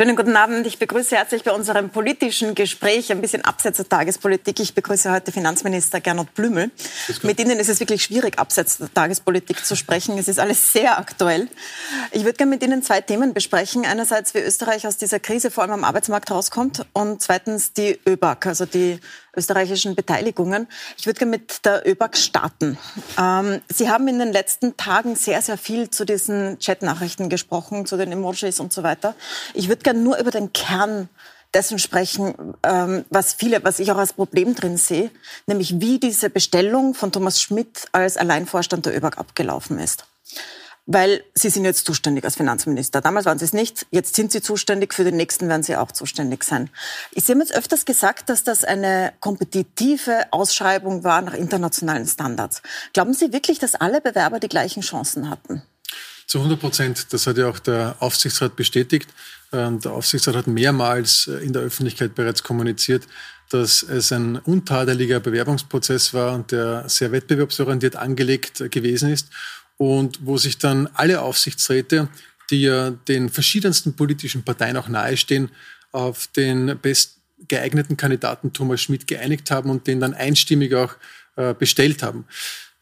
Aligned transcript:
Schönen 0.00 0.16
guten 0.16 0.34
Abend. 0.34 0.66
Ich 0.66 0.78
begrüße 0.78 1.14
herzlich 1.14 1.44
bei 1.44 1.52
unserem 1.52 1.90
politischen 1.90 2.54
Gespräch, 2.54 3.12
ein 3.12 3.20
bisschen 3.20 3.44
abseits 3.44 3.76
der 3.76 3.86
Tagespolitik. 3.86 4.58
Ich 4.58 4.72
begrüße 4.72 5.12
heute 5.12 5.30
Finanzminister 5.30 6.00
Gernot 6.00 6.32
Blümel. 6.32 6.70
Mit 7.22 7.38
Ihnen 7.38 7.58
ist 7.58 7.68
es 7.68 7.80
wirklich 7.80 8.04
schwierig, 8.04 8.38
abseits 8.38 8.78
der 8.78 8.90
Tagespolitik 8.94 9.62
zu 9.62 9.76
sprechen. 9.76 10.16
Es 10.16 10.26
ist 10.26 10.38
alles 10.38 10.72
sehr 10.72 10.98
aktuell. 10.98 11.48
Ich 12.12 12.24
würde 12.24 12.38
gerne 12.38 12.48
mit 12.48 12.62
Ihnen 12.62 12.82
zwei 12.82 13.02
Themen 13.02 13.34
besprechen. 13.34 13.84
Einerseits, 13.84 14.32
wie 14.32 14.38
Österreich 14.38 14.86
aus 14.86 14.96
dieser 14.96 15.20
Krise 15.20 15.50
vor 15.50 15.64
allem 15.64 15.74
am 15.74 15.84
Arbeitsmarkt 15.84 16.30
rauskommt 16.30 16.86
und 16.94 17.20
zweitens 17.20 17.74
die 17.74 18.00
ÖBAG, 18.08 18.46
also 18.46 18.64
die 18.64 19.00
österreichischen 19.36 19.94
Beteiligungen. 19.94 20.66
Ich 20.98 21.06
würde 21.06 21.18
gerne 21.18 21.30
mit 21.30 21.64
der 21.64 21.86
ÖBAG 21.86 22.16
starten. 22.16 22.78
Ähm, 23.18 23.60
Sie 23.68 23.88
haben 23.88 24.08
in 24.08 24.18
den 24.18 24.32
letzten 24.32 24.76
Tagen 24.76 25.16
sehr, 25.16 25.42
sehr 25.42 25.58
viel 25.58 25.90
zu 25.90 26.04
diesen 26.04 26.58
Chatnachrichten 26.58 27.28
gesprochen, 27.28 27.86
zu 27.86 27.96
den 27.96 28.12
Emojis 28.12 28.60
und 28.60 28.72
so 28.72 28.82
weiter. 28.82 29.14
Ich 29.54 29.68
würde 29.68 29.82
gerne 29.82 30.00
nur 30.00 30.18
über 30.18 30.30
den 30.30 30.52
Kern 30.52 31.08
dessen 31.54 31.78
sprechen, 31.78 32.54
ähm, 32.62 33.04
was 33.10 33.34
viele, 33.34 33.64
was 33.64 33.80
ich 33.80 33.90
auch 33.90 33.96
als 33.96 34.12
Problem 34.12 34.54
drin 34.54 34.76
sehe, 34.76 35.10
nämlich 35.46 35.80
wie 35.80 35.98
diese 35.98 36.30
Bestellung 36.30 36.94
von 36.94 37.10
Thomas 37.10 37.40
Schmidt 37.40 37.88
als 37.92 38.16
Alleinvorstand 38.16 38.86
der 38.86 38.96
ÖBAG 38.96 39.18
abgelaufen 39.18 39.78
ist 39.78 40.04
weil 40.92 41.22
Sie 41.34 41.50
sind 41.50 41.64
jetzt 41.64 41.86
zuständig 41.86 42.24
als 42.24 42.34
Finanzminister. 42.34 43.00
Damals 43.00 43.24
waren 43.24 43.38
Sie 43.38 43.44
es 43.44 43.52
nicht, 43.52 43.86
jetzt 43.92 44.16
sind 44.16 44.32
Sie 44.32 44.42
zuständig, 44.42 44.92
für 44.92 45.04
den 45.04 45.16
nächsten 45.16 45.48
werden 45.48 45.62
Sie 45.62 45.76
auch 45.76 45.92
zuständig 45.92 46.42
sein. 46.42 46.68
Sie 47.14 47.30
haben 47.30 47.38
jetzt 47.38 47.54
öfters 47.54 47.84
gesagt, 47.84 48.28
dass 48.28 48.42
das 48.42 48.64
eine 48.64 49.12
kompetitive 49.20 50.32
Ausschreibung 50.32 51.04
war 51.04 51.22
nach 51.22 51.34
internationalen 51.34 52.08
Standards. 52.08 52.62
Glauben 52.92 53.14
Sie 53.14 53.32
wirklich, 53.32 53.60
dass 53.60 53.76
alle 53.76 54.00
Bewerber 54.00 54.40
die 54.40 54.48
gleichen 54.48 54.82
Chancen 54.82 55.30
hatten? 55.30 55.62
Zu 56.26 56.38
100 56.38 56.58
Prozent. 56.60 57.12
Das 57.12 57.26
hat 57.28 57.38
ja 57.38 57.48
auch 57.48 57.60
der 57.60 57.94
Aufsichtsrat 58.00 58.56
bestätigt. 58.56 59.08
Der 59.52 59.92
Aufsichtsrat 59.92 60.34
hat 60.34 60.46
mehrmals 60.48 61.28
äh, 61.28 61.44
in 61.44 61.52
der 61.52 61.62
Öffentlichkeit 61.62 62.14
bereits 62.14 62.42
kommuniziert, 62.42 63.04
dass 63.48 63.82
es 63.82 64.12
ein 64.12 64.36
untadeliger 64.38 65.18
Bewerbungsprozess 65.18 66.14
war 66.14 66.34
und 66.34 66.52
der 66.52 66.88
sehr 66.88 67.10
wettbewerbsorientiert 67.10 67.96
angelegt 67.96 68.70
gewesen 68.70 69.10
ist 69.10 69.28
und 69.80 70.26
wo 70.26 70.36
sich 70.36 70.58
dann 70.58 70.90
alle 70.92 71.22
Aufsichtsräte, 71.22 72.08
die 72.50 72.62
ja 72.62 72.90
den 72.90 73.30
verschiedensten 73.30 73.96
politischen 73.96 74.42
Parteien 74.42 74.76
auch 74.76 74.88
nahestehen, 74.88 75.48
auf 75.90 76.26
den 76.26 76.78
bestgeeigneten 76.82 77.96
Kandidaten 77.96 78.52
Thomas 78.52 78.82
Schmidt 78.82 79.06
geeinigt 79.06 79.50
haben 79.50 79.70
und 79.70 79.86
den 79.86 79.98
dann 79.98 80.12
einstimmig 80.12 80.74
auch 80.74 80.96
äh, 81.36 81.54
bestellt 81.54 82.02
haben. 82.02 82.26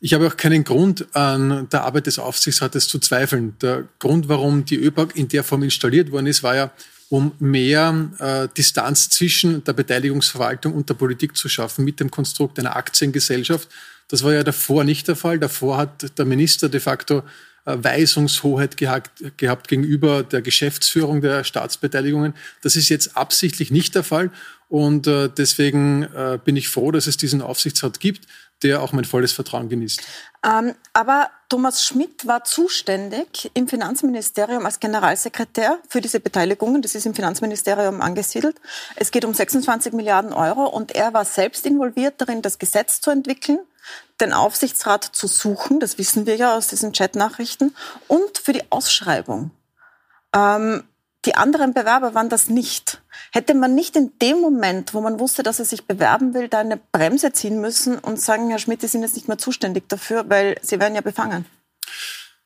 Ich 0.01 0.13
habe 0.13 0.27
auch 0.27 0.37
keinen 0.37 0.65
Grund 0.65 1.07
an 1.15 1.69
der 1.69 1.85
Arbeit 1.85 2.09
des 2.09 2.19
Aufsichtsrates 2.19 2.89
zu 2.89 2.99
zweifeln. 2.99 3.55
Der 3.63 3.85
Grund, 4.01 4.29
warum 4.29 4.65
die 4.65 4.77
ÖBAG 4.77 5.15
in 5.15 5.29
der 5.29 5.45
Form 5.45 5.63
installiert 5.63 6.11
worden 6.11 6.27
ist, 6.27 6.43
war 6.43 6.57
ja, 6.57 6.73
um 7.11 7.31
mehr 7.39 8.11
äh, 8.19 8.49
Distanz 8.57 9.09
zwischen 9.09 9.63
der 9.63 9.73
Beteiligungsverwaltung 9.73 10.75
und 10.75 10.89
der 10.89 10.95
Politik 10.95 11.37
zu 11.37 11.49
schaffen 11.49 11.85
mit 11.85 12.01
dem 12.01 12.11
Konstrukt 12.11 12.59
einer 12.59 12.75
Aktiengesellschaft, 12.75 13.69
das 14.09 14.25
war 14.25 14.33
ja 14.33 14.43
davor 14.43 14.85
nicht 14.85 15.07
der 15.09 15.17
Fall. 15.17 15.39
Davor 15.39 15.77
hat 15.77 16.19
der 16.19 16.25
Minister 16.25 16.69
de 16.69 16.81
facto 16.81 17.23
äh, 17.65 17.77
Weisungshoheit 17.77 18.77
gehabt, 18.77 19.11
gehabt 19.37 19.69
gegenüber 19.69 20.23
der 20.23 20.43
Geschäftsführung 20.43 21.21
der 21.21 21.45
Staatsbeteiligungen. 21.45 22.35
Das 22.63 22.77
ist 22.77 22.89
jetzt 22.89 23.17
absichtlich 23.17 23.71
nicht 23.71 23.95
der 23.95 24.05
Fall. 24.05 24.31
Und 24.69 25.07
äh, 25.07 25.29
deswegen 25.29 26.03
äh, 26.03 26.39
bin 26.43 26.57
ich 26.57 26.69
froh, 26.69 26.91
dass 26.91 27.07
es 27.07 27.17
diesen 27.17 27.43
Aufsichtsrat 27.43 28.01
gibt, 28.01 28.27
der 28.63 28.83
auch 28.83 28.93
mein 28.93 29.05
volles 29.05 29.33
Vertrauen 29.33 29.69
genießt. 29.69 30.03
Ähm, 30.45 30.75
aber 30.93 31.31
Thomas 31.49 31.83
Schmidt 31.83 32.27
war 32.27 32.45
zuständig 32.45 33.51
im 33.55 33.69
Finanzministerium 33.69 34.67
als 34.67 34.81
Generalsekretär 34.81 35.79
für 35.89 36.03
diese 36.03 36.21
Beteiligungen. 36.21 36.83
Das 36.83 36.95
ist 36.95 37.07
im 37.07 37.15
Finanzministerium 37.15 38.03
angesiedelt. 38.03 38.57
Es 38.97 39.11
geht 39.11 39.25
um 39.25 39.33
26 39.33 39.95
Milliarden 39.95 40.35
Euro 40.35 40.67
und 40.67 40.95
er 40.95 41.15
war 41.15 41.25
selbst 41.25 41.65
involviert 41.65 42.21
darin, 42.21 42.43
das 42.43 42.59
Gesetz 42.59 43.01
zu 43.01 43.11
entwickeln 43.11 43.61
den 44.21 44.33
Aufsichtsrat 44.33 45.05
zu 45.05 45.27
suchen, 45.27 45.81
das 45.81 45.99
wissen 45.99 46.27
wir 46.27 46.37
ja 46.37 46.57
aus 46.57 46.69
diesen 46.69 46.93
Chatnachrichten, 46.93 47.75
und 48.09 48.39
für 48.39 48.53
die 48.53 48.71
Ausschreibung. 48.71 49.51
Ähm, 50.35 50.85
die 51.25 51.35
anderen 51.35 51.75
Bewerber 51.75 52.15
waren 52.15 52.29
das 52.29 52.49
nicht. 52.49 53.03
Hätte 53.33 53.55
man 53.55 53.75
nicht 53.75 53.97
in 53.97 54.13
dem 54.21 54.41
Moment, 54.41 54.95
wo 54.95 55.01
man 55.01 55.19
wusste, 55.19 55.43
dass 55.43 55.59
er 55.59 55.65
sich 55.65 55.87
bewerben 55.87 56.35
will, 56.35 56.49
da 56.49 56.61
eine 56.61 56.77
Bremse 56.77 57.33
ziehen 57.33 57.61
müssen 57.61 57.99
und 57.99 58.21
sagen, 58.21 58.51
Herr 58.51 58.59
Schmidt, 58.59 58.81
Sie 58.81 58.87
sind 58.87 59.03
jetzt 59.03 59.17
nicht 59.17 59.29
mehr 59.29 59.39
zuständig 59.39 59.89
dafür, 59.89 60.29
weil 60.29 60.57
Sie 60.63 60.79
werden 60.79 60.95
ja 60.95 61.01
befangen? 61.01 61.45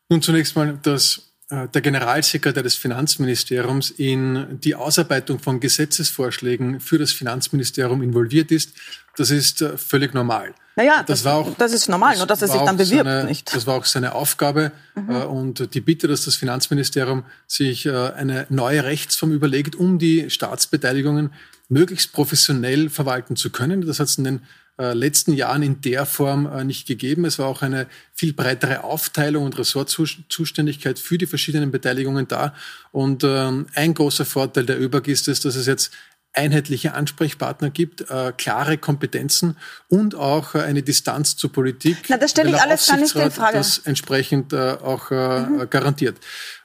Nun 0.09 0.23
zunächst 0.23 0.57
mal, 0.57 0.79
dass 0.83 1.19
äh, 1.19 1.32
der 1.53 1.83
Generalsekretär 1.83 2.63
des 2.63 2.77
Finanzministeriums 2.77 3.91
in 3.91 4.59
die 4.61 4.75
Ausarbeitung 4.75 5.39
von 5.39 5.61
Gesetzesvorschlägen 5.61 6.81
für 6.81 6.99
das 6.99 7.13
Finanzministerium 7.13 8.03
involviert 8.03 8.51
ist, 8.51 8.73
das 9.17 9.31
ist 9.31 9.61
äh, 9.61 9.77
völlig 9.77 10.15
normal. 10.15 10.55
Naja, 10.77 11.05
das, 11.07 11.19
das, 11.21 11.25
war 11.25 11.35
auch, 11.35 11.55
das 11.59 11.75
ist 11.75 11.89
normal, 11.89 12.17
nur 12.17 12.27
dass 12.27 12.41
er 12.41 12.49
sich 12.49 12.61
dann 12.63 12.79
bewirbt, 12.79 13.05
seine, 13.05 13.25
nicht? 13.25 13.55
Das 13.55 13.67
war 13.67 13.77
auch 13.77 13.85
seine 13.85 14.15
Aufgabe 14.15 14.73
mhm. 14.95 15.11
Äh, 15.11 15.25
und 15.25 15.75
die 15.75 15.81
Bitte, 15.83 16.09
dass 16.09 16.25
das 16.25 16.37
Finanzministerium 16.37 17.25
sich 17.47 17.89
eine 17.89 18.47
neue 18.49 18.85
Rechtsform 18.85 19.33
überlegt, 19.33 19.77
um 19.77 19.99
die 19.99 20.31
Staatsbeteiligungen 20.31 21.31
möglichst 21.69 22.13
professionell 22.13 22.89
verwalten 22.89 23.37
zu 23.37 23.51
können. 23.51 23.87
Das 23.87 24.01
hat 24.01 24.09
es 24.09 24.17
in 24.17 24.25
den 24.25 24.41
äh, 24.79 24.95
letzten 24.95 25.35
Jahren 25.35 25.63
in 25.63 25.81
der 25.83 26.07
Form 26.07 26.47
äh, 26.47 26.65
nicht 26.65 26.87
gegeben. 26.87 27.25
Es 27.25 27.39
war 27.39 27.47
auch 27.47 27.63
eine 27.63 27.87
viel 28.15 28.33
breitere 28.33 28.85
Aufteilung 28.85 29.45
und 29.45 29.59
Ressortzuständigkeit 29.59 30.99
für 30.99 31.19
die 31.19 31.27
verschiedenen 31.27 31.71
Beteiligungen 31.71 32.27
da. 32.27 32.55
Und 32.91 33.23
ähm, 33.23 33.67
ein 33.75 33.93
großer 33.95 34.25
Vorteil 34.25 34.65
der 34.65 34.81
ÖBAG 34.81 35.09
ist 35.09 35.29
es, 35.29 35.41
dass 35.41 35.57
es 35.57 35.67
jetzt 35.67 35.93
einheitliche 36.35 36.95
Ansprechpartner 36.95 37.71
gibt, 37.71 38.11
äh, 38.11 38.33
klare 38.37 38.79
Kompetenzen 38.79 39.57
und 39.89 40.15
auch 40.15 40.55
äh, 40.55 40.61
eine 40.61 40.83
Distanz 40.83 41.37
zur 41.37 41.53
Politik. 41.53 41.97
Na, 42.09 42.17
das 42.17 42.31
stelle 42.31 42.51
ich 42.51 42.61
alles 42.61 42.87
gar 42.87 42.97
nicht 42.97 43.15
in 43.15 43.31
Frage. 43.31 43.59
Das 43.59 43.79
entsprechend 43.79 44.53
äh, 44.53 44.77
auch 44.83 45.11
äh, 45.11 45.41
mhm. 45.41 45.71
garantiert. 45.71 46.19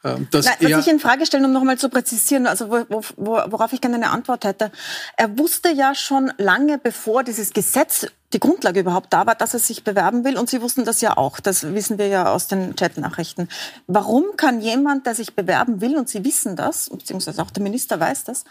Ähm, 0.03 0.27
das 0.31 0.45
Nein, 0.45 0.55
was 0.61 0.87
ich 0.87 0.91
in 0.91 0.99
Frage 0.99 1.25
stelle, 1.25 1.45
um 1.45 1.51
nochmal 1.51 1.77
zu 1.77 1.89
präzisieren, 1.89 2.47
also 2.47 2.69
wo, 2.69 3.03
wo, 3.17 3.33
worauf 3.47 3.73
ich 3.73 3.81
gerne 3.81 3.97
eine 3.97 4.09
Antwort 4.09 4.45
hätte. 4.45 4.71
Er 5.17 5.37
wusste 5.37 5.69
ja 5.69 5.93
schon 5.95 6.31
lange 6.37 6.77
bevor 6.77 7.23
dieses 7.23 7.51
Gesetz 7.51 8.07
die 8.33 8.39
Grundlage 8.39 8.81
überhaupt 8.81 9.13
da 9.13 9.25
war, 9.25 9.35
dass 9.35 9.53
er 9.53 9.59
sich 9.59 9.83
bewerben 9.83 10.23
will. 10.23 10.37
Und 10.37 10.49
Sie 10.49 10.61
wussten 10.61 10.83
das 10.83 11.01
ja 11.01 11.15
auch. 11.17 11.39
Das 11.39 11.73
wissen 11.73 11.97
wir 11.97 12.07
ja 12.07 12.31
aus 12.31 12.47
den 12.47 12.75
Chatnachrichten. 12.75 13.47
Warum 13.87 14.25
kann 14.35 14.61
jemand, 14.61 15.05
der 15.05 15.15
sich 15.15 15.35
bewerben 15.35 15.79
will, 15.81 15.97
und 15.97 16.09
Sie 16.09 16.25
wissen 16.25 16.55
das, 16.55 16.89
beziehungsweise 16.89 17.41
auch 17.41 17.51
der 17.51 17.63
Minister 17.63 17.99
weiß 17.99 18.25
das, 18.25 18.43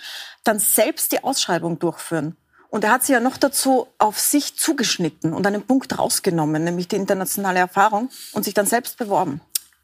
dann 0.44 0.58
selbst 0.58 1.12
die 1.12 1.22
Ausschreibung 1.22 1.78
durchführen? 1.78 2.36
Und 2.68 2.84
er 2.84 2.90
hat 2.90 3.04
sie 3.04 3.12
ja 3.12 3.20
noch 3.20 3.36
dazu 3.36 3.86
auf 3.98 4.18
sich 4.18 4.56
zugeschnitten 4.56 5.32
und 5.32 5.46
einen 5.46 5.62
Punkt 5.62 5.98
rausgenommen, 5.98 6.64
nämlich 6.64 6.88
die 6.88 6.96
internationale 6.96 7.60
Erfahrung, 7.60 8.10
und 8.32 8.44
sich 8.44 8.54
dann 8.54 8.66
selbst 8.66 8.98
beworben. 8.98 9.40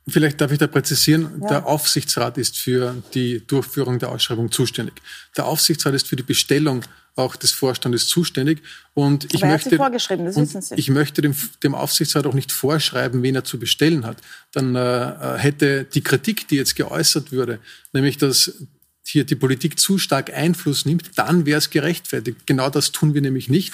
Vielleicht 0.08 0.40
darf 0.40 0.50
ich 0.50 0.58
da 0.58 0.66
präzisieren, 0.66 1.40
ja. 1.42 1.48
der 1.48 1.66
Aufsichtsrat 1.66 2.36
ist 2.36 2.58
für 2.58 3.02
die 3.14 3.46
Durchführung 3.46 3.98
der 4.00 4.10
Ausschreibung 4.10 4.50
zuständig. 4.50 4.94
Der 5.36 5.46
Aufsichtsrat 5.46 5.94
ist 5.94 6.08
für 6.08 6.16
die 6.16 6.24
Bestellung 6.24 6.82
auch 7.14 7.36
des 7.36 7.52
Vorstandes 7.52 8.08
zuständig. 8.08 8.62
Und 8.94 9.32
ich 9.34 9.42
möchte, 9.42 9.78
ich 10.76 10.88
möchte 10.90 11.22
dem, 11.22 11.34
dem, 11.62 11.74
Aufsichtsrat 11.74 12.26
auch 12.26 12.34
nicht 12.34 12.50
vorschreiben, 12.52 13.22
wen 13.22 13.34
er 13.34 13.44
zu 13.44 13.58
bestellen 13.58 14.06
hat. 14.06 14.16
Dann 14.52 14.74
äh, 14.74 15.38
hätte 15.38 15.84
die 15.84 16.02
Kritik, 16.02 16.48
die 16.48 16.56
jetzt 16.56 16.74
geäußert 16.74 17.30
würde, 17.30 17.58
nämlich 17.92 18.16
dass 18.16 18.66
hier 19.04 19.24
die 19.24 19.34
Politik 19.34 19.78
zu 19.78 19.98
stark 19.98 20.32
Einfluss 20.32 20.84
nimmt, 20.84 21.10
dann 21.16 21.44
wäre 21.44 21.58
es 21.58 21.70
gerechtfertigt. 21.70 22.38
Genau 22.46 22.70
das 22.70 22.92
tun 22.92 23.14
wir 23.14 23.20
nämlich 23.20 23.48
nicht. 23.48 23.72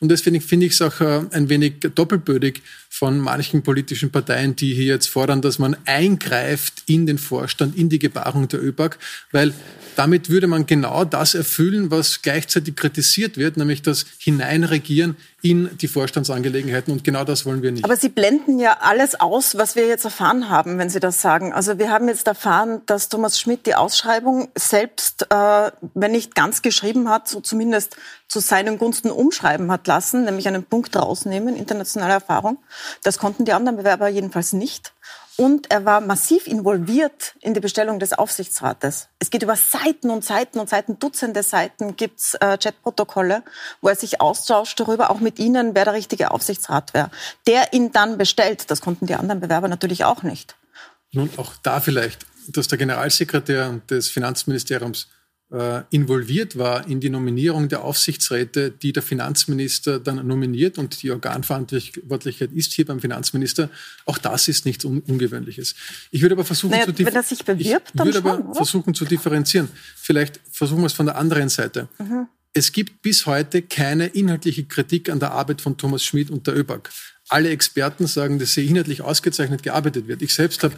Und 0.00 0.10
deswegen 0.10 0.40
finde 0.40 0.66
ich 0.66 0.72
es 0.72 0.82
auch 0.82 1.00
äh, 1.00 1.22
ein 1.30 1.48
wenig 1.48 1.80
doppelbödig 1.94 2.62
von 2.88 3.18
manchen 3.18 3.62
politischen 3.62 4.10
Parteien, 4.10 4.54
die 4.56 4.74
hier 4.74 4.84
jetzt 4.84 5.08
fordern, 5.08 5.42
dass 5.42 5.58
man 5.58 5.76
eingreift 5.84 6.84
in 6.86 7.06
den 7.06 7.18
Vorstand, 7.18 7.76
in 7.76 7.88
die 7.88 7.98
Gebarung 7.98 8.48
der 8.48 8.62
ÖBAG, 8.62 8.98
weil 9.32 9.52
damit 9.96 10.30
würde 10.30 10.46
man 10.46 10.66
genau 10.66 11.04
das 11.04 11.34
erfüllen, 11.34 11.90
was 11.90 12.22
gleichzeitig 12.22 12.76
kritisiert 12.76 13.36
wird, 13.36 13.56
nämlich 13.56 13.82
das 13.82 14.06
Hineinregieren 14.18 15.16
in 15.40 15.70
die 15.78 15.86
Vorstandsangelegenheiten. 15.86 16.92
Und 16.92 17.04
genau 17.04 17.22
das 17.22 17.46
wollen 17.46 17.62
wir 17.62 17.70
nicht. 17.70 17.84
Aber 17.84 17.96
Sie 17.96 18.08
blenden 18.08 18.58
ja 18.58 18.78
alles 18.80 19.18
aus, 19.20 19.56
was 19.56 19.76
wir 19.76 19.86
jetzt 19.86 20.04
erfahren 20.04 20.48
haben, 20.48 20.78
wenn 20.78 20.90
Sie 20.90 20.98
das 20.98 21.22
sagen. 21.22 21.52
Also 21.52 21.78
wir 21.78 21.90
haben 21.90 22.08
jetzt 22.08 22.26
erfahren, 22.26 22.82
dass 22.86 23.08
Thomas 23.08 23.38
Schmidt 23.38 23.66
die 23.66 23.76
Ausschreibung 23.76 24.48
selbst, 24.56 25.26
äh, 25.30 25.70
wenn 25.94 26.10
nicht 26.10 26.34
ganz 26.34 26.62
geschrieben 26.62 27.08
hat, 27.08 27.28
so 27.28 27.40
zumindest 27.40 27.96
zu 28.26 28.40
seinen 28.40 28.78
Gunsten 28.78 29.10
umschreiben 29.10 29.70
hat 29.70 29.86
lassen, 29.86 30.24
nämlich 30.24 30.48
einen 30.48 30.64
Punkt 30.64 30.96
rausnehmen, 30.96 31.54
internationale 31.54 32.14
Erfahrung. 32.14 32.58
Das 33.04 33.18
konnten 33.18 33.44
die 33.44 33.52
anderen 33.52 33.76
Bewerber 33.76 34.08
jedenfalls 34.08 34.52
nicht. 34.52 34.92
Und 35.40 35.70
er 35.70 35.84
war 35.84 36.00
massiv 36.00 36.48
involviert 36.48 37.36
in 37.40 37.54
die 37.54 37.60
Bestellung 37.60 38.00
des 38.00 38.12
Aufsichtsrates. 38.12 39.08
Es 39.20 39.30
geht 39.30 39.44
über 39.44 39.54
Seiten 39.54 40.10
und 40.10 40.24
Seiten 40.24 40.58
und 40.58 40.68
Seiten, 40.68 40.98
Dutzende 40.98 41.44
Seiten 41.44 41.94
gibt's 41.94 42.34
äh, 42.34 42.58
Chatprotokolle, 42.58 43.44
wo 43.80 43.88
er 43.88 43.94
sich 43.94 44.20
austauscht 44.20 44.80
darüber, 44.80 45.10
auch 45.10 45.20
mit 45.20 45.38
Ihnen, 45.38 45.76
wer 45.76 45.84
der 45.84 45.94
richtige 45.94 46.32
Aufsichtsrat 46.32 46.92
wäre. 46.92 47.12
Der 47.46 47.72
ihn 47.72 47.92
dann 47.92 48.18
bestellt. 48.18 48.68
Das 48.68 48.80
konnten 48.80 49.06
die 49.06 49.14
anderen 49.14 49.38
Bewerber 49.38 49.68
natürlich 49.68 50.04
auch 50.04 50.24
nicht. 50.24 50.56
Nun, 51.12 51.30
auch 51.36 51.52
da 51.62 51.78
vielleicht, 51.78 52.26
dass 52.48 52.66
der 52.66 52.78
Generalsekretär 52.78 53.80
des 53.88 54.08
Finanzministeriums 54.08 55.06
äh, 55.50 55.82
involviert 55.90 56.58
war 56.58 56.86
in 56.88 57.00
die 57.00 57.08
Nominierung 57.08 57.68
der 57.68 57.82
Aufsichtsräte, 57.82 58.70
die 58.70 58.92
der 58.92 59.02
Finanzminister 59.02 59.98
dann 59.98 60.26
nominiert 60.26 60.78
und 60.78 61.02
die 61.02 61.10
Organverantwortlichkeit 61.10 62.52
ist 62.52 62.72
hier 62.72 62.84
beim 62.84 63.00
Finanzminister. 63.00 63.70
Auch 64.04 64.18
das 64.18 64.48
ist 64.48 64.66
nichts 64.66 64.84
Un 64.84 65.00
Ungewöhnliches. 65.00 65.74
Ich 66.10 66.20
würde 66.20 66.34
aber 66.34 66.44
versuchen, 66.44 66.72
naja, 66.72 66.86
zu 66.86 66.92
bewirbt, 66.92 67.92
ich 67.94 68.04
würde 68.04 68.18
aber 68.18 68.54
versuchen 68.54 68.94
zu 68.94 69.04
differenzieren. 69.04 69.68
Vielleicht 69.96 70.40
versuchen 70.50 70.82
wir 70.82 70.86
es 70.86 70.92
von 70.92 71.06
der 71.06 71.16
anderen 71.16 71.48
Seite. 71.48 71.88
Mhm. 71.98 72.26
Es 72.52 72.72
gibt 72.72 73.02
bis 73.02 73.26
heute 73.26 73.62
keine 73.62 74.06
inhaltliche 74.06 74.64
Kritik 74.64 75.08
an 75.10 75.20
der 75.20 75.32
Arbeit 75.32 75.60
von 75.60 75.76
Thomas 75.76 76.04
Schmidt 76.04 76.30
und 76.30 76.46
der 76.46 76.56
ÖBAG 76.56 76.90
alle 77.28 77.50
Experten 77.50 78.06
sagen, 78.06 78.38
dass 78.38 78.54
sie 78.54 78.66
inhaltlich 78.66 79.02
ausgezeichnet 79.02 79.62
gearbeitet 79.62 80.08
wird. 80.08 80.22
Ich 80.22 80.34
selbst 80.34 80.62
habe 80.62 80.74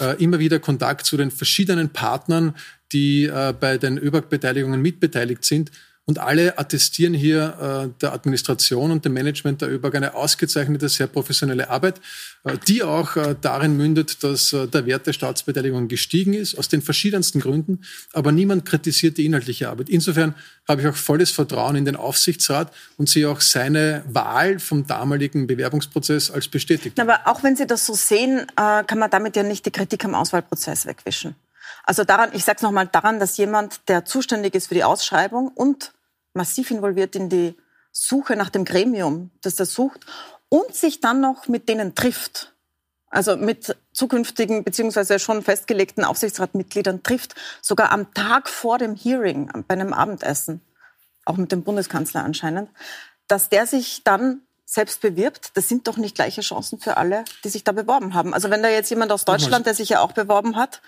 äh, 0.00 0.22
immer 0.22 0.38
wieder 0.38 0.58
Kontakt 0.58 1.06
zu 1.06 1.16
den 1.16 1.30
verschiedenen 1.30 1.90
Partnern, 1.90 2.54
die 2.94 3.24
äh, 3.24 3.52
bei 3.58 3.76
den 3.76 3.98
ÖBAG-Beteiligungen 3.98 4.80
mitbeteiligt 4.80 5.44
sind. 5.44 5.70
Und 6.06 6.18
alle 6.18 6.58
attestieren 6.58 7.14
hier 7.14 7.88
äh, 7.88 8.00
der 8.02 8.12
Administration 8.12 8.90
und 8.90 9.06
dem 9.06 9.14
Management 9.14 9.62
der 9.62 9.72
ÖBAG 9.72 9.94
eine 9.94 10.14
ausgezeichnete, 10.14 10.90
sehr 10.90 11.06
professionelle 11.06 11.70
Arbeit, 11.70 11.98
äh, 12.44 12.58
die 12.68 12.82
auch 12.82 13.16
äh, 13.16 13.34
darin 13.40 13.78
mündet, 13.78 14.22
dass 14.22 14.52
äh, 14.52 14.68
der 14.68 14.84
Wert 14.84 15.06
der 15.06 15.14
Staatsbeteiligung 15.14 15.88
gestiegen 15.88 16.34
ist, 16.34 16.58
aus 16.58 16.68
den 16.68 16.82
verschiedensten 16.82 17.40
Gründen. 17.40 17.80
Aber 18.12 18.32
niemand 18.32 18.66
kritisiert 18.66 19.16
die 19.16 19.24
inhaltliche 19.24 19.70
Arbeit. 19.70 19.88
Insofern 19.88 20.34
habe 20.68 20.82
ich 20.82 20.88
auch 20.88 20.96
volles 20.96 21.30
Vertrauen 21.30 21.74
in 21.74 21.86
den 21.86 21.96
Aufsichtsrat 21.96 22.70
und 22.98 23.08
sehe 23.08 23.30
auch 23.30 23.40
seine 23.40 24.04
Wahl 24.06 24.58
vom 24.58 24.86
damaligen 24.86 25.46
Bewerbungsprozess 25.46 26.30
als 26.30 26.48
bestätigt. 26.48 27.00
Aber 27.00 27.20
auch 27.24 27.42
wenn 27.42 27.56
Sie 27.56 27.66
das 27.66 27.86
so 27.86 27.94
sehen, 27.94 28.40
äh, 28.40 28.84
kann 28.84 28.98
man 28.98 29.08
damit 29.08 29.36
ja 29.36 29.42
nicht 29.42 29.64
die 29.64 29.70
Kritik 29.70 30.04
am 30.04 30.14
Auswahlprozess 30.14 30.84
wegwischen. 30.84 31.34
Also 31.82 32.04
daran, 32.04 32.30
ich 32.32 32.44
sage 32.44 32.56
es 32.56 32.62
nochmal, 32.62 32.86
daran, 32.86 33.18
dass 33.18 33.36
jemand, 33.36 33.88
der 33.88 34.04
zuständig 34.04 34.54
ist 34.54 34.68
für 34.68 34.74
die 34.74 34.84
Ausschreibung 34.84 35.48
und 35.48 35.92
massiv 36.32 36.70
involviert 36.70 37.16
in 37.16 37.28
die 37.28 37.56
Suche 37.92 38.36
nach 38.36 38.50
dem 38.50 38.64
Gremium, 38.64 39.30
das 39.42 39.54
das 39.54 39.72
sucht 39.72 40.00
und 40.48 40.74
sich 40.74 41.00
dann 41.00 41.20
noch 41.20 41.48
mit 41.48 41.68
denen 41.68 41.94
trifft, 41.94 42.52
also 43.08 43.36
mit 43.36 43.76
zukünftigen 43.92 44.64
beziehungsweise 44.64 45.18
schon 45.18 45.42
festgelegten 45.42 46.04
Aufsichtsratmitgliedern 46.04 47.02
trifft, 47.02 47.34
sogar 47.62 47.92
am 47.92 48.12
Tag 48.14 48.48
vor 48.48 48.78
dem 48.78 48.96
Hearing, 48.96 49.50
bei 49.68 49.74
einem 49.74 49.92
Abendessen, 49.92 50.60
auch 51.24 51.36
mit 51.36 51.52
dem 51.52 51.62
Bundeskanzler 51.62 52.24
anscheinend, 52.24 52.68
dass 53.28 53.48
der 53.48 53.66
sich 53.66 54.02
dann 54.04 54.42
selbst 54.64 55.00
bewirbt, 55.00 55.52
das 55.54 55.68
sind 55.68 55.86
doch 55.86 55.96
nicht 55.96 56.16
gleiche 56.16 56.40
Chancen 56.40 56.80
für 56.80 56.96
alle, 56.96 57.24
die 57.44 57.48
sich 57.48 57.64
da 57.64 57.72
beworben 57.72 58.14
haben. 58.14 58.34
Also 58.34 58.50
wenn 58.50 58.62
da 58.62 58.68
jetzt 58.68 58.90
jemand 58.90 59.12
aus 59.12 59.24
Deutschland, 59.24 59.66
der 59.66 59.74
sich 59.74 59.90
ja 59.90 60.00
auch 60.00 60.12
beworben 60.12 60.56
hat, 60.56 60.80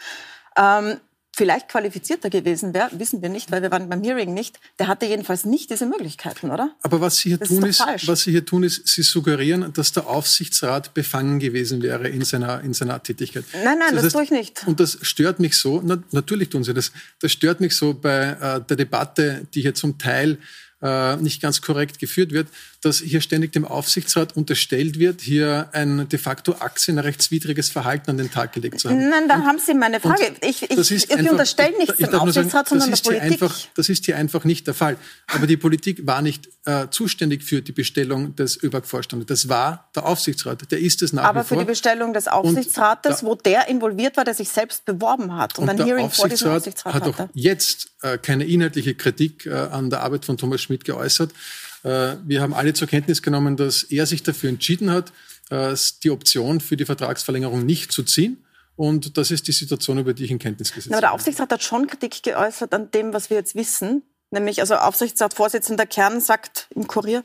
ähm, 0.56 0.99
vielleicht 1.37 1.69
qualifizierter 1.69 2.31
gewesen 2.31 2.73
wäre, 2.73 2.88
wissen 2.93 3.20
wir 3.20 3.29
nicht, 3.29 3.53
weil 3.53 3.61
wir 3.61 3.70
waren 3.70 3.88
beim 3.91 4.03
Hearing 4.03 4.32
nicht. 4.32 4.58
Der 4.79 4.88
hatte 4.88 5.05
jedenfalls 5.05 5.44
nicht 5.44 5.70
diese 5.70 5.85
Möglichkeiten, 5.85 6.50
oder? 6.50 6.75
Aber 6.82 7.00
was 7.00 7.19
Sie 7.19 7.29
hier 7.31 7.38
das 7.38 7.49
tun 7.49 7.62
ist, 7.64 7.81
ist 7.94 8.08
was 8.08 8.23
Sie 8.23 8.31
hier 8.31 8.44
tun 8.44 8.62
ist, 8.62 8.88
Sie 8.88 9.03
suggerieren, 9.03 9.70
dass 9.75 9.93
der 9.93 10.06
Aufsichtsrat 10.06 10.94
befangen 10.94 11.38
gewesen 11.38 11.82
wäre 11.82 12.08
in 12.08 12.25
seiner 12.25 12.62
in 12.62 12.73
seiner 12.73 13.03
Tätigkeit. 13.03 13.44
Nein, 13.53 13.79
nein, 13.79 13.94
das, 13.94 13.97
das 13.97 14.05
heißt, 14.05 14.14
tue 14.14 14.25
ich 14.25 14.31
nicht. 14.31 14.67
Und 14.67 14.81
das 14.81 14.99
stört 15.03 15.38
mich 15.38 15.56
so. 15.56 15.82
Na, 15.85 16.03
natürlich 16.11 16.49
tun 16.49 16.64
Sie 16.64 16.73
das. 16.73 16.91
Das 17.20 17.32
stört 17.32 17.61
mich 17.61 17.76
so 17.76 17.93
bei 17.93 18.37
äh, 18.41 18.61
der 18.62 18.76
Debatte, 18.76 19.47
die 19.52 19.61
hier 19.61 19.75
zum 19.75 19.99
Teil 19.99 20.38
äh, 20.82 21.17
nicht 21.17 21.43
ganz 21.43 21.61
korrekt 21.61 21.99
geführt 21.99 22.32
wird, 22.32 22.49
dass 22.87 23.00
hier 23.00 23.21
ständig 23.21 23.53
dem 23.53 23.65
Aufsichtsrat 23.65 24.37
unterstellt 24.37 24.99
wird, 24.99 25.21
hier 25.21 25.69
ein 25.73 26.09
de 26.09 26.19
facto 26.19 26.53
aktienrechtswidriges 26.61 27.69
Verhalten 27.69 28.11
an 28.11 28.17
den 28.17 28.31
Tag 28.31 28.53
gelegt 28.53 28.79
zu 28.79 28.88
haben. 28.88 29.11
Nein, 29.11 29.29
da 29.29 29.43
haben 29.43 29.59
Sie 29.59 29.75
meine 29.75 29.99
Frage. 29.99 30.35
Ich, 30.41 30.62
ich, 30.62 30.71
ich 30.71 31.11
einfach, 31.11 31.33
unterstelle 31.33 31.77
nichts 31.79 31.97
dem 31.97 32.15
Aufsichtsrat, 32.15 32.69
sagen, 32.69 32.81
sondern 32.81 32.91
der 32.91 33.03
Politik. 33.03 33.43
Einfach, 33.43 33.59
das 33.75 33.88
ist 33.88 34.05
hier 34.05 34.17
einfach 34.17 34.44
nicht 34.44 34.69
der 34.69 34.75
Fall. 34.75 34.97
Aber 35.27 35.49
die 35.49 35.56
Politik 35.56 36.06
war 36.06 36.23
nicht 36.23 36.49
äh, 36.65 36.87
zuständig 36.91 37.43
für 37.43 37.61
die 37.61 37.73
Bestellung 37.73 38.37
des 38.37 38.62
ÖBAG-Vorstandes. 38.62 39.27
Das 39.27 39.49
war 39.49 39.91
der 39.97 40.06
Aufsichtsrat. 40.06 40.71
Der 40.71 40.79
ist 40.79 41.03
es 41.03 41.12
nach 41.12 41.25
Aber 41.25 41.41
wie 41.41 41.49
vor. 41.49 41.59
für 41.59 41.65
die 41.65 41.69
Bestellung 41.69 42.15
des 42.15 42.29
Aufsichtsrates, 42.29 43.21
da, 43.21 43.27
wo 43.27 43.35
der 43.35 43.69
involviert 43.69 44.17
war, 44.17 44.25
der 44.25 44.35
sich 44.35 44.49
selbst 44.49 44.85
beworben 44.85 45.37
hat 45.37 45.59
und, 45.59 45.69
und 45.69 45.81
ein 45.81 45.85
Hearing 45.85 46.11
vor 46.11 46.29
diesem 46.29 46.53
Aufsichtsrat 46.53 46.94
hat 46.94 47.03
hatte. 47.03 47.25
auch 47.25 47.29
jetzt 47.35 47.91
äh, 48.03 48.17
keine 48.19 48.44
inhaltliche 48.44 48.94
Kritik 48.94 49.47
äh, 49.47 49.55
an 49.55 49.91
der 49.91 50.03
Arbeit 50.03 50.25
von 50.25 50.37
Thomas 50.37 50.62
Schmidt 50.62 50.85
geäußert. 50.85 51.33
Äh, 51.82 52.17
wir 52.25 52.43
haben 52.43 52.55
alle 52.55 52.75
zur 52.75 52.88
Kenntnis 52.88 53.23
genommen, 53.23 53.56
dass 53.56 53.82
er 53.84 54.06
sich 54.06 54.23
dafür 54.23 54.50
entschieden 54.50 54.90
hat, 54.90 55.12
äh, 55.50 55.75
die 56.02 56.11
Option 56.11 56.61
für 56.61 56.76
die 56.76 56.84
Vertragsverlängerung 56.84 57.64
nicht 57.64 57.93
zu 57.93 58.02
ziehen. 58.02 58.44
Und 58.76 59.17
das 59.17 59.31
ist 59.31 59.49
die 59.49 59.52
Situation, 59.52 59.99
über 59.99 60.12
die 60.12 60.25
ich 60.25 60.31
in 60.31 60.38
Kenntnis 60.38 60.69
gesetzt 60.69 60.87
habe. 60.87 60.96
Aber 60.96 61.00
der 61.00 61.12
Aufsichtsrat 61.12 61.50
hat 61.50 61.62
schon 61.62 61.87
Kritik 61.87 62.23
geäußert 62.23 62.75
an 62.75 62.90
dem, 62.90 63.12
was 63.14 63.31
wir 63.31 63.38
jetzt 63.38 63.55
wissen. 63.55 64.02
Nämlich, 64.31 64.61
also 64.61 64.75
Aufsichtsratsvorsitzender 64.75 65.87
Kern 65.87 66.20
sagt 66.20 66.69
im 66.75 66.87
Kurier, 66.87 67.25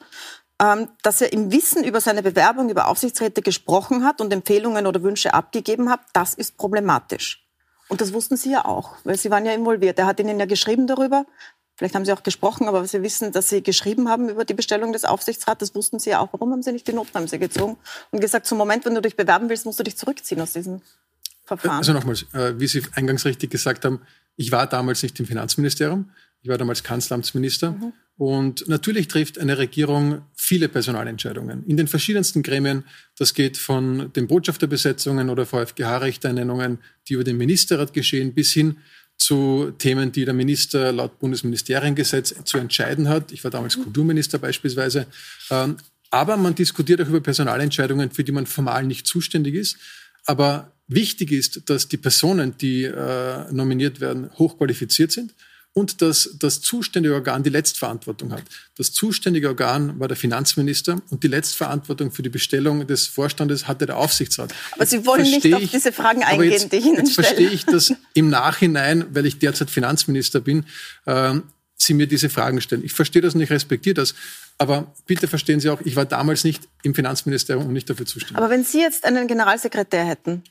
ähm, 0.62 0.90
dass 1.02 1.20
er 1.22 1.34
im 1.34 1.52
Wissen 1.52 1.84
über 1.84 2.00
seine 2.00 2.24
Bewerbung 2.24 2.70
über 2.70 2.88
Aufsichtsräte 2.88 3.42
gesprochen 3.42 4.06
hat 4.06 4.22
und 4.22 4.32
Empfehlungen 4.32 4.86
oder 4.86 5.02
Wünsche 5.04 5.34
abgegeben 5.34 5.90
hat. 5.90 6.02
Das 6.14 6.36
ist 6.36 6.58
problematisch. 6.58 7.46
Und 7.90 8.00
das 8.00 8.14
wussten 8.14 8.38
Sie 8.38 8.52
ja 8.52 8.64
auch, 8.64 8.96
weil 9.04 9.18
Sie 9.18 9.30
waren 9.32 9.46
ja 9.46 9.54
involviert. 9.54 10.00
Er 10.00 10.06
hat 10.06 10.20
Ihnen 10.20 10.40
ja 10.40 10.46
geschrieben 10.46 10.88
darüber. 10.88 11.26
Vielleicht 11.76 11.96
haben 11.96 12.06
Sie 12.06 12.14
auch 12.14 12.24
gesprochen, 12.24 12.68
aber 12.68 12.86
Sie 12.86 13.02
wissen, 13.02 13.32
dass 13.32 13.50
Sie 13.50 13.64
geschrieben 13.64 14.10
haben 14.10 14.30
über 14.30 14.46
die 14.46 14.54
Bestellung 14.54 14.94
des 14.94 15.06
Aufsichtsrats. 15.06 15.60
Das 15.60 15.76
wussten 15.76 16.00
Sie 16.00 16.12
ja 16.12 16.20
auch. 16.20 16.30
Warum 16.34 16.52
haben 16.52 16.62
Sie 16.62 16.72
nicht 16.72 16.88
die 16.88 16.94
Notbremse 16.94 17.40
gezogen 17.40 17.78
und 18.12 18.20
gesagt, 18.20 18.46
zum 18.46 18.58
Moment, 18.58 18.86
wenn 18.86 18.96
du 18.96 19.02
dich 19.02 19.16
bewerben 19.16 19.50
willst, 19.50 19.66
musst 19.66 19.80
du 19.80 19.84
dich 19.84 19.98
zurückziehen 19.98 20.42
aus 20.42 20.54
diesem 20.54 20.82
Verfahren? 21.46 21.78
Also 21.78 21.94
nochmals, 21.94 22.24
äh, 22.34 22.60
wie 22.60 22.68
Sie 22.68 22.84
eingangs 22.94 23.26
richtig 23.26 23.50
gesagt 23.50 23.86
haben, 23.86 24.02
ich 24.36 24.52
war 24.52 24.68
damals 24.68 25.02
nicht 25.04 25.20
im 25.20 25.26
Finanzministerium. 25.26 26.12
Ich 26.44 26.50
war 26.50 26.58
damals 26.58 26.84
Kanzleramtsminister. 26.84 27.72
Mhm. 27.72 27.94
Und 28.18 28.68
natürlich 28.68 29.08
trifft 29.08 29.40
eine 29.40 29.58
Regierung 29.58 30.22
viele 30.36 30.70
Personalentscheidungen 30.70 31.66
in 31.66 31.78
den 31.78 31.88
verschiedensten 31.88 32.44
Gremien. 32.44 32.84
Das 33.18 33.34
geht 33.34 33.58
von 33.58 34.12
den 34.14 34.28
Botschafterbesetzungen 34.28 35.30
oder 35.30 35.46
VfGH-Richterernennungen, 35.46 36.80
die 37.08 37.14
über 37.14 37.24
den 37.24 37.38
Ministerrat 37.38 37.94
geschehen, 37.94 38.34
bis 38.34 38.52
hin 38.52 38.78
zu 39.22 39.72
Themen, 39.78 40.12
die 40.12 40.26
der 40.26 40.34
Minister 40.34 40.92
laut 40.92 41.20
Bundesministeriengesetz 41.20 42.34
zu 42.44 42.58
entscheiden 42.58 43.08
hat. 43.08 43.32
Ich 43.32 43.44
war 43.44 43.52
damals 43.52 43.78
mhm. 43.78 43.84
Kulturminister 43.84 44.40
beispielsweise. 44.40 45.06
Ähm, 45.52 45.78
aber 46.10 46.38
man 46.38 46.56
diskutiert 46.56 47.02
auch 47.02 47.08
über 47.08 47.22
Personalentscheidungen, 47.22 48.10
für 48.12 48.24
die 48.24 48.32
man 48.32 48.48
formal 48.48 48.84
nicht 48.84 49.06
zuständig 49.06 49.56
ist. 49.56 49.78
Aber 50.26 50.72
wichtig 50.88 51.32
ist, 51.32 51.70
dass 51.70 51.88
die 51.88 51.98
Personen, 51.98 52.58
die 52.58 52.84
äh, 52.84 53.52
nominiert 53.52 54.02
werden, 54.02 54.32
hochqualifiziert 54.38 55.12
sind 55.12 55.34
und 55.74 56.02
dass 56.02 56.36
das 56.38 56.62
zuständige 56.62 57.16
Organ 57.16 57.44
die 57.44 57.50
Letztverantwortung 57.50 58.34
hat. 58.34 58.44
Das 58.76 58.92
zuständige 58.92 59.48
Organ 59.48 60.00
war 60.00 60.08
der 60.08 60.18
Finanzminister 60.18 61.02
und 61.10 61.24
die 61.24 61.28
Letztverantwortung 61.28 62.12
für 62.12 62.24
die 62.24 62.30
Bestellung 62.30 62.86
des 62.88 63.08
Vorstandes 63.08 63.68
hatte 63.68 63.86
der 63.86 63.98
Aufsichtsrat. 63.98 64.54
Aber 64.74 64.86
Sie 64.86 65.06
wollen 65.06 65.24
nicht 65.24 65.54
auf 65.54 65.62
diese 65.62 65.94
Fragen 65.94 66.24
eingehen, 66.24 66.52
jetzt, 66.52 66.72
die 66.72 66.78
ich 66.78 66.86
Ihnen 66.86 66.98
Jetzt 66.98 67.14
stelle. 67.14 67.28
verstehe 67.28 67.50
ich, 67.50 67.66
dass 67.66 67.94
im 68.14 68.30
Nachhinein, 68.30 69.06
weil 69.16 69.26
ich 69.26 69.40
derzeit 69.40 69.70
Finanzminister 69.70 70.42
bin, 70.42 70.66
äh, 71.06 71.36
Sie 71.76 71.94
mir 71.94 72.06
diese 72.06 72.30
Fragen 72.30 72.62
stellen. 72.62 72.84
Ich 72.84 72.94
verstehe 72.94 73.22
das 73.22 73.34
und 73.34 73.42
ich 73.42 73.50
respektiere 73.50 73.96
das. 73.96 74.14
Aber 74.58 74.94
bitte 75.08 75.28
verstehen 75.28 75.60
Sie 75.60 75.70
auch, 75.70 75.82
ich 75.82 75.96
war 75.96 76.06
damals 76.06 76.44
nicht 76.44 76.68
im 76.84 76.94
Finanzministerium 76.94 77.66
und 77.66 77.74
nicht 77.74 77.90
dafür 77.90 78.06
zuständig. 78.06 78.38
Aber 78.38 78.50
wenn 78.50 78.64
Sie 78.64 78.80
jetzt 78.80 79.06
einen 79.06 79.28
Generalsekretär 79.28 80.06
hätten, 80.06 80.44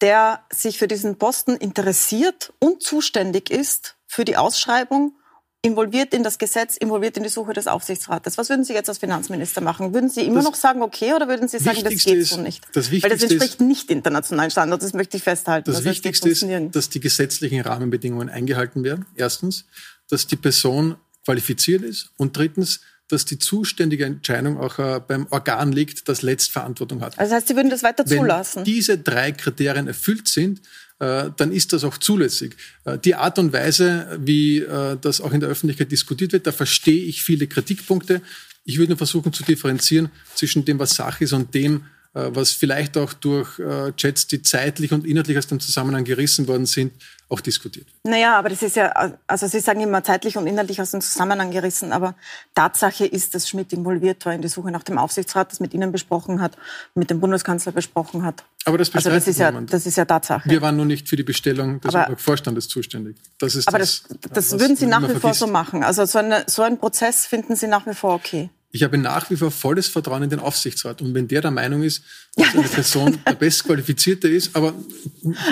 der 0.00 0.44
sich 0.52 0.78
für 0.78 0.88
diesen 0.88 1.16
Posten 1.16 1.56
interessiert 1.56 2.52
und 2.58 2.82
zuständig 2.82 3.50
ist 3.50 3.96
für 4.14 4.24
die 4.24 4.36
Ausschreibung, 4.36 5.16
involviert 5.60 6.14
in 6.14 6.22
das 6.22 6.38
Gesetz, 6.38 6.76
involviert 6.76 7.16
in 7.16 7.24
die 7.24 7.28
Suche 7.28 7.52
des 7.52 7.66
Aufsichtsrates. 7.66 8.38
Was 8.38 8.48
würden 8.48 8.64
Sie 8.64 8.74
jetzt 8.74 8.88
als 8.88 8.98
Finanzminister 8.98 9.60
machen? 9.60 9.92
Würden 9.92 10.08
Sie 10.08 10.20
immer 10.20 10.36
das 10.36 10.44
noch 10.44 10.54
sagen, 10.54 10.82
okay, 10.82 11.14
oder 11.14 11.26
würden 11.26 11.48
Sie 11.48 11.58
sagen, 11.58 11.82
das 11.82 12.04
geht 12.04 12.18
ist, 12.18 12.30
so 12.30 12.40
nicht? 12.40 12.64
Das 12.74 12.92
Weil 12.92 13.00
das 13.00 13.22
entspricht 13.22 13.54
ist, 13.54 13.60
nicht 13.60 13.90
internationalen 13.90 14.52
Standards, 14.52 14.84
das 14.84 14.92
möchte 14.92 15.16
ich 15.16 15.24
festhalten. 15.24 15.64
Das, 15.66 15.82
das 15.82 15.84
Wichtigste 15.84 16.28
ist, 16.28 16.46
dass 16.72 16.90
die 16.90 17.00
gesetzlichen 17.00 17.60
Rahmenbedingungen 17.62 18.28
eingehalten 18.28 18.84
werden. 18.84 19.06
Erstens, 19.16 19.64
dass 20.08 20.28
die 20.28 20.36
Person 20.36 20.96
qualifiziert 21.24 21.82
ist 21.82 22.10
und 22.16 22.36
drittens, 22.36 22.82
dass 23.08 23.24
die 23.24 23.38
zuständige 23.38 24.04
Entscheidung 24.04 24.58
auch 24.58 24.78
äh, 24.78 25.00
beim 25.06 25.26
Organ 25.30 25.72
liegt, 25.72 26.08
das 26.08 26.22
Letztverantwortung 26.22 27.00
hat. 27.00 27.18
Also 27.18 27.30
das 27.30 27.40
heißt, 27.40 27.48
Sie 27.48 27.56
würden 27.56 27.70
das 27.70 27.82
weiter 27.82 28.06
zulassen? 28.06 28.58
Wenn 28.58 28.64
diese 28.64 28.98
drei 28.98 29.32
Kriterien 29.32 29.88
erfüllt 29.88 30.28
sind, 30.28 30.60
dann 30.98 31.52
ist 31.52 31.72
das 31.72 31.84
auch 31.84 31.98
zulässig. 31.98 32.56
Äh, 32.84 32.98
die 32.98 33.14
Art 33.14 33.38
und 33.38 33.52
Weise, 33.52 34.18
wie 34.20 34.58
äh, 34.58 34.96
das 35.00 35.20
auch 35.20 35.32
in 35.32 35.40
der 35.40 35.48
Öffentlichkeit 35.48 35.90
diskutiert 35.90 36.32
wird, 36.32 36.46
da 36.46 36.52
verstehe 36.52 37.04
ich 37.04 37.22
viele 37.22 37.46
Kritikpunkte. 37.46 38.22
Ich 38.64 38.78
würde 38.78 38.90
nur 38.90 38.98
versuchen 38.98 39.32
zu 39.32 39.44
differenzieren 39.44 40.10
zwischen 40.34 40.64
dem, 40.64 40.78
was 40.78 40.94
Sache 40.94 41.24
ist 41.24 41.32
und 41.32 41.54
dem, 41.54 41.76
äh, 41.76 41.80
was 42.14 42.52
vielleicht 42.52 42.96
auch 42.96 43.12
durch 43.12 43.58
äh, 43.58 43.92
Chats, 43.96 44.28
die 44.28 44.40
zeitlich 44.40 44.92
und 44.92 45.04
inhaltlich 45.04 45.36
aus 45.36 45.48
dem 45.48 45.58
Zusammenhang 45.58 46.04
gerissen 46.04 46.46
worden 46.46 46.64
sind, 46.64 46.92
auch 47.28 47.40
diskutiert. 47.40 47.88
Naja, 48.04 48.38
aber 48.38 48.50
das 48.50 48.62
ist 48.62 48.76
ja, 48.76 49.12
also 49.26 49.48
Sie 49.48 49.58
sagen 49.58 49.80
immer 49.80 50.04
zeitlich 50.04 50.36
und 50.36 50.46
inhaltlich 50.46 50.80
aus 50.80 50.92
dem 50.92 51.00
Zusammenhang 51.00 51.50
gerissen, 51.50 51.92
aber 51.92 52.14
Tatsache 52.54 53.04
ist, 53.06 53.34
dass 53.34 53.48
Schmidt 53.48 53.72
involviert 53.72 54.24
war 54.26 54.34
in 54.34 54.42
die 54.42 54.48
Suche 54.48 54.70
nach 54.70 54.84
dem 54.84 54.96
Aufsichtsrat, 54.98 55.50
das 55.50 55.58
mit 55.58 55.74
Ihnen 55.74 55.90
besprochen 55.90 56.40
hat, 56.40 56.56
mit 56.94 57.10
dem 57.10 57.18
Bundeskanzler 57.20 57.72
besprochen 57.72 58.22
hat. 58.22 58.44
Aber 58.64 58.78
das, 58.78 58.94
also 58.94 59.10
das 59.10 59.26
ist 59.26 59.38
ja, 59.38 59.50
das 59.50 59.86
ist 59.86 59.96
ja 59.96 60.04
Tatsache. 60.04 60.48
Wir 60.48 60.62
waren 60.62 60.76
nur 60.76 60.86
nicht 60.86 61.08
für 61.08 61.16
die 61.16 61.24
Bestellung 61.24 61.80
des 61.80 61.94
aber, 61.94 62.16
Vorstandes 62.16 62.68
zuständig. 62.68 63.16
Das 63.38 63.56
ist 63.56 63.66
aber 63.66 63.78
das, 63.78 64.04
das, 64.20 64.50
das 64.50 64.60
würden 64.60 64.76
Sie 64.76 64.86
nach 64.86 65.08
wie 65.08 65.18
vor 65.18 65.34
so 65.34 65.46
machen. 65.46 65.82
Also 65.82 66.04
so, 66.04 66.18
eine, 66.18 66.44
so 66.46 66.62
einen 66.62 66.78
Prozess 66.78 67.26
finden 67.26 67.56
Sie 67.56 67.66
nach 67.66 67.86
wie 67.86 67.94
vor 67.94 68.14
okay 68.14 68.50
ich 68.74 68.82
habe 68.82 68.98
nach 68.98 69.30
wie 69.30 69.36
vor 69.36 69.52
volles 69.52 69.86
Vertrauen 69.86 70.24
in 70.24 70.30
den 70.30 70.40
Aufsichtsrat. 70.40 71.00
Und 71.00 71.14
wenn 71.14 71.28
der 71.28 71.40
der 71.40 71.52
Meinung 71.52 71.84
ist, 71.84 72.02
dass 72.36 72.54
eine 72.54 72.68
Person 72.68 73.18
der 73.26 73.34
bestqualifizierte 73.34 74.28
ist, 74.28 74.54
aber 74.56 74.74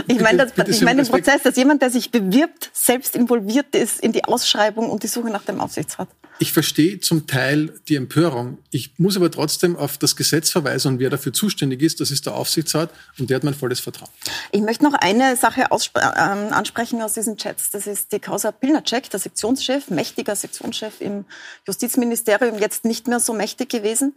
ich 0.09 0.21
meine, 0.21 0.47
das, 0.47 0.69
ich 0.69 0.83
meine 0.83 1.03
den 1.03 1.11
Prozess, 1.11 1.43
dass 1.43 1.57
jemand, 1.57 1.83
der 1.83 1.91
sich 1.91 2.11
bewirbt, 2.11 2.71
selbst 2.73 3.15
involviert 3.17 3.75
ist 3.75 4.01
in 4.01 4.13
die 4.13 4.25
Ausschreibung 4.25 4.91
und 4.91 5.03
die 5.03 5.09
Suche 5.09 5.31
nach 5.31 5.45
dem 5.45 5.61
Aufsichtsrat. 5.61 6.09
Ich 6.39 6.53
verstehe 6.53 6.99
zum 6.99 7.29
Teil 7.29 7.73
die 7.89 7.95
Empörung. 7.95 8.59
Ich 8.71 8.99
muss 8.99 9.17
aber 9.17 9.31
trotzdem 9.31 9.77
auf 9.77 9.97
das 9.99 10.17
Gesetz 10.17 10.51
verweisen 10.51 10.95
und 10.95 10.99
wer 10.99 11.09
dafür 11.09 11.33
zuständig 11.33 11.83
ist, 11.83 12.01
das 12.01 12.11
ist 12.11 12.27
der 12.27 12.35
Aufsichtsrat 12.35 12.91
und 13.19 13.31
der 13.31 13.37
hat 13.37 13.45
mein 13.45 13.55
volles 13.55 13.79
Vertrauen. 13.79 14.11
Ich 14.51 14.61
möchte 14.61 14.83
noch 14.83 14.95
eine 14.95 15.37
Sache 15.37 15.69
äh, 15.71 15.99
ansprechen 16.01 17.01
aus 17.01 17.15
diesen 17.15 17.37
Chats. 17.37 17.71
Das 17.71 17.87
ist 17.87 18.13
die 18.13 18.19
Causa 18.19 18.51
Pilnacek, 18.51 19.09
der 19.11 19.21
Sektionschef, 19.21 19.91
mächtiger 19.91 20.35
Sektionschef 20.35 21.01
im 21.01 21.27
Justizministerium, 21.67 22.59
jetzt 22.59 22.85
nicht 22.85 23.07
mehr 23.07 23.21
so 23.21 23.35
mächtig 23.35 23.69
gewesen, 23.69 24.15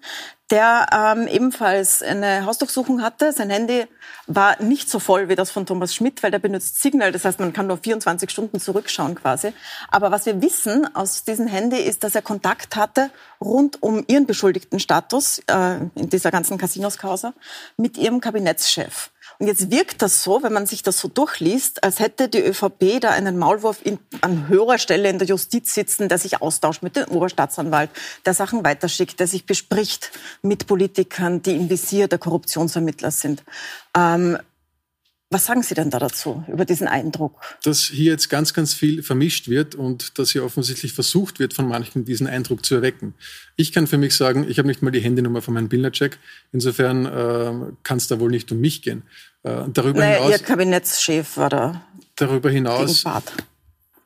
der 0.49 0.87
ähm, 0.91 1.27
ebenfalls 1.27 2.01
eine 2.01 2.45
Hausdurchsuchung 2.55 3.01
hatte. 3.01 3.33
Sein 3.33 3.49
Handy 3.49 3.85
war 4.27 4.61
nicht 4.61 4.89
so 4.89 4.99
voll 4.99 5.27
wie 5.27 5.35
das 5.35 5.51
von 5.51 5.65
Thomas 5.65 5.93
Schmidt, 5.93 6.23
weil 6.23 6.31
der 6.31 6.39
benutzt 6.39 6.81
Signal. 6.81 7.11
Das 7.11 7.25
heißt, 7.25 7.39
man 7.39 7.51
kann 7.51 7.67
nur 7.67 7.77
24 7.77 8.29
Stunden 8.29 8.59
zurückschauen 8.59 9.15
quasi. 9.15 9.51
Aber 9.89 10.11
was 10.11 10.25
wir 10.25 10.41
wissen 10.41 10.95
aus 10.95 11.25
diesem 11.25 11.47
Handy 11.47 11.77
ist, 11.77 12.03
dass 12.03 12.15
er 12.15 12.21
Kontakt 12.21 12.77
hatte 12.77 13.09
rund 13.41 13.83
um 13.83 14.05
ihren 14.07 14.25
beschuldigten 14.25 14.79
Status 14.79 15.39
äh, 15.47 15.79
in 15.95 16.09
dieser 16.09 16.31
ganzen 16.31 16.57
Casinos-Causa 16.57 17.33
mit 17.75 17.97
ihrem 17.97 18.21
Kabinettschef. 18.21 19.11
Und 19.39 19.47
jetzt 19.47 19.71
wirkt 19.71 20.01
das 20.01 20.23
so, 20.23 20.43
wenn 20.43 20.53
man 20.53 20.65
sich 20.65 20.83
das 20.83 20.97
so 20.97 21.07
durchliest, 21.07 21.83
als 21.83 21.99
hätte 21.99 22.29
die 22.29 22.41
ÖVP 22.41 23.01
da 23.01 23.09
einen 23.09 23.37
Maulwurf 23.37 23.79
in, 23.83 23.99
an 24.21 24.47
höherer 24.47 24.77
Stelle 24.77 25.09
in 25.09 25.19
der 25.19 25.27
Justiz 25.27 25.73
sitzen, 25.73 26.07
der 26.07 26.17
sich 26.17 26.41
austauscht 26.41 26.83
mit 26.83 26.95
dem 26.95 27.05
Oberstaatsanwalt, 27.05 27.89
der 28.25 28.33
Sachen 28.33 28.63
weiterschickt, 28.63 29.19
der 29.19 29.27
sich 29.27 29.45
bespricht 29.45 30.11
mit 30.41 30.67
Politikern, 30.67 31.41
die 31.41 31.55
im 31.55 31.69
Visier 31.69 32.07
der 32.07 32.19
Korruptionsermittler 32.19 33.11
sind. 33.11 33.43
Ähm, 33.95 34.37
was 35.31 35.45
sagen 35.45 35.63
Sie 35.63 35.73
denn 35.73 35.89
da 35.89 35.97
dazu, 35.97 36.43
über 36.47 36.65
diesen 36.65 36.87
Eindruck? 36.87 37.41
Dass 37.63 37.81
hier 37.81 38.11
jetzt 38.11 38.29
ganz, 38.29 38.53
ganz 38.53 38.73
viel 38.73 39.01
vermischt 39.01 39.49
wird 39.49 39.73
und 39.73 40.19
dass 40.19 40.31
hier 40.31 40.45
offensichtlich 40.45 40.93
versucht 40.93 41.39
wird, 41.39 41.53
von 41.53 41.67
manchen 41.67 42.05
diesen 42.05 42.27
Eindruck 42.27 42.63
zu 42.63 42.75
erwecken. 42.75 43.15
Ich 43.55 43.71
kann 43.71 43.87
für 43.87 43.97
mich 43.97 44.15
sagen, 44.15 44.45
ich 44.47 44.59
habe 44.59 44.67
nicht 44.67 44.83
mal 44.83 44.91
die 44.91 44.99
Handynummer 44.99 45.41
von 45.41 45.55
Herrn 45.55 45.67
Billnercheck. 45.67 46.19
Insofern 46.51 47.05
äh, 47.05 47.73
kann 47.83 47.97
es 47.97 48.07
da 48.07 48.19
wohl 48.19 48.29
nicht 48.29 48.51
um 48.51 48.59
mich 48.59 48.83
gehen. 48.83 49.01
Äh, 49.43 49.63
darüber 49.73 49.99
naja, 49.99 50.17
hinaus, 50.17 50.31
Ihr 50.31 50.39
Kabinettschef 50.39 51.37
war 51.37 51.49
da. 51.49 51.85
Darüber 52.15 52.49
hinaus, 52.51 53.03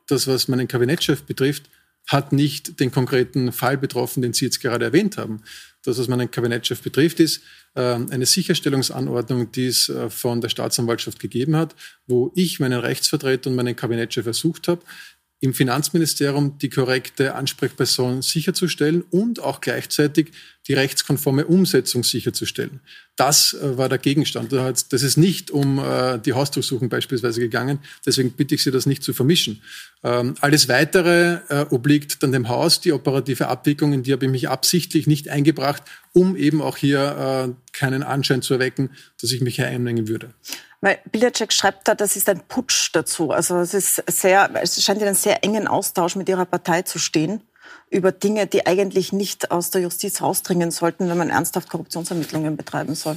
das, 0.08 0.26
was 0.26 0.48
meinen 0.48 0.68
Kabinettschef 0.68 1.22
betrifft, 1.24 1.70
hat 2.06 2.32
nicht 2.32 2.80
den 2.80 2.90
konkreten 2.90 3.52
Fall 3.52 3.76
betroffen, 3.76 4.22
den 4.22 4.32
Sie 4.32 4.46
jetzt 4.46 4.60
gerade 4.60 4.86
erwähnt 4.86 5.16
haben. 5.16 5.42
Das, 5.82 5.98
was 5.98 6.08
meinen 6.08 6.30
Kabinettschef 6.30 6.82
betrifft, 6.82 7.20
ist, 7.20 7.42
ähm, 7.74 8.08
eine 8.10 8.26
Sicherstellungsanordnung, 8.26 9.50
die 9.52 9.66
es 9.66 9.88
äh, 9.88 10.10
von 10.10 10.40
der 10.40 10.48
Staatsanwaltschaft 10.48 11.18
gegeben 11.18 11.56
hat, 11.56 11.74
wo 12.06 12.32
ich 12.34 12.60
meinen 12.60 12.80
Rechtsvertreter 12.80 13.50
und 13.50 13.56
meinen 13.56 13.76
Kabinettchef 13.76 14.24
versucht 14.24 14.68
habe, 14.68 14.82
im 15.40 15.54
Finanzministerium 15.54 16.58
die 16.58 16.68
korrekte 16.68 17.34
Ansprechperson 17.34 18.20
sicherzustellen 18.20 19.02
und 19.10 19.40
auch 19.40 19.60
gleichzeitig 19.60 20.32
die 20.68 20.74
rechtskonforme 20.74 21.46
Umsetzung 21.46 22.04
sicherzustellen. 22.04 22.80
Das 23.16 23.54
äh, 23.54 23.78
war 23.78 23.88
der 23.88 23.98
Gegenstand. 23.98 24.52
Das 24.52 25.02
ist 25.02 25.16
nicht 25.16 25.50
um 25.50 25.78
äh, 25.78 26.18
die 26.18 26.34
Hausdurchsuchung 26.34 26.88
beispielsweise 26.88 27.40
gegangen. 27.40 27.78
Deswegen 28.04 28.32
bitte 28.32 28.54
ich 28.54 28.62
Sie, 28.62 28.70
das 28.70 28.86
nicht 28.86 29.02
zu 29.02 29.14
vermischen. 29.14 29.62
Ähm, 30.02 30.34
alles 30.40 30.68
Weitere 30.68 31.40
äh, 31.48 31.66
obliegt 31.70 32.22
dann 32.22 32.32
dem 32.32 32.48
Haus. 32.48 32.80
Die 32.80 32.92
operative 32.92 33.48
Abwicklung, 33.48 33.92
in 33.92 34.02
die 34.02 34.12
habe 34.12 34.26
ich 34.26 34.30
mich 34.30 34.48
absichtlich 34.48 35.06
nicht 35.06 35.28
eingebracht, 35.28 35.82
um 36.12 36.36
eben 36.36 36.60
auch 36.60 36.76
hier 36.76 37.54
keinen 37.72 38.02
Anschein 38.02 38.42
zu 38.42 38.54
erwecken, 38.54 38.90
dass 39.20 39.30
ich 39.30 39.40
mich 39.40 39.56
hier 39.56 39.66
einmengen 39.66 40.08
würde. 40.08 40.34
Weil 40.80 40.98
Bildercheck 41.12 41.52
schreibt 41.52 41.86
da, 41.88 41.94
das 41.94 42.16
ist 42.16 42.28
ein 42.28 42.40
Putsch 42.48 42.90
dazu. 42.92 43.30
Also 43.30 43.58
es 43.58 43.74
ist 43.74 44.02
sehr, 44.08 44.50
es 44.62 44.82
scheint 44.82 45.00
in 45.00 45.06
einem 45.06 45.16
sehr 45.16 45.44
engen 45.44 45.68
Austausch 45.68 46.16
mit 46.16 46.28
ihrer 46.28 46.46
Partei 46.46 46.82
zu 46.82 46.98
stehen 46.98 47.42
über 47.90 48.12
Dinge, 48.12 48.46
die 48.46 48.66
eigentlich 48.66 49.12
nicht 49.12 49.50
aus 49.50 49.70
der 49.70 49.82
Justiz 49.82 50.22
rausdringen 50.22 50.70
sollten, 50.70 51.08
wenn 51.08 51.18
man 51.18 51.30
ernsthaft 51.30 51.68
Korruptionsermittlungen 51.68 52.56
betreiben 52.56 52.94
soll. 52.94 53.16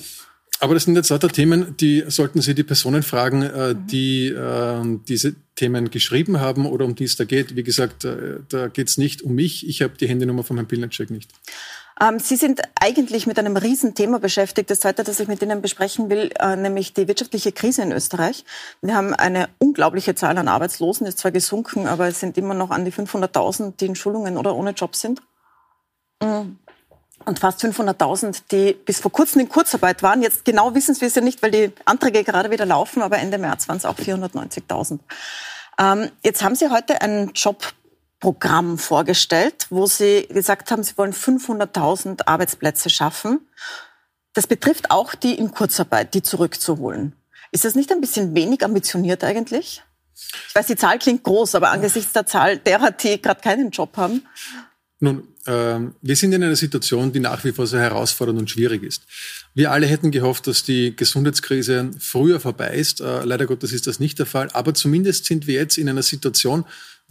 Aber 0.59 0.75
das 0.75 0.83
sind 0.85 0.95
jetzt 0.95 1.09
lauter 1.09 1.27
Themen, 1.27 1.75
die 1.77 2.05
sollten 2.07 2.41
Sie 2.41 2.55
die 2.55 2.63
Personen 2.63 3.03
fragen, 3.03 3.41
äh, 3.41 3.75
die 3.75 4.27
äh, 4.27 4.99
diese 5.07 5.35
Themen 5.55 5.89
geschrieben 5.89 6.39
haben 6.39 6.65
oder 6.65 6.85
um 6.85 6.95
die 6.95 7.03
es 7.03 7.17
da 7.17 7.25
geht. 7.25 7.55
Wie 7.55 7.63
gesagt, 7.63 8.05
äh, 8.05 8.37
da 8.47 8.69
geht 8.69 8.87
es 8.87 8.97
nicht 8.97 9.23
um 9.23 9.35
mich. 9.35 9.67
Ich 9.67 9.81
habe 9.81 9.97
die 9.99 10.07
Handynummer 10.07 10.43
von 10.43 10.55
Herrn 10.55 10.67
Bildnercheck 10.67 11.09
nicht. 11.09 11.31
Ähm, 12.01 12.19
Sie 12.19 12.35
sind 12.35 12.61
eigentlich 12.79 13.27
mit 13.27 13.37
einem 13.37 13.55
Riesenthema 13.55 14.17
beschäftigt, 14.17 14.69
das 14.69 14.79
zweite, 14.79 15.03
das 15.03 15.19
ich 15.19 15.27
mit 15.27 15.41
Ihnen 15.41 15.61
besprechen 15.61 16.09
will, 16.09 16.31
äh, 16.39 16.55
nämlich 16.55 16.93
die 16.93 17.07
wirtschaftliche 17.07 17.51
Krise 17.51 17.83
in 17.83 17.91
Österreich. 17.91 18.45
Wir 18.81 18.95
haben 18.95 19.13
eine 19.13 19.49
unglaubliche 19.59 20.15
Zahl 20.15 20.37
an 20.37 20.47
Arbeitslosen, 20.47 21.05
ist 21.05 21.19
zwar 21.19 21.31
gesunken, 21.31 21.87
aber 21.87 22.07
es 22.07 22.19
sind 22.19 22.37
immer 22.37 22.53
noch 22.53 22.71
an 22.71 22.85
die 22.85 22.91
500.000, 22.91 23.73
die 23.77 23.85
in 23.87 23.95
Schulungen 23.95 24.37
oder 24.37 24.55
ohne 24.55 24.71
Job 24.71 24.95
sind. 24.95 25.21
Mhm. 26.21 26.57
Und 27.25 27.39
fast 27.39 27.63
500.000, 27.63 28.43
die 28.51 28.73
bis 28.73 28.99
vor 28.99 29.11
kurzem 29.11 29.41
in 29.41 29.49
Kurzarbeit 29.49 30.03
waren. 30.03 30.21
Jetzt 30.21 30.43
genau 30.43 30.75
wissen 30.75 30.99
wir 30.99 31.07
es 31.07 31.15
ja 31.15 31.21
nicht, 31.21 31.41
weil 31.41 31.51
die 31.51 31.71
Anträge 31.85 32.23
gerade 32.23 32.51
wieder 32.51 32.65
laufen, 32.65 33.01
aber 33.01 33.17
Ende 33.19 33.37
März 33.37 33.69
waren 33.69 33.77
es 33.77 33.85
auch 33.85 33.95
490.000. 33.95 34.99
Ähm, 35.79 36.09
jetzt 36.23 36.43
haben 36.43 36.55
Sie 36.55 36.69
heute 36.69 37.01
einen 37.01 37.31
Job 37.33 37.63
Programm 38.23 38.77
vorgestellt, 38.77 39.67
wo 39.69 39.85
Sie 39.85 40.25
gesagt 40.29 40.71
haben, 40.71 40.81
Sie 40.81 40.97
wollen 40.97 41.11
500.000 41.11 42.25
Arbeitsplätze 42.25 42.89
schaffen. 42.89 43.41
Das 44.31 44.47
betrifft 44.47 44.91
auch 44.91 45.13
die 45.13 45.35
in 45.37 45.51
Kurzarbeit, 45.51 46.13
die 46.13 46.21
zurückzuholen. 46.21 47.17
Ist 47.51 47.65
das 47.65 47.75
nicht 47.75 47.91
ein 47.91 47.99
bisschen 47.99 48.33
wenig 48.33 48.63
ambitioniert 48.63 49.25
eigentlich? 49.25 49.83
Ich 50.47 50.55
weiß, 50.55 50.67
die 50.67 50.77
Zahl 50.77 50.99
klingt 50.99 51.23
groß, 51.23 51.55
aber 51.55 51.71
angesichts 51.71 52.13
der 52.13 52.25
Zahl 52.25 52.59
derer, 52.59 52.91
die 52.91 53.21
gerade 53.21 53.41
keinen 53.41 53.71
Job 53.71 53.97
haben. 53.97 54.25
Nun, 55.01 55.27
äh, 55.45 55.79
wir 56.01 56.15
sind 56.15 56.31
in 56.31 56.45
einer 56.45 56.55
Situation, 56.55 57.11
die 57.11 57.19
nach 57.19 57.43
wie 57.43 57.51
vor 57.51 57.67
sehr 57.67 57.81
herausfordernd 57.81 58.39
und 58.39 58.49
schwierig 58.49 58.83
ist. 58.83 59.01
Wir 59.53 59.71
alle 59.71 59.85
hätten 59.85 60.11
gehofft, 60.11 60.47
dass 60.47 60.63
die 60.63 60.95
Gesundheitskrise 60.95 61.91
früher 61.99 62.39
vorbei 62.39 62.73
ist. 62.75 63.01
Äh, 63.01 63.25
leider 63.25 63.47
Gottes 63.47 63.73
ist 63.73 63.85
das 63.85 63.99
nicht 63.99 64.17
der 64.17 64.25
Fall. 64.25 64.47
Aber 64.53 64.73
zumindest 64.73 65.25
sind 65.25 65.45
wir 65.45 65.55
jetzt 65.55 65.77
in 65.77 65.89
einer 65.89 66.03
Situation, 66.03 66.63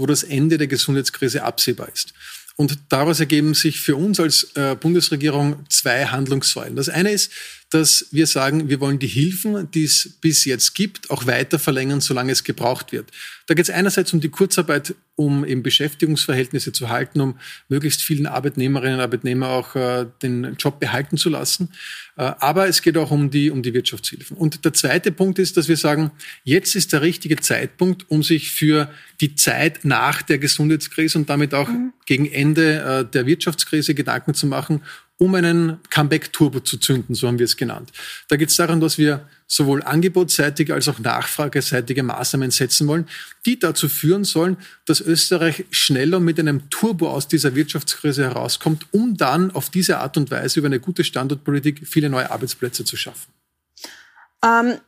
wo 0.03 0.07
das 0.07 0.25
Ende 0.25 0.59
der 0.59 0.67
Gesundheitskrise 0.67 1.45
absehbar 1.45 1.89
ist. 1.95 2.13
Und 2.57 2.77
daraus 2.91 3.21
ergeben 3.21 3.55
sich 3.55 3.81
für 3.81 3.97
uns 3.97 4.21
als 4.21 4.51
äh, 4.57 4.75
Bundesregierung 4.75 5.65
zwei 5.69 6.07
Handlungssäulen. 6.07 6.77
Das 6.77 6.89
eine 6.89 7.13
ist, 7.13 7.31
dass 7.71 8.07
wir 8.11 8.27
sagen, 8.27 8.69
wir 8.69 8.81
wollen 8.81 8.99
die 8.99 9.07
Hilfen, 9.07 9.71
die 9.71 9.85
es 9.85 10.11
bis 10.21 10.45
jetzt 10.45 10.75
gibt, 10.75 11.11
auch 11.11 11.27
weiter 11.27 11.59
verlängern, 11.59 12.01
solange 12.01 12.33
es 12.33 12.45
gebraucht 12.45 12.93
wird. 12.93 13.11
Da 13.53 13.55
geht 13.55 13.69
es 13.69 13.75
einerseits 13.75 14.15
um 14.15 14.21
die 14.23 14.31
Kurzarbeit, 14.31 14.95
um 15.15 15.45
eben 15.45 15.63
Beschäftigungsverhältnisse 15.63 16.73
zu 16.73 16.89
halten, 16.89 17.21
um 17.21 17.39
möglichst 17.69 18.01
vielen 18.01 18.27
Arbeitnehmerinnen 18.27 18.95
und 18.95 19.03
Arbeitnehmern 19.03 19.51
auch 19.51 19.77
äh, 19.77 20.07
den 20.23 20.57
Job 20.59 20.81
behalten 20.81 21.19
zu 21.19 21.29
lassen. 21.29 21.69
Äh, 22.17 22.33
aber 22.39 22.67
es 22.69 22.81
geht 22.81 22.97
auch 22.97 23.11
um 23.11 23.29
die, 23.29 23.51
um 23.51 23.63
die 23.63 23.75
Wirtschaftshilfen. 23.75 24.39
Und 24.39 24.65
der 24.65 24.73
zweite 24.73 25.13
Punkt 25.13 25.39
ist, 25.39 25.59
dass 25.59 25.69
wir 25.69 25.77
sagen, 25.77 26.13
jetzt 26.45 26.75
ist 26.75 26.95
der 26.95 27.03
richtige 27.03 27.37
Zeitpunkt, 27.37 28.11
um 28.11 28.23
sich 28.23 28.53
für 28.53 28.89
die 29.21 29.35
Zeit 29.35 29.85
nach 29.85 30.23
der 30.23 30.39
Gesundheitskrise 30.39 31.19
und 31.19 31.29
damit 31.29 31.53
auch 31.53 31.69
mhm. 31.69 31.93
gegen 32.07 32.25
Ende 32.25 32.81
äh, 32.81 33.05
der 33.05 33.27
Wirtschaftskrise 33.27 33.95
Gedanken 33.95 34.33
zu 34.33 34.47
machen 34.47 34.81
um 35.19 35.37
einen 35.37 35.79
Comeback-Turbo 35.91 36.61
zu 36.61 36.79
zünden, 36.79 37.15
so 37.15 37.29
haben 37.29 37.39
wir 37.39 37.45
es 37.45 37.57
genannt. 37.57 37.93
Da 38.29 38.37
geht 38.37 38.49
es 38.49 38.57
darum, 38.57 38.81
dass 38.81 38.99
wir 38.99 39.29
sowohl 39.53 39.83
angebotsseitige 39.83 40.73
als 40.73 40.89
auch 40.89 40.99
nachfrageseitige 40.99 42.03
Maßnahmen 42.03 42.51
setzen 42.51 42.89
wollen, 42.89 43.07
die 43.45 43.59
dazu 43.59 43.91
führen 43.91 44.25
sollen, 44.25 44.57
dass 44.87 45.03
Österreich 45.03 45.67
schneller 45.71 46.21
mit 46.21 46.41
einem 46.41 46.71
Turbo 46.71 47.11
aus 47.11 47.29
dieser 47.29 47.55
Wirtschaftskrise 47.55 48.25
herauskommt, 48.25 48.87
um 48.93 49.19
dann 49.19 49.51
auf 49.51 49.69
diese 49.69 49.99
Art 49.99 50.17
und 50.17 50.31
Weise 50.31 50.61
über 50.61 50.69
eine 50.69 50.81
gute 50.81 51.05
Standortpolitik 51.05 51.87
viele 51.87 52.09
neue 52.09 52.31
Arbeitsplätze 52.31 52.87
zu 52.87 52.97
schaffen. 52.97 53.31
Ähm 54.43 54.79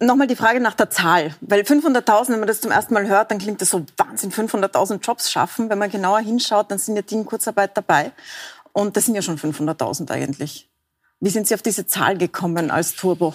Nochmal 0.00 0.26
die 0.26 0.36
Frage 0.36 0.58
nach 0.58 0.72
der 0.72 0.88
Zahl, 0.88 1.34
weil 1.42 1.60
500.000, 1.60 2.30
wenn 2.30 2.38
man 2.38 2.48
das 2.48 2.62
zum 2.62 2.70
ersten 2.70 2.94
Mal 2.94 3.06
hört, 3.06 3.30
dann 3.30 3.38
klingt 3.38 3.60
das 3.60 3.68
so 3.68 3.84
Wahnsinn, 3.98 4.32
500.000 4.32 5.00
Jobs 5.02 5.30
schaffen. 5.30 5.68
Wenn 5.68 5.78
man 5.78 5.90
genauer 5.90 6.20
hinschaut, 6.20 6.70
dann 6.70 6.78
sind 6.78 6.96
ja 6.96 7.02
die 7.02 7.14
in 7.14 7.26
Kurzarbeit 7.26 7.76
dabei. 7.76 8.12
Und 8.72 8.96
das 8.96 9.04
sind 9.04 9.14
ja 9.14 9.20
schon 9.20 9.38
500.000 9.38 10.10
eigentlich. 10.10 10.70
Wie 11.20 11.28
sind 11.28 11.46
Sie 11.46 11.54
auf 11.54 11.60
diese 11.60 11.86
Zahl 11.86 12.16
gekommen 12.16 12.70
als 12.70 12.96
Turbo? 12.96 13.34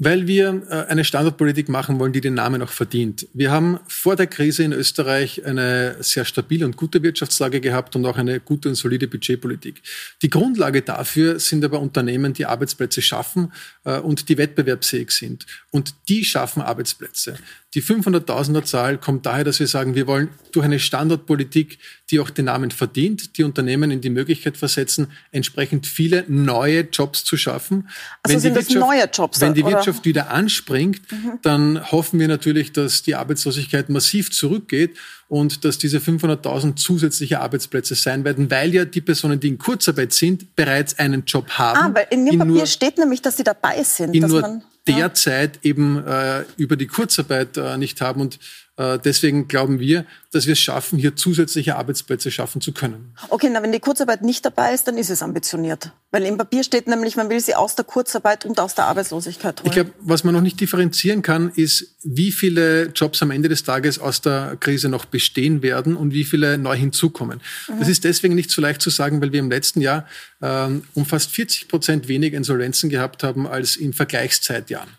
Weil 0.00 0.28
wir 0.28 0.62
äh, 0.68 0.90
eine 0.90 1.04
Standardpolitik 1.04 1.68
machen 1.68 1.98
wollen, 1.98 2.12
die 2.12 2.20
den 2.20 2.34
Namen 2.34 2.62
auch 2.62 2.70
verdient. 2.70 3.26
Wir 3.34 3.50
haben 3.50 3.80
vor 3.88 4.14
der 4.14 4.28
Krise 4.28 4.62
in 4.62 4.72
Österreich 4.72 5.44
eine 5.44 5.96
sehr 6.00 6.24
stabile 6.24 6.64
und 6.64 6.76
gute 6.76 7.02
Wirtschaftslage 7.02 7.60
gehabt 7.60 7.96
und 7.96 8.06
auch 8.06 8.16
eine 8.16 8.38
gute 8.38 8.68
und 8.68 8.76
solide 8.76 9.08
Budgetpolitik. 9.08 9.82
Die 10.22 10.30
Grundlage 10.30 10.82
dafür 10.82 11.40
sind 11.40 11.64
aber 11.64 11.80
Unternehmen, 11.80 12.32
die 12.32 12.46
Arbeitsplätze 12.46 13.02
schaffen 13.02 13.52
äh, 13.84 13.98
und 13.98 14.28
die 14.28 14.38
wettbewerbsfähig 14.38 15.10
sind. 15.10 15.46
Und 15.72 15.94
die 16.08 16.24
schaffen 16.24 16.62
Arbeitsplätze. 16.62 17.36
Die 17.74 17.82
500.000er 17.82 18.64
Zahl 18.64 18.96
kommt 18.96 19.26
daher, 19.26 19.44
dass 19.44 19.60
wir 19.60 19.66
sagen, 19.66 19.94
wir 19.94 20.06
wollen 20.06 20.30
durch 20.52 20.64
eine 20.64 20.78
Standardpolitik, 20.78 21.78
die 22.10 22.18
auch 22.18 22.30
den 22.30 22.46
Namen 22.46 22.70
verdient, 22.70 23.36
die 23.36 23.44
Unternehmen 23.44 23.90
in 23.90 24.00
die 24.00 24.08
Möglichkeit 24.08 24.56
versetzen, 24.56 25.08
entsprechend 25.32 25.86
viele 25.86 26.24
neue 26.28 26.80
Jobs 26.80 27.24
zu 27.24 27.36
schaffen. 27.36 27.90
Also 28.22 28.34
wenn 28.34 28.40
sind 28.40 28.52
die 28.52 28.56
Wirtschaft, 28.56 28.80
neue 28.80 29.04
Jobs? 29.12 29.40
Wenn 29.42 29.52
die 29.52 29.62
oder? 29.62 29.72
Wirtschaft 29.72 30.06
wieder 30.06 30.30
anspringt, 30.30 31.02
mhm. 31.12 31.40
dann 31.42 31.92
hoffen 31.92 32.18
wir 32.18 32.28
natürlich, 32.28 32.72
dass 32.72 33.02
die 33.02 33.14
Arbeitslosigkeit 33.14 33.90
massiv 33.90 34.30
zurückgeht 34.30 34.96
und 35.28 35.66
dass 35.66 35.76
diese 35.76 35.98
500.000 35.98 36.76
zusätzliche 36.76 37.40
Arbeitsplätze 37.40 37.94
sein 37.96 38.24
werden, 38.24 38.50
weil 38.50 38.72
ja 38.72 38.86
die 38.86 39.02
Personen, 39.02 39.40
die 39.40 39.48
in 39.48 39.58
Kurzarbeit 39.58 40.14
sind, 40.14 40.56
bereits 40.56 40.98
einen 40.98 41.24
Job 41.26 41.50
haben. 41.50 41.78
Ah, 41.78 41.90
weil 41.94 42.06
in 42.08 42.26
Ihrem 42.26 42.38
Papier 42.38 42.64
steht 42.64 42.96
nämlich, 42.96 43.20
dass 43.20 43.36
sie 43.36 43.44
dabei 43.44 43.82
sind. 43.82 44.14
In 44.14 44.26
nur 44.26 44.62
derzeit 44.88 45.58
eben 45.62 46.04
äh, 46.04 46.44
über 46.56 46.76
die 46.76 46.86
Kurzarbeit 46.86 47.56
äh, 47.56 47.76
nicht 47.76 48.00
haben. 48.00 48.20
Und 48.20 48.38
deswegen 48.78 49.48
glauben 49.48 49.80
wir, 49.80 50.04
dass 50.30 50.46
wir 50.46 50.52
es 50.52 50.60
schaffen, 50.60 50.98
hier 50.98 51.16
zusätzliche 51.16 51.76
Arbeitsplätze 51.76 52.30
schaffen 52.30 52.60
zu 52.60 52.72
können. 52.72 53.14
Okay, 53.28 53.48
na, 53.52 53.62
wenn 53.62 53.72
die 53.72 53.80
Kurzarbeit 53.80 54.22
nicht 54.22 54.44
dabei 54.44 54.74
ist, 54.74 54.86
dann 54.86 54.98
ist 54.98 55.10
es 55.10 55.22
ambitioniert. 55.22 55.90
Weil 56.10 56.24
im 56.24 56.38
Papier 56.38 56.62
steht 56.62 56.86
nämlich, 56.86 57.16
man 57.16 57.28
will 57.28 57.40
sie 57.40 57.54
aus 57.54 57.74
der 57.74 57.84
Kurzarbeit 57.84 58.44
und 58.44 58.60
aus 58.60 58.74
der 58.74 58.86
Arbeitslosigkeit 58.86 59.60
holen. 59.60 59.66
Ich 59.66 59.72
glaube, 59.72 59.92
was 60.00 60.24
man 60.24 60.34
noch 60.34 60.40
nicht 60.40 60.60
differenzieren 60.60 61.22
kann, 61.22 61.50
ist, 61.54 61.96
wie 62.02 62.30
viele 62.30 62.86
Jobs 62.94 63.22
am 63.22 63.30
Ende 63.30 63.48
des 63.48 63.64
Tages 63.64 63.98
aus 63.98 64.20
der 64.20 64.56
Krise 64.60 64.88
noch 64.88 65.06
bestehen 65.06 65.62
werden 65.62 65.96
und 65.96 66.12
wie 66.12 66.24
viele 66.24 66.56
neu 66.56 66.76
hinzukommen. 66.76 67.40
Mhm. 67.68 67.80
Das 67.80 67.88
ist 67.88 68.04
deswegen 68.04 68.34
nicht 68.34 68.50
so 68.50 68.62
leicht 68.62 68.80
zu 68.80 68.90
sagen, 68.90 69.20
weil 69.20 69.32
wir 69.32 69.40
im 69.40 69.50
letzten 69.50 69.80
Jahr 69.80 70.06
ähm, 70.40 70.84
um 70.94 71.04
fast 71.04 71.30
40 71.30 71.68
Prozent 71.68 72.08
weniger 72.08 72.36
Insolvenzen 72.36 72.90
gehabt 72.90 73.22
haben 73.22 73.46
als 73.46 73.76
in 73.76 73.92
Vergleichszeitjahren. 73.92 74.90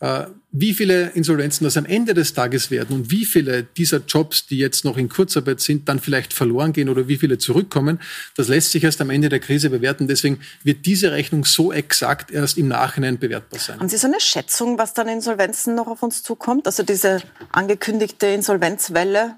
Äh, 0.00 0.24
wie 0.52 0.74
viele 0.74 1.10
Insolvenzen 1.10 1.64
das 1.64 1.76
am 1.76 1.86
Ende 1.86 2.12
des 2.14 2.34
Tages 2.34 2.70
werden 2.70 2.96
und 2.96 3.10
wie 3.10 3.24
viele 3.24 3.62
dieser 3.62 3.98
Jobs, 4.06 4.46
die 4.46 4.58
jetzt 4.58 4.84
noch 4.84 4.96
in 4.96 5.08
Kurzarbeit 5.08 5.60
sind, 5.60 5.88
dann 5.88 6.00
vielleicht 6.00 6.32
verloren 6.32 6.72
gehen 6.72 6.88
oder 6.88 7.08
wie 7.08 7.16
viele 7.16 7.38
zurückkommen, 7.38 8.00
das 8.36 8.48
lässt 8.48 8.72
sich 8.72 8.84
erst 8.84 9.00
am 9.00 9.10
Ende 9.10 9.28
der 9.28 9.40
Krise 9.40 9.70
bewerten. 9.70 10.06
Deswegen 10.06 10.40
wird 10.62 10.86
diese 10.86 11.12
Rechnung 11.12 11.44
so 11.44 11.72
exakt 11.72 12.30
erst 12.30 12.58
im 12.58 12.68
Nachhinein 12.68 13.18
bewertbar 13.18 13.60
sein. 13.60 13.80
Haben 13.80 13.88
Sie 13.88 13.96
so 13.96 14.06
eine 14.06 14.20
Schätzung, 14.20 14.78
was 14.78 14.94
dann 14.94 15.08
Insolvenzen 15.08 15.74
noch 15.74 15.86
auf 15.86 16.02
uns 16.02 16.22
zukommt? 16.22 16.66
Also 16.66 16.82
diese 16.82 17.22
angekündigte 17.52 18.26
Insolvenzwelle, 18.26 19.36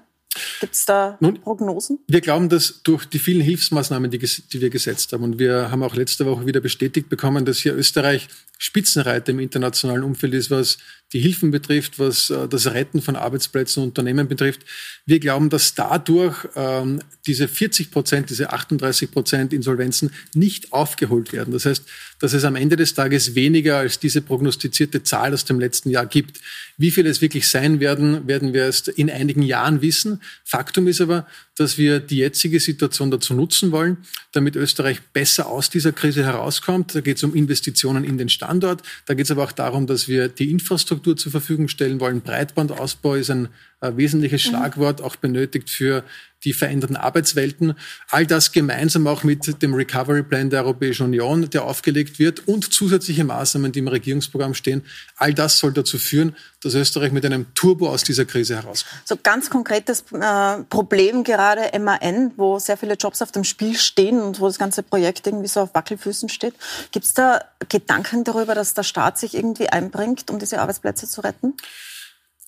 Gibt 0.59 0.75
es 0.75 0.85
da 0.85 1.17
Nun, 1.19 1.41
Prognosen? 1.41 1.99
Wir 2.07 2.21
glauben, 2.21 2.49
dass 2.49 2.81
durch 2.83 3.05
die 3.05 3.17
vielen 3.17 3.41
Hilfsmaßnahmen, 3.41 4.11
die, 4.11 4.19
die, 4.19 4.61
wir 4.61 4.69
gesetzt 4.69 5.11
haben, 5.11 5.23
und 5.23 5.39
wir 5.39 5.71
haben 5.71 5.81
auch 5.81 5.95
letzte 5.95 6.25
Woche 6.25 6.45
wieder 6.45 6.59
bestätigt 6.59 7.09
bekommen, 7.09 7.45
dass 7.45 7.57
hier 7.57 7.75
Österreich 7.75 8.27
Spitzenreiter 8.59 9.31
im 9.31 9.39
internationalen 9.39 10.03
Umfeld 10.03 10.33
ist, 10.35 10.51
was 10.51 10.77
die 11.13 11.19
Hilfen 11.19 11.51
betrifft, 11.51 11.97
was 11.97 12.29
äh, 12.29 12.47
das 12.47 12.67
Retten 12.67 13.01
von 13.01 13.15
Arbeitsplätzen 13.15 13.83
und 13.83 13.89
Unternehmen 13.89 14.27
betrifft. 14.27 14.61
Wir 15.05 15.19
glauben, 15.19 15.49
dass 15.49 15.73
dadurch 15.73 16.47
ähm, 16.55 17.01
diese 17.25 17.47
40 17.47 17.91
Prozent, 17.91 18.29
diese 18.29 18.53
38 18.53 19.11
Prozent 19.11 19.53
Insolvenzen 19.53 20.11
nicht 20.35 20.71
aufgeholt 20.71 21.33
werden. 21.33 21.51
Das 21.51 21.65
heißt, 21.65 21.83
dass 22.19 22.33
es 22.33 22.43
am 22.43 22.55
Ende 22.55 22.75
des 22.75 22.93
Tages 22.93 23.33
weniger 23.35 23.77
als 23.77 23.99
diese 23.99 24.21
prognostizierte 24.21 25.03
Zahl 25.03 25.33
aus 25.33 25.45
dem 25.45 25.59
letzten 25.59 25.89
Jahr 25.89 26.05
gibt. 26.05 26.39
Wie 26.77 26.91
viele 26.91 27.09
es 27.09 27.21
wirklich 27.21 27.47
sein 27.47 27.79
werden, 27.79 28.27
werden 28.27 28.53
wir 28.53 28.63
erst 28.63 28.87
in 28.87 29.09
einigen 29.09 29.41
Jahren 29.41 29.81
wissen. 29.81 30.21
Faktum 30.43 30.87
ist 30.87 31.01
aber, 31.01 31.27
dass 31.59 31.77
wir 31.77 31.99
die 31.99 32.17
jetzige 32.17 32.59
Situation 32.59 33.11
dazu 33.11 33.33
nutzen 33.33 33.71
wollen, 33.71 33.97
damit 34.31 34.55
Österreich 34.55 35.01
besser 35.13 35.47
aus 35.47 35.69
dieser 35.69 35.91
Krise 35.91 36.23
herauskommt. 36.23 36.95
Da 36.95 37.01
geht 37.01 37.17
es 37.17 37.23
um 37.23 37.35
Investitionen 37.35 38.03
in 38.03 38.17
den 38.17 38.29
Standort. 38.29 38.81
Da 39.05 39.13
geht 39.13 39.25
es 39.25 39.31
aber 39.31 39.43
auch 39.43 39.51
darum, 39.51 39.85
dass 39.85 40.07
wir 40.07 40.29
die 40.29 40.51
Infrastruktur 40.51 41.17
zur 41.17 41.31
Verfügung 41.31 41.67
stellen 41.67 41.99
wollen. 41.99 42.21
Breitbandausbau 42.21 43.15
ist 43.15 43.29
ein 43.29 43.49
äh, 43.81 43.95
wesentliches 43.95 44.45
mhm. 44.45 44.49
Schlagwort, 44.49 45.01
auch 45.01 45.15
benötigt 45.15 45.69
für 45.69 46.03
die 46.43 46.53
veränderten 46.53 46.95
Arbeitswelten. 46.95 47.75
All 48.09 48.25
das 48.25 48.51
gemeinsam 48.51 49.07
auch 49.07 49.23
mit 49.23 49.61
dem 49.61 49.73
Recovery 49.73 50.23
Plan 50.23 50.49
der 50.49 50.63
Europäischen 50.63 51.03
Union, 51.03 51.49
der 51.49 51.65
aufgelegt 51.65 52.19
wird 52.19 52.47
und 52.47 52.73
zusätzliche 52.73 53.23
Maßnahmen, 53.23 53.71
die 53.71 53.79
im 53.79 53.87
Regierungsprogramm 53.87 54.53
stehen. 54.53 54.83
All 55.17 55.33
das 55.33 55.59
soll 55.59 55.73
dazu 55.73 55.97
führen, 55.97 56.35
dass 56.61 56.75
Österreich 56.75 57.11
mit 57.11 57.25
einem 57.25 57.53
Turbo 57.55 57.89
aus 57.89 58.03
dieser 58.03 58.25
Krise 58.25 58.55
herauskommt. 58.55 59.01
So 59.05 59.17
ganz 59.21 59.49
konkretes 59.49 60.05
äh, 60.11 60.63
Problem 60.69 61.23
gerade 61.23 61.77
MAN, 61.79 62.31
wo 62.37 62.59
sehr 62.59 62.77
viele 62.77 62.93
Jobs 62.93 63.21
auf 63.21 63.31
dem 63.31 63.43
Spiel 63.43 63.77
stehen 63.77 64.19
und 64.19 64.39
wo 64.39 64.47
das 64.47 64.57
ganze 64.57 64.83
Projekt 64.83 65.27
irgendwie 65.27 65.47
so 65.47 65.61
auf 65.61 65.75
Wackelfüßen 65.75 66.29
steht. 66.29 66.53
Gibt 66.91 67.05
es 67.05 67.13
da 67.13 67.43
Gedanken 67.67 68.23
darüber, 68.23 68.55
dass 68.55 68.73
der 68.73 68.83
Staat 68.83 69.19
sich 69.19 69.35
irgendwie 69.35 69.69
einbringt, 69.69 70.29
um 70.29 70.39
diese 70.39 70.59
Arbeitsplätze 70.59 71.07
zu 71.07 71.21
retten? 71.21 71.53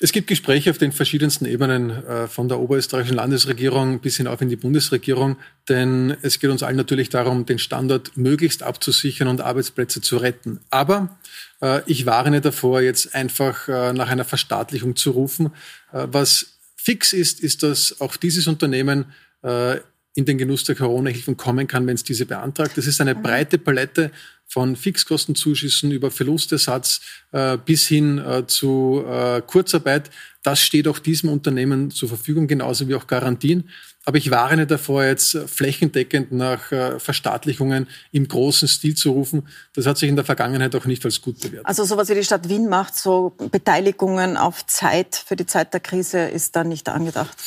Es 0.03 0.11
gibt 0.11 0.25
Gespräche 0.25 0.71
auf 0.71 0.79
den 0.79 0.91
verschiedensten 0.91 1.45
Ebenen, 1.45 1.91
äh, 1.91 2.27
von 2.27 2.49
der 2.49 2.59
oberösterreichischen 2.59 3.17
Landesregierung 3.17 3.99
bis 3.99 4.17
hinauf 4.17 4.41
in 4.41 4.49
die 4.49 4.55
Bundesregierung, 4.55 5.37
denn 5.69 6.17
es 6.23 6.39
geht 6.39 6.49
uns 6.49 6.63
allen 6.63 6.75
natürlich 6.75 7.09
darum, 7.09 7.45
den 7.45 7.59
Standort 7.59 8.17
möglichst 8.17 8.63
abzusichern 8.63 9.27
und 9.27 9.41
Arbeitsplätze 9.41 10.01
zu 10.01 10.17
retten. 10.17 10.59
Aber 10.71 11.19
äh, 11.61 11.81
ich 11.85 12.07
warne 12.07 12.41
davor, 12.41 12.81
jetzt 12.81 13.13
einfach 13.13 13.67
äh, 13.67 13.93
nach 13.93 14.09
einer 14.09 14.25
Verstaatlichung 14.25 14.95
zu 14.95 15.11
rufen. 15.11 15.51
Was 15.91 16.57
fix 16.75 17.13
ist, 17.13 17.39
ist, 17.39 17.61
dass 17.61 18.01
auch 18.01 18.15
dieses 18.15 18.47
Unternehmen 18.47 19.05
in 20.13 20.25
den 20.25 20.37
Genuss 20.37 20.63
der 20.63 20.75
Corona-Hilfen 20.75 21.37
kommen 21.37 21.67
kann, 21.67 21.87
wenn 21.87 21.95
es 21.95 22.03
diese 22.03 22.25
beantragt. 22.25 22.77
Das 22.77 22.87
ist 22.87 23.01
eine 23.01 23.15
mhm. 23.15 23.23
breite 23.23 23.57
Palette 23.57 24.11
von 24.51 24.75
Fixkostenzuschüssen 24.75 25.91
über 25.91 26.11
Verlustersatz 26.11 26.99
äh, 27.31 27.57
bis 27.57 27.87
hin 27.87 28.17
äh, 28.17 28.45
zu 28.47 29.01
äh, 29.07 29.41
Kurzarbeit. 29.47 30.09
Das 30.43 30.59
steht 30.59 30.89
auch 30.89 30.99
diesem 30.99 31.29
Unternehmen 31.29 31.89
zur 31.89 32.09
Verfügung, 32.09 32.47
genauso 32.47 32.89
wie 32.89 32.95
auch 32.95 33.07
Garantien. 33.07 33.69
Aber 34.03 34.17
ich 34.17 34.29
warne 34.29 34.67
davor, 34.67 35.05
jetzt 35.05 35.37
flächendeckend 35.47 36.33
nach 36.33 36.69
äh, 36.73 36.99
Verstaatlichungen 36.99 37.87
im 38.11 38.27
großen 38.27 38.67
Stil 38.67 38.95
zu 38.95 39.11
rufen. 39.11 39.47
Das 39.73 39.85
hat 39.85 39.97
sich 39.97 40.09
in 40.09 40.17
der 40.17 40.25
Vergangenheit 40.25 40.75
auch 40.75 40.85
nicht 40.85 41.05
als 41.05 41.21
gut 41.21 41.39
bewährt. 41.39 41.65
Also 41.65 41.85
sowas 41.85 42.09
wie 42.09 42.15
die 42.15 42.23
Stadt 42.23 42.49
Wien 42.49 42.67
macht, 42.67 42.95
so 42.95 43.33
Beteiligungen 43.51 44.35
auf 44.35 44.65
Zeit 44.65 45.15
für 45.15 45.37
die 45.37 45.45
Zeit 45.45 45.73
der 45.73 45.79
Krise 45.79 46.19
ist 46.19 46.57
da 46.57 46.65
nicht 46.65 46.89
angedacht. 46.89 47.37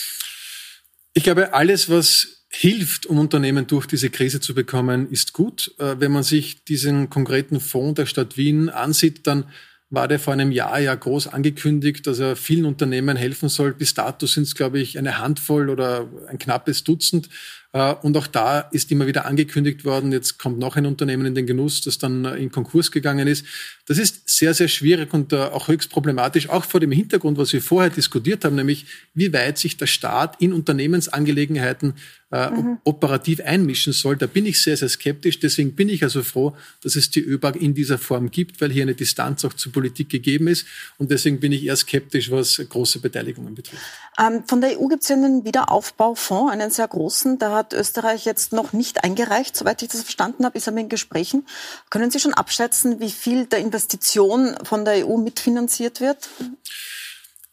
Ich 1.12 1.22
glaube, 1.22 1.52
alles, 1.52 1.90
was 1.90 2.33
hilft, 2.54 3.06
um 3.06 3.18
Unternehmen 3.18 3.66
durch 3.66 3.86
diese 3.86 4.10
Krise 4.10 4.40
zu 4.40 4.54
bekommen, 4.54 5.10
ist 5.10 5.32
gut. 5.32 5.74
Äh, 5.78 5.96
wenn 5.98 6.12
man 6.12 6.22
sich 6.22 6.64
diesen 6.64 7.10
konkreten 7.10 7.60
Fonds 7.60 7.96
der 7.96 8.06
Stadt 8.06 8.36
Wien 8.36 8.68
ansieht, 8.68 9.26
dann 9.26 9.44
war 9.90 10.08
der 10.08 10.18
vor 10.18 10.32
einem 10.32 10.50
Jahr 10.50 10.80
ja 10.80 10.94
groß 10.94 11.28
angekündigt, 11.28 12.06
dass 12.06 12.18
er 12.18 12.36
vielen 12.36 12.64
Unternehmen 12.64 13.16
helfen 13.16 13.48
soll. 13.48 13.74
Bis 13.74 13.94
dato 13.94 14.26
sind 14.26 14.44
es, 14.44 14.54
glaube 14.54 14.80
ich, 14.80 14.98
eine 14.98 15.18
Handvoll 15.18 15.70
oder 15.70 16.08
ein 16.28 16.38
knappes 16.38 16.84
Dutzend. 16.84 17.28
Äh, 17.74 17.94
und 18.02 18.16
auch 18.16 18.28
da 18.28 18.60
ist 18.60 18.90
immer 18.92 19.06
wieder 19.06 19.26
angekündigt 19.26 19.84
worden, 19.84 20.12
jetzt 20.12 20.38
kommt 20.38 20.58
noch 20.58 20.76
ein 20.76 20.86
Unternehmen 20.86 21.26
in 21.26 21.34
den 21.34 21.46
Genuss, 21.46 21.80
das 21.80 21.98
dann 21.98 22.24
äh, 22.24 22.36
in 22.36 22.50
Konkurs 22.50 22.92
gegangen 22.92 23.26
ist. 23.26 23.44
Das 23.86 23.98
ist 23.98 24.28
sehr, 24.28 24.54
sehr 24.54 24.68
schwierig 24.68 25.12
und 25.12 25.32
äh, 25.32 25.36
auch 25.36 25.66
höchst 25.66 25.90
problematisch, 25.90 26.48
auch 26.48 26.64
vor 26.64 26.78
dem 26.78 26.92
Hintergrund, 26.92 27.36
was 27.36 27.52
wir 27.52 27.60
vorher 27.60 27.90
diskutiert 27.90 28.44
haben, 28.44 28.54
nämlich 28.54 28.86
wie 29.12 29.32
weit 29.32 29.58
sich 29.58 29.76
der 29.76 29.88
Staat 29.88 30.40
in 30.40 30.52
Unternehmensangelegenheiten 30.52 31.94
mhm. 32.34 32.78
operativ 32.82 33.40
einmischen 33.40 33.92
soll. 33.92 34.16
Da 34.16 34.26
bin 34.26 34.44
ich 34.46 34.60
sehr, 34.60 34.76
sehr 34.76 34.88
skeptisch. 34.88 35.38
Deswegen 35.38 35.74
bin 35.74 35.88
ich 35.88 36.02
also 36.02 36.22
froh, 36.22 36.56
dass 36.82 36.96
es 36.96 37.10
die 37.10 37.20
ÖBAG 37.20 37.56
in 37.56 37.74
dieser 37.74 37.96
Form 37.98 38.30
gibt, 38.30 38.60
weil 38.60 38.72
hier 38.72 38.82
eine 38.82 38.94
Distanz 38.94 39.44
auch 39.44 39.52
zur 39.52 39.70
Politik 39.70 40.08
gegeben 40.08 40.48
ist. 40.48 40.66
Und 40.98 41.12
deswegen 41.12 41.38
bin 41.38 41.52
ich 41.52 41.64
eher 41.64 41.76
skeptisch, 41.76 42.30
was 42.32 42.60
große 42.68 42.98
Beteiligungen 42.98 43.54
betrifft. 43.54 43.82
Ähm, 44.18 44.42
von 44.46 44.60
der 44.60 44.80
EU 44.80 44.88
gibt 44.88 45.02
es 45.02 45.08
ja 45.08 45.16
einen 45.16 45.44
Wiederaufbaufonds, 45.44 46.52
einen 46.52 46.70
sehr 46.70 46.88
großen. 46.88 47.38
Da 47.38 47.63
hat 47.64 47.72
Österreich 47.72 48.24
jetzt 48.26 48.52
noch 48.52 48.72
nicht 48.72 49.04
eingereicht, 49.04 49.56
soweit 49.56 49.82
ich 49.82 49.88
das 49.88 50.02
verstanden 50.02 50.44
habe, 50.44 50.58
ist 50.58 50.66
er 50.66 50.76
in 50.76 50.88
Gesprächen. 50.88 51.46
Können 51.90 52.10
Sie 52.10 52.20
schon 52.20 52.34
abschätzen, 52.34 53.00
wie 53.00 53.10
viel 53.10 53.46
der 53.46 53.60
Investition 53.60 54.54
von 54.62 54.84
der 54.84 55.06
EU 55.06 55.16
mitfinanziert 55.16 56.00
wird? 56.00 56.28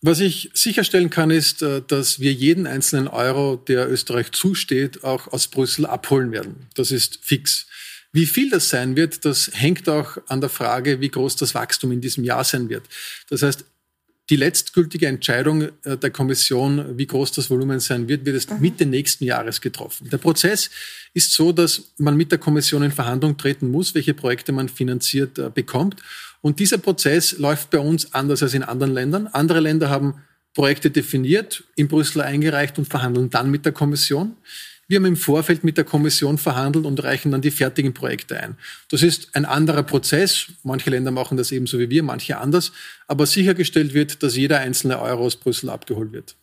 Was 0.02 0.20
ich 0.20 0.50
sicherstellen 0.54 1.10
kann, 1.10 1.30
ist, 1.30 1.62
äh, 1.62 1.82
dass 1.86 2.20
wir 2.20 2.34
jeden 2.34 2.68
einzelnen 2.68 3.08
Euro, 3.08 3.56
der 3.56 3.90
Österreich 3.90 4.32
zusteht, 4.32 5.04
auch 5.04 5.28
aus 5.32 5.48
Brüssel 5.48 5.86
abholen 5.86 6.32
werden. 6.32 6.68
Das 6.74 6.92
ist 6.92 7.20
fix. 7.22 7.68
Wie 8.12 8.26
viel 8.26 8.50
das 8.50 8.68
sein 8.68 8.98
wird, 8.98 9.24
das 9.24 9.52
hängt 9.54 9.88
auch 9.88 10.18
an 10.28 10.42
der 10.42 10.50
Frage, 10.50 11.00
wie 11.00 11.10
groß 11.10 11.38
das 11.38 11.54
Wachstum 11.56 11.94
in 11.94 12.02
diesem 12.02 12.26
Jahr 12.26 12.44
sein 12.44 12.68
wird. 12.68 12.84
Das 13.30 13.42
heißt, 13.44 13.64
Die 14.32 14.38
letztgültige 14.38 15.08
Entscheidung 15.08 15.64
äh, 15.84 15.98
der 15.98 16.10
Kommission, 16.10 16.98
wie 16.98 17.06
groß 17.06 17.34
das 17.34 17.50
Volumen 17.50 17.82
sein 17.82 18.08
wird, 18.08 18.26
wird 18.26 18.36
erst 18.36 18.52
mhm. 18.52 18.62
Mitte 18.62 18.86
nächsten 18.86 19.26
Jahres 19.26 19.60
getroffen. 19.60 20.10
Der 20.10 20.20
Prozess 20.20 20.70
ist 21.14 21.34
so, 21.34 21.52
dass 21.52 21.92
man 21.98 22.16
mit 22.16 22.32
der 22.32 22.40
Kommission 22.40 22.82
in 22.82 22.92
Verhandlung 22.92 23.36
treten 23.36 23.70
muss, 23.70 23.94
welche 23.94 24.14
Projekte 24.14 24.54
man 24.54 24.70
finanziert 24.70 25.38
äh, 25.38 25.50
bekommt. 25.54 25.98
Und 26.40 26.62
dieser 26.62 26.78
Prozess 26.78 27.38
läuft 27.40 27.72
bei 27.72 27.80
uns 27.80 28.14
anders 28.14 28.42
als 28.42 28.54
in 28.54 28.64
anderen 28.64 28.94
Ländern. 28.94 29.28
Andere 29.28 29.60
Länder 29.60 29.90
haben 29.90 30.22
Projekte 30.54 30.90
definiert, 30.90 31.66
in 31.76 31.90
Brüssel 31.90 32.22
eingereicht 32.22 32.78
und 32.78 32.88
verhandeln 32.88 33.30
dann 33.30 33.52
mit 33.52 33.66
der 33.66 33.74
Kommission. 33.74 34.38
Wir 34.92 34.98
haben 34.98 35.06
im 35.06 35.16
Vorfeld 35.16 35.64
mit 35.64 35.78
der 35.78 35.86
Kommission 35.86 36.38
verhandelt 36.38 36.86
und 36.86 37.02
reichen 37.02 37.32
dann 37.32 37.40
die 37.40 37.50
fertigen 37.50 37.94
Projekte 37.94 38.38
ein. 38.38 38.58
Das 38.90 39.04
ist 39.04 39.30
ein 39.38 39.46
anderer 39.46 39.84
Prozess. 39.84 40.48
Manche 40.64 40.90
Länder 40.90 41.12
machen 41.12 41.38
das 41.38 41.54
ebenso 41.54 41.80
wie 41.80 41.90
wir, 41.90 42.04
manche 42.04 42.38
anders. 42.38 42.74
Aber 43.08 43.26
sichergestellt 43.26 43.94
wird, 43.94 44.22
dass 44.22 44.36
jeder 44.36 44.60
einzelne 44.60 45.00
Euro 45.00 45.28
aus 45.28 45.38
Brüssel 45.38 45.70
abgeholt 45.70 46.12
wird. 46.12 46.36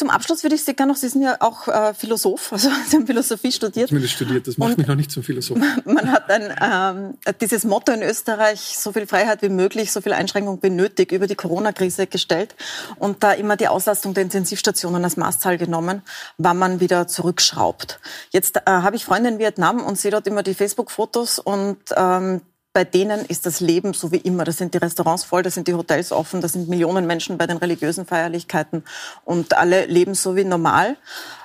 Zum 0.00 0.08
Abschluss 0.08 0.42
würde 0.44 0.54
ich 0.54 0.64
Sie 0.64 0.72
gerne 0.72 0.92
noch, 0.92 0.96
Sie 0.96 1.10
sind 1.10 1.20
ja 1.20 1.36
auch 1.40 1.68
äh, 1.68 1.92
Philosoph, 1.92 2.54
also 2.54 2.70
Sie 2.88 2.96
haben 2.96 3.06
Philosophie 3.06 3.52
studiert. 3.52 3.88
Zumindest 3.88 4.14
studiert, 4.14 4.48
das 4.48 4.56
macht 4.56 4.70
und 4.70 4.78
mich 4.78 4.86
noch 4.86 4.94
nicht 4.94 5.10
zum 5.10 5.22
Philosoph. 5.22 5.58
Man 5.84 6.10
hat 6.10 6.30
ein, 6.30 6.54
ähm, 6.58 7.34
dieses 7.38 7.64
Motto 7.64 7.92
in 7.92 8.00
Österreich, 8.00 8.78
so 8.78 8.92
viel 8.92 9.06
Freiheit 9.06 9.42
wie 9.42 9.50
möglich, 9.50 9.92
so 9.92 10.00
viel 10.00 10.14
Einschränkung 10.14 10.58
wie 10.62 10.70
nötig, 10.70 11.12
über 11.12 11.26
die 11.26 11.34
Corona-Krise 11.34 12.06
gestellt 12.06 12.54
und 12.96 13.22
da 13.22 13.32
immer 13.32 13.58
die 13.58 13.68
Auslastung 13.68 14.14
der 14.14 14.22
Intensivstationen 14.22 15.04
als 15.04 15.18
Maßzahl 15.18 15.58
genommen, 15.58 16.00
wann 16.38 16.56
man 16.56 16.80
wieder 16.80 17.06
zurückschraubt. 17.06 18.00
Jetzt 18.30 18.56
äh, 18.56 18.62
habe 18.70 18.96
ich 18.96 19.04
Freunde 19.04 19.28
in 19.28 19.38
Vietnam 19.38 19.84
und 19.84 19.98
sehe 19.98 20.12
dort 20.12 20.26
immer 20.26 20.42
die 20.42 20.54
Facebook-Fotos 20.54 21.38
und 21.40 21.76
ähm, 21.94 22.40
bei 22.72 22.84
denen 22.84 23.24
ist 23.24 23.46
das 23.46 23.60
Leben 23.60 23.94
so 23.94 24.12
wie 24.12 24.18
immer. 24.18 24.44
Da 24.44 24.52
sind 24.52 24.74
die 24.74 24.78
Restaurants 24.78 25.24
voll, 25.24 25.42
da 25.42 25.50
sind 25.50 25.66
die 25.66 25.74
Hotels 25.74 26.12
offen, 26.12 26.40
da 26.40 26.48
sind 26.48 26.68
Millionen 26.68 27.06
Menschen 27.06 27.36
bei 27.36 27.46
den 27.46 27.56
religiösen 27.56 28.06
Feierlichkeiten 28.06 28.84
und 29.24 29.56
alle 29.56 29.86
leben 29.86 30.14
so 30.14 30.36
wie 30.36 30.44
normal. 30.44 30.96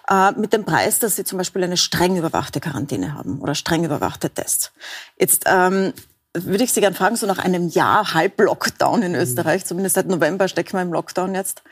Äh, 0.08 0.34
mit 0.34 0.54
dem 0.54 0.66
Preis, 0.66 1.00
dass 1.00 1.16
sie 1.16 1.24
zum 1.24 1.40
Beispiel 1.40 1.64
eine 1.64 1.78
streng 1.78 2.18
überwachte 2.18 2.60
Quarantäne 2.60 3.16
haben 3.16 3.40
oder 3.40 3.56
streng 3.56 3.84
überwachte 3.84 4.30
Tests. 4.30 4.72
Jetzt 5.18 5.44
ähm, 5.48 5.94
würde 6.34 6.64
ich 6.64 6.74
Sie 6.74 6.82
gerne 6.82 6.96
fragen, 6.96 7.16
so 7.16 7.26
nach 7.26 7.40
einem 7.40 7.70
Jahr 7.70 8.14
Halb-Lockdown 8.14 9.02
in 9.02 9.16
Österreich, 9.16 9.66
zumindest 9.66 9.96
seit 9.96 10.08
November 10.08 10.48
stecken 10.48 10.74
wir 10.74 10.82
im 10.82 10.94
Lockdown 10.94 11.34
jetzt, 11.34 11.64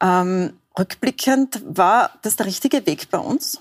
ähm, 0.00 0.58
rückblickend, 0.78 1.62
war 1.66 2.10
das 2.22 2.36
der 2.36 2.46
richtige 2.46 2.86
Weg 2.86 3.10
bei 3.10 3.18
uns? 3.18 3.60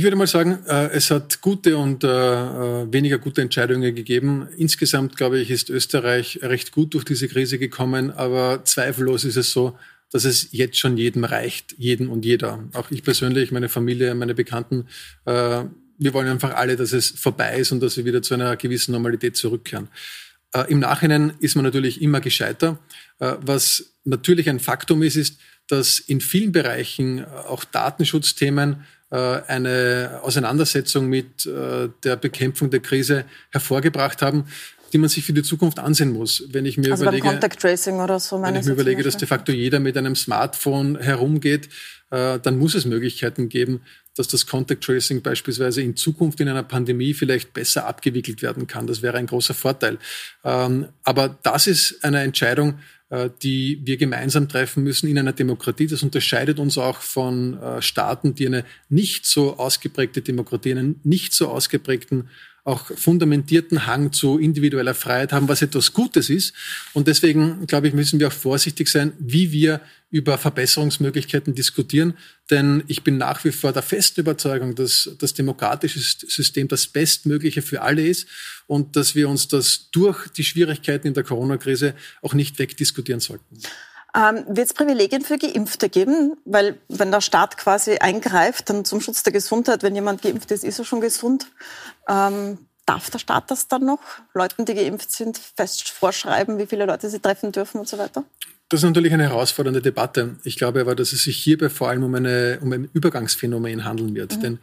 Ich 0.00 0.04
würde 0.04 0.16
mal 0.16 0.26
sagen, 0.26 0.64
äh, 0.66 0.86
es 0.92 1.10
hat 1.10 1.42
gute 1.42 1.76
und 1.76 2.04
äh, 2.04 2.08
äh, 2.08 2.90
weniger 2.90 3.18
gute 3.18 3.42
Entscheidungen 3.42 3.94
gegeben. 3.94 4.48
Insgesamt, 4.56 5.14
glaube 5.14 5.38
ich, 5.38 5.50
ist 5.50 5.68
Österreich 5.68 6.38
recht 6.40 6.72
gut 6.72 6.94
durch 6.94 7.04
diese 7.04 7.28
Krise 7.28 7.58
gekommen, 7.58 8.10
aber 8.10 8.64
zweifellos 8.64 9.24
ist 9.24 9.36
es 9.36 9.52
so, 9.52 9.76
dass 10.10 10.24
es 10.24 10.52
jetzt 10.52 10.78
schon 10.78 10.96
jedem 10.96 11.24
reicht, 11.24 11.74
jeden 11.76 12.08
und 12.08 12.24
jeder. 12.24 12.64
Auch 12.72 12.90
ich 12.90 13.02
persönlich, 13.02 13.52
meine 13.52 13.68
Familie, 13.68 14.14
meine 14.14 14.34
Bekannten, 14.34 14.86
wir 15.26 16.14
wollen 16.14 16.28
einfach 16.28 16.54
alle, 16.54 16.76
dass 16.76 16.94
es 16.94 17.10
vorbei 17.10 17.58
ist 17.58 17.70
und 17.70 17.80
dass 17.80 17.98
wir 17.98 18.06
wieder 18.06 18.22
zu 18.22 18.32
einer 18.32 18.56
gewissen 18.56 18.92
Normalität 18.92 19.36
zurückkehren. 19.36 19.88
Im 20.68 20.78
Nachhinein 20.78 21.34
ist 21.40 21.56
man 21.56 21.64
natürlich 21.64 22.00
immer 22.00 22.22
gescheiter. 22.22 22.78
Was 23.18 23.92
natürlich 24.04 24.48
ein 24.48 24.60
Faktum 24.60 25.02
ist, 25.02 25.16
ist, 25.16 25.38
dass 25.68 25.98
in 25.98 26.22
vielen 26.22 26.52
Bereichen 26.52 27.24
auch 27.24 27.64
Datenschutzthemen 27.64 28.84
eine 29.16 30.20
Auseinandersetzung 30.22 31.06
mit 31.08 31.46
äh, 31.46 31.88
der 32.04 32.16
Bekämpfung 32.16 32.70
der 32.70 32.80
Krise 32.80 33.24
hervorgebracht 33.50 34.22
haben, 34.22 34.44
die 34.92 34.98
man 34.98 35.08
sich 35.08 35.24
für 35.24 35.32
die 35.32 35.42
Zukunft 35.42 35.78
ansehen 35.78 36.12
muss. 36.12 36.44
Wenn 36.50 36.66
ich 36.66 36.76
mir 36.78 36.92
also 36.92 37.04
überlege, 37.04 37.26
Contact 37.26 37.60
Tracing 37.60 38.00
oder 38.00 38.18
so, 38.18 38.40
wenn 38.42 38.56
ich 38.56 38.66
mir 38.66 38.72
überlege, 38.72 39.02
dass 39.02 39.16
de 39.16 39.26
facto 39.26 39.52
jeder 39.52 39.80
mit 39.80 39.96
einem 39.96 40.16
Smartphone 40.16 40.98
herumgeht, 40.98 41.68
äh, 42.10 42.38
dann 42.40 42.58
muss 42.58 42.74
es 42.74 42.84
Möglichkeiten 42.86 43.48
geben, 43.48 43.82
dass 44.16 44.28
das 44.28 44.46
Contact 44.46 44.82
Tracing 44.82 45.22
beispielsweise 45.22 45.82
in 45.82 45.96
Zukunft 45.96 46.40
in 46.40 46.48
einer 46.48 46.62
Pandemie 46.62 47.14
vielleicht 47.14 47.52
besser 47.52 47.86
abgewickelt 47.86 48.42
werden 48.42 48.66
kann. 48.66 48.86
Das 48.86 49.02
wäre 49.02 49.16
ein 49.16 49.26
großer 49.26 49.54
Vorteil. 49.54 49.98
Ähm, 50.44 50.88
aber 51.04 51.38
das 51.42 51.66
ist 51.66 52.04
eine 52.04 52.20
Entscheidung, 52.20 52.80
äh, 53.10 53.30
die 53.42 53.80
wir 53.84 53.96
gemeinsam 53.96 54.48
treffen 54.48 54.84
müssen 54.84 55.08
in 55.08 55.18
einer 55.18 55.32
Demokratie. 55.32 55.86
Das 55.86 56.02
unterscheidet 56.02 56.58
uns 56.58 56.78
auch 56.78 57.00
von 57.00 57.60
äh, 57.60 57.82
Staaten, 57.82 58.34
die 58.34 58.46
eine 58.46 58.64
nicht 58.88 59.26
so 59.26 59.58
ausgeprägte 59.58 60.22
Demokratie, 60.22 60.72
einen 60.72 61.00
nicht 61.02 61.32
so 61.32 61.48
ausgeprägten 61.48 62.28
auch 62.64 62.90
fundamentierten 62.94 63.86
Hang 63.86 64.12
zu 64.12 64.38
individueller 64.38 64.94
Freiheit 64.94 65.32
haben, 65.32 65.48
was 65.48 65.62
etwas 65.62 65.92
Gutes 65.92 66.30
ist. 66.30 66.54
Und 66.92 67.08
deswegen, 67.08 67.66
glaube 67.66 67.88
ich, 67.88 67.94
müssen 67.94 68.20
wir 68.20 68.28
auch 68.28 68.32
vorsichtig 68.32 68.88
sein, 68.88 69.12
wie 69.18 69.52
wir 69.52 69.80
über 70.10 70.38
Verbesserungsmöglichkeiten 70.38 71.54
diskutieren. 71.54 72.14
Denn 72.50 72.82
ich 72.88 73.02
bin 73.04 73.16
nach 73.16 73.44
wie 73.44 73.52
vor 73.52 73.72
der 73.72 73.82
festen 73.82 74.20
Überzeugung, 74.20 74.74
dass 74.74 75.10
das 75.18 75.34
demokratische 75.34 76.00
System 76.00 76.68
das 76.68 76.86
Bestmögliche 76.86 77.62
für 77.62 77.82
alle 77.82 78.06
ist 78.06 78.26
und 78.66 78.96
dass 78.96 79.14
wir 79.14 79.28
uns 79.28 79.48
das 79.48 79.90
durch 79.92 80.28
die 80.28 80.44
Schwierigkeiten 80.44 81.06
in 81.06 81.14
der 81.14 81.24
Corona-Krise 81.24 81.94
auch 82.22 82.34
nicht 82.34 82.58
wegdiskutieren 82.58 83.20
sollten. 83.20 83.58
Ähm, 84.14 84.44
Wird 84.46 84.66
es 84.66 84.74
Privilegien 84.74 85.22
für 85.22 85.38
Geimpfte 85.38 85.88
geben? 85.88 86.36
Weil 86.44 86.78
wenn 86.88 87.10
der 87.10 87.20
Staat 87.20 87.56
quasi 87.56 87.98
eingreift, 87.98 88.68
dann 88.68 88.84
zum 88.84 89.00
Schutz 89.00 89.22
der 89.22 89.32
Gesundheit, 89.32 89.82
wenn 89.82 89.94
jemand 89.94 90.22
geimpft 90.22 90.50
ist, 90.50 90.64
ist 90.64 90.78
er 90.78 90.84
schon 90.84 91.00
gesund. 91.00 91.46
Ähm, 92.08 92.58
darf 92.86 93.10
der 93.10 93.18
Staat 93.18 93.50
das 93.50 93.68
dann 93.68 93.84
noch 93.84 94.00
Leuten, 94.34 94.64
die 94.64 94.74
geimpft 94.74 95.12
sind, 95.12 95.38
fest 95.38 95.88
vorschreiben, 95.90 96.58
wie 96.58 96.66
viele 96.66 96.86
Leute 96.86 97.08
sie 97.08 97.20
treffen 97.20 97.52
dürfen 97.52 97.78
und 97.78 97.88
so 97.88 97.98
weiter? 97.98 98.24
Das 98.70 98.80
ist 98.80 98.84
natürlich 98.84 99.12
eine 99.12 99.24
herausfordernde 99.24 99.82
Debatte. 99.82 100.36
Ich 100.44 100.54
glaube 100.54 100.80
aber, 100.80 100.94
dass 100.94 101.12
es 101.12 101.24
sich 101.24 101.36
hierbei 101.36 101.68
vor 101.68 101.88
allem 101.88 102.04
um, 102.04 102.14
eine, 102.14 102.58
um 102.60 102.72
ein 102.72 102.88
Übergangsphänomen 102.92 103.84
handeln 103.84 104.14
wird. 104.14 104.36
Mhm. 104.36 104.40
Denn 104.40 104.58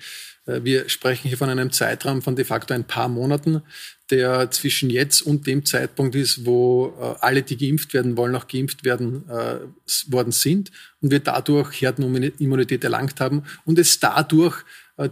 äh, 0.45 0.63
wir 0.63 0.87
sprechen 0.87 1.27
hier 1.27 1.37
von 1.37 1.49
einem 1.49 1.73
Zeitraum 1.73 2.21
von 2.21 2.37
de 2.37 2.45
facto 2.45 2.73
ein 2.73 2.85
paar 2.85 3.09
Monaten, 3.09 3.61
der 4.09 4.49
zwischen 4.49 4.89
jetzt 4.89 5.21
und 5.21 5.45
dem 5.45 5.65
Zeitpunkt 5.65 6.15
ist, 6.15 6.45
wo 6.45 6.95
äh, 7.01 7.15
alle, 7.19 7.43
die 7.43 7.57
geimpft 7.57 7.93
werden 7.93 8.15
wollen, 8.15 8.33
auch 8.33 8.47
geimpft 8.47 8.85
werden 8.85 9.27
äh, 9.29 9.57
worden 10.07 10.31
sind 10.31 10.71
und 11.01 11.11
wir 11.11 11.19
dadurch 11.19 11.73
Herdenimmunität 11.81 12.85
erlangt 12.85 13.19
haben 13.19 13.43
und 13.65 13.77
es 13.77 13.99
dadurch 13.99 14.63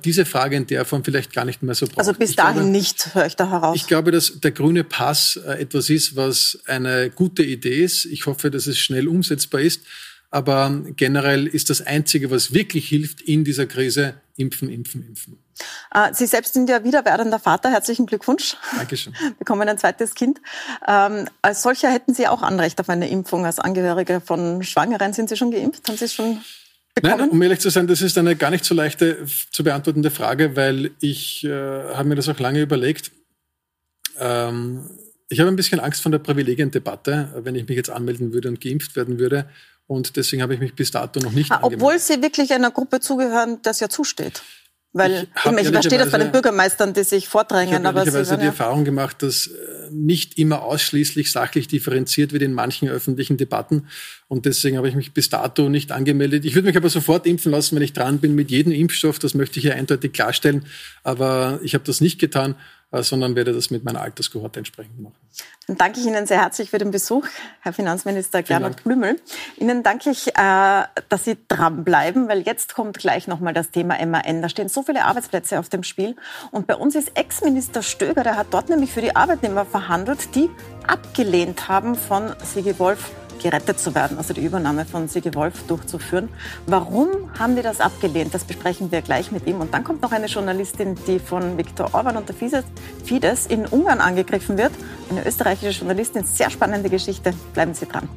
diese 0.04 0.26
Frage 0.26 0.56
in 0.56 0.65
der 0.65 0.84
Form 0.84 1.04
vielleicht 1.04 1.32
gar 1.32 1.45
nicht 1.45 1.62
mehr 1.62 1.76
so 1.76 1.86
braucht. 1.86 2.00
Also 2.00 2.13
bis 2.13 2.36
dahin 2.36 2.54
glaube, 2.56 2.69
nicht, 2.69 3.13
höre 3.13 3.28
ich 3.28 3.36
da 3.36 3.50
heraus. 3.50 3.76
Ich 3.76 3.86
glaube, 3.86 4.12
dass 4.12 4.39
der 4.39 4.52
grüne 4.52 4.84
Pass 4.84 5.38
äh, 5.38 5.62
etwas 5.62 5.89
ist, 5.89 6.15
was 6.15 6.60
eine 6.65 7.12
gute 7.12 7.43
Idee 7.43 7.84
ist. 7.84 8.06
Ich 8.06 8.26
hoffe, 8.26 8.50
dass 8.50 8.65
es 8.65 8.80
schnell 8.80 9.08
umsetzbar 9.08 9.62
ist. 9.62 9.82
Aber 10.32 10.82
generell 10.98 11.48
ist 11.48 11.69
das 11.69 11.86
Einzige, 11.86 12.32
was 12.32 12.54
wirklich 12.54 12.89
hilft 12.89 13.21
in 13.21 13.43
dieser 13.43 13.67
Krise, 13.67 14.15
impfen, 14.36 14.69
impfen, 14.69 15.08
impfen. 15.08 15.38
Äh, 15.93 16.13
Sie 16.13 16.26
selbst 16.26 16.54
sind 16.54 16.69
ja 16.69 16.84
wieder 16.84 17.06
werdender 17.06 17.39
Vater. 17.39 17.69
Herzlichen 17.71 18.06
Glückwunsch. 18.06 18.58
Dankeschön. 18.76 19.13
Bekommen 19.39 19.69
ein 19.69 19.78
zweites 19.78 20.15
Kind. 20.15 20.41
Ähm, 20.88 21.30
als 21.41 21.62
solcher 21.62 21.91
hätten 21.91 22.13
Sie 22.13 22.28
auch 22.28 22.41
Anrecht 22.41 22.82
auf 22.82 22.89
eine 22.89 23.08
Impfung. 23.08 23.45
Als 23.45 23.60
Angehörige 23.60 24.19
von 24.19 24.63
Schwangeren 24.63 25.13
sind 25.13 25.30
Sie 25.30 25.38
schon 25.38 25.52
geimpft? 25.52 25.88
Haben 25.88 25.98
Sie 25.98 26.06
es 26.06 26.13
schon? 26.13 26.41
Nein, 27.01 27.29
um 27.29 27.41
ehrlich 27.41 27.60
zu 27.60 27.69
sein, 27.69 27.88
das 27.88 28.01
ist 28.01 28.17
eine 28.17 28.36
gar 28.36 28.51
nicht 28.51 28.63
so 28.63 28.73
leichte 28.73 29.25
zu 29.51 29.63
beantwortende 29.63 30.12
Frage, 30.12 30.55
weil 30.55 30.91
ich 31.01 31.43
äh, 31.43 31.49
habe 31.49 32.10
mir 32.10 32.15
das 32.15 32.29
auch 32.29 32.39
lange 32.39 32.62
überlegt. 32.62 33.12
Ähm, 34.17 34.89
ich 35.27 35.39
habe 35.39 35.49
ein 35.49 35.55
bisschen 35.55 35.79
Angst 35.79 36.01
von 36.01 36.12
der 36.12 36.19
Privilegiendebatte, 36.19 37.41
wenn 37.43 37.55
ich 37.55 37.67
mich 37.67 37.75
jetzt 37.75 37.89
anmelden 37.89 38.31
würde 38.31 38.47
und 38.47 38.62
geimpft 38.62 38.95
werden 38.95 39.19
würde. 39.19 39.49
Und 39.88 40.15
deswegen 40.15 40.41
habe 40.41 40.53
ich 40.53 40.60
mich 40.60 40.73
bis 40.73 40.91
dato 40.91 41.19
noch 41.19 41.31
nicht 41.31 41.51
ah, 41.51 41.60
Obwohl 41.62 41.99
Sie 41.99 42.21
wirklich 42.21 42.53
einer 42.53 42.71
Gruppe 42.71 42.99
zugehören, 42.99 43.60
das 43.62 43.79
ja 43.79 43.89
zusteht. 43.89 44.41
Weil 44.97 45.27
ich, 45.45 45.60
ich 45.60 45.67
verstehe 45.67 45.97
das 45.99 46.10
bei 46.10 46.17
den 46.19 46.31
Bürgermeistern, 46.31 46.93
die 46.93 47.03
sich 47.03 47.27
vordrängen. 47.27 47.81
Ich 47.81 47.86
habe 47.86 47.99
ehrlicherweise 47.99 48.38
die 48.38 48.45
Erfahrung 48.45 48.86
gemacht, 48.86 49.21
dass 49.23 49.47
äh, 49.47 49.91
nicht 49.91 50.39
immer 50.39 50.63
ausschließlich 50.63 51.34
sachlich 51.34 51.67
differenziert 51.67 52.31
wird 52.31 52.41
in 52.41 52.53
manchen 52.53 52.88
öffentlichen 52.88 53.36
Debatten. 53.36 53.88
Und 54.29 54.45
deswegen 54.45 54.77
habe 54.77 54.88
ich 54.88 54.95
mich 54.95 55.12
bis 55.12 55.29
dato 55.29 55.67
nicht 55.67 55.91
angemeldet. 55.91 56.45
Ich 56.45 56.55
würde 56.55 56.67
mich 56.67 56.77
aber 56.77 56.89
sofort 56.89 57.27
impfen 57.27 57.51
lassen, 57.51 57.75
wenn 57.75 57.84
ich 57.84 57.91
dran 57.91 58.19
bin 58.19 58.36
mit 58.36 58.51
jedem 58.51 58.71
Impfstoff. 58.71 59.19
Das 59.19 59.34
möchte 59.34 59.60
ich 59.60 59.65
hier 59.65 59.75
eindeutig 59.75 60.13
klarstellen. 60.13 60.65
Aber 61.03 61.60
ich 61.62 61.73
habe 61.73 61.84
das 61.84 61.99
nicht 61.99 62.17
getan. 62.17 62.55
Äh, 62.91 63.04
sondern 63.04 63.36
werde 63.36 63.52
das 63.52 63.71
mit 63.71 63.84
meiner 63.84 64.02
Alterskohorte 64.02 64.60
entsprechend 64.60 65.00
machen. 65.02 65.15
Dann 65.67 65.78
danke 65.78 66.00
ich 66.00 66.06
Ihnen 66.06 66.28
sehr 66.28 66.39
herzlich 66.39 66.69
für 66.69 66.78
den 66.78 66.91
Besuch, 66.91 67.26
Herr 67.62 67.74
Finanzminister 67.74 68.43
Gernot 68.43 68.84
Blümel. 68.84 69.19
Ihnen 69.58 69.82
danke 69.82 70.12
ich, 70.12 70.28
äh, 70.28 70.84
dass 71.10 71.26
Sie 71.26 71.38
dranbleiben, 71.48 72.28
weil 72.28 72.41
jetzt 72.41 72.76
kommt 72.76 73.00
gleich 73.00 73.28
nochmal 73.28 73.54
das 73.54 73.71
Thema 73.71 73.98
MAN. 74.06 74.41
Da 74.41 74.50
stehen 74.50 74.69
so 74.69 74.84
viele 74.84 75.06
Arbeitsplätze 75.06 75.60
auf 75.60 75.67
dem 75.67 75.84
Spiel. 75.84 76.15
Und 76.52 76.67
bei 76.67 76.76
uns 76.76 76.95
ist 76.95 77.17
Ex-Minister 77.17 77.82
Stöger, 77.82 78.24
der 78.24 78.38
hat 78.38 78.48
dort 78.52 78.69
nämlich 78.69 78.91
für 78.91 79.02
die 79.02 79.15
Arbeitnehmer 79.15 79.65
verhandelt, 79.65 80.36
die 80.36 80.50
abgelehnt 80.86 81.67
haben 81.67 81.95
von 81.95 82.34
Sigi 82.43 82.78
Wolf 82.78 83.12
gerettet 83.41 83.80
zu 83.80 83.95
werden, 83.95 84.17
also 84.17 84.34
die 84.34 84.41
Übernahme 84.41 84.86
von 84.86 85.08
Sigi 85.08 85.34
Wolf 85.36 85.63
durchzuführen. 85.67 86.30
Warum 86.67 87.08
haben 87.38 87.56
die 87.56 87.62
das 87.62 87.82
abgelehnt? 87.82 88.34
Das 88.34 88.43
besprechen 88.43 88.91
wir 88.91 89.02
gleich 89.02 89.32
mit 89.32 89.48
ihm. 89.48 89.62
Und 89.62 89.74
dann 89.74 89.84
kommt 89.84 90.02
noch 90.02 90.12
eine 90.12 90.28
Journalistin, 90.28 90.95
die 91.08 91.19
von 91.19 91.58
Viktor 91.58 91.93
Orban 91.93 92.17
und 92.17 92.30
der 92.30 92.36
Fidesz 93.04 93.45
in 93.45 93.65
Ungarn 93.65 94.00
angegriffen 94.00 94.58
wird. 94.58 94.71
Eine 95.10 95.26
österreichische 95.26 95.80
Journalistin, 95.80 96.24
sehr 96.24 96.50
spannende 96.50 96.89
Geschichte. 96.89 97.34
Bleiben 97.54 97.74
Sie 97.74 97.86
dran. 97.86 98.10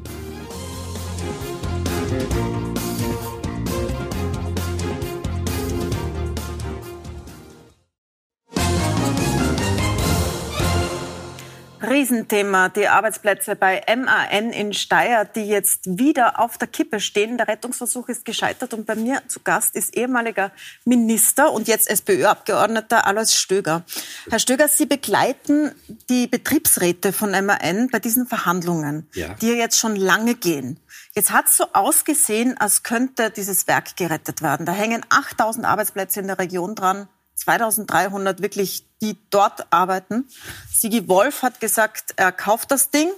Riesenthema, 12.09 12.71
die 12.71 12.89
Arbeitsplätze 12.89 13.55
bei 13.55 13.83
MAN 13.87 14.51
in 14.51 14.73
Steyr, 14.73 15.27
die 15.27 15.43
jetzt 15.43 15.99
wieder 15.99 16.41
auf 16.41 16.57
der 16.57 16.69
Kippe 16.69 17.01
stehen. 17.01 17.37
Der 17.37 17.49
Rettungsversuch 17.49 18.09
ist 18.09 18.25
gescheitert 18.25 18.73
und 18.73 18.87
bei 18.87 18.95
mir 18.95 19.23
zu 19.29 19.41
Gast 19.41 19.77
ist 19.77 19.95
ehemaliger 19.95 20.51
Minister 20.85 21.53
und 21.53 21.69
jetzt 21.69 21.89
SPÖ-Abgeordneter 21.91 23.07
Alois 23.07 23.35
Stöger. 23.35 23.85
Herr 24.31 24.39
Stöger, 24.39 24.69
Sie 24.69 24.87
begleiten 24.87 25.73
die 26.09 26.27
Betriebsräte 26.27 27.13
von 27.13 27.31
MAN 27.31 27.89
bei 27.91 27.99
diesen 27.99 28.27
Verhandlungen, 28.27 29.07
ja. 29.15 29.35
die 29.35 29.49
ja 29.49 29.55
jetzt 29.55 29.79
schon 29.79 29.95
lange 29.95 30.35
gehen. 30.35 30.81
Jetzt 31.15 31.31
hat 31.31 31.47
es 31.47 31.57
so 31.57 31.67
ausgesehen, 31.73 32.57
als 32.59 32.83
könnte 32.83 33.31
dieses 33.31 33.67
Werk 33.67 33.97
gerettet 33.97 34.41
werden. 34.41 34.65
Da 34.65 34.73
hängen 34.73 35.05
8000 35.09 35.67
Arbeitsplätze 35.67 36.21
in 36.21 36.27
der 36.27 36.39
Region 36.39 36.75
dran. 36.75 37.09
2300 37.39 38.43
wirklich, 38.43 38.85
die 39.01 39.17
dort 39.31 39.73
arbeiten. 39.73 40.29
Sigi 40.73 41.09
Wolf 41.09 41.43
hat 41.43 41.61
gesagt, 41.61 42.15
er 42.17 42.33
kauft 42.33 42.71
das 42.71 42.91
Ding 42.91 43.09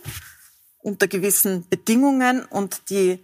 unter 0.78 1.08
gewissen 1.08 1.68
Bedingungen 1.68 2.44
und 2.44 2.90
die 2.90 3.18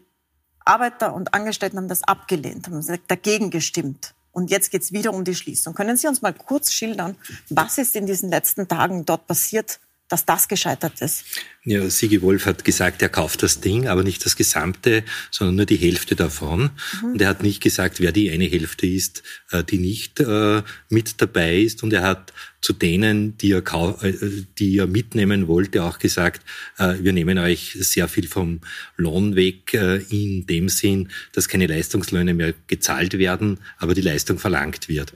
Arbeiter 0.64 1.14
und 1.14 1.32
Angestellten 1.32 1.76
haben 1.76 1.88
das 1.88 2.02
abgelehnt, 2.02 2.66
haben 2.66 3.00
dagegen 3.08 3.50
gestimmt. 3.50 4.14
Und 4.32 4.50
jetzt 4.50 4.70
geht 4.70 4.82
es 4.82 4.92
wieder 4.92 5.14
um 5.14 5.24
die 5.24 5.34
Schließung. 5.34 5.74
Können 5.74 5.96
Sie 5.96 6.08
uns 6.08 6.20
mal 6.20 6.34
kurz 6.34 6.72
schildern, 6.72 7.16
was 7.48 7.78
ist 7.78 7.96
in 7.96 8.04
diesen 8.04 8.28
letzten 8.28 8.68
Tagen 8.68 9.06
dort 9.06 9.26
passiert, 9.26 9.80
dass 10.08 10.26
das 10.26 10.48
gescheitert 10.48 11.00
ist? 11.00 11.24
Ja, 11.68 11.90
Sigi 11.90 12.22
Wolf 12.22 12.46
hat 12.46 12.64
gesagt, 12.64 13.02
er 13.02 13.08
kauft 13.08 13.42
das 13.42 13.60
Ding, 13.60 13.88
aber 13.88 14.04
nicht 14.04 14.24
das 14.24 14.36
Gesamte, 14.36 15.02
sondern 15.32 15.56
nur 15.56 15.66
die 15.66 15.74
Hälfte 15.74 16.14
davon. 16.14 16.70
Mhm. 17.02 17.10
Und 17.10 17.20
er 17.20 17.28
hat 17.28 17.42
nicht 17.42 17.60
gesagt, 17.60 17.98
wer 17.98 18.12
die 18.12 18.30
eine 18.30 18.44
Hälfte 18.44 18.86
ist, 18.86 19.24
äh, 19.50 19.64
die 19.64 19.78
nicht 19.78 20.20
äh, 20.20 20.62
mit 20.90 21.20
dabei 21.20 21.58
ist. 21.58 21.82
Und 21.82 21.92
er 21.92 22.02
hat 22.02 22.32
zu 22.60 22.72
denen, 22.72 23.36
die 23.38 23.50
er, 23.50 23.64
äh, 24.02 24.12
die 24.58 24.78
er 24.78 24.86
mitnehmen 24.86 25.48
wollte, 25.48 25.82
auch 25.82 25.98
gesagt, 25.98 26.42
wir 26.78 27.12
nehmen 27.12 27.38
euch 27.38 27.76
sehr 27.80 28.06
viel 28.06 28.28
vom 28.28 28.60
Lohn 28.96 29.34
weg, 29.34 29.74
in 29.74 30.46
dem 30.46 30.68
Sinn, 30.68 31.08
dass 31.32 31.48
keine 31.48 31.66
Leistungslöhne 31.66 32.34
mehr 32.34 32.54
gezahlt 32.66 33.18
werden, 33.18 33.58
aber 33.78 33.94
die 33.94 34.02
Leistung 34.02 34.38
verlangt 34.38 34.88
wird. 34.88 35.12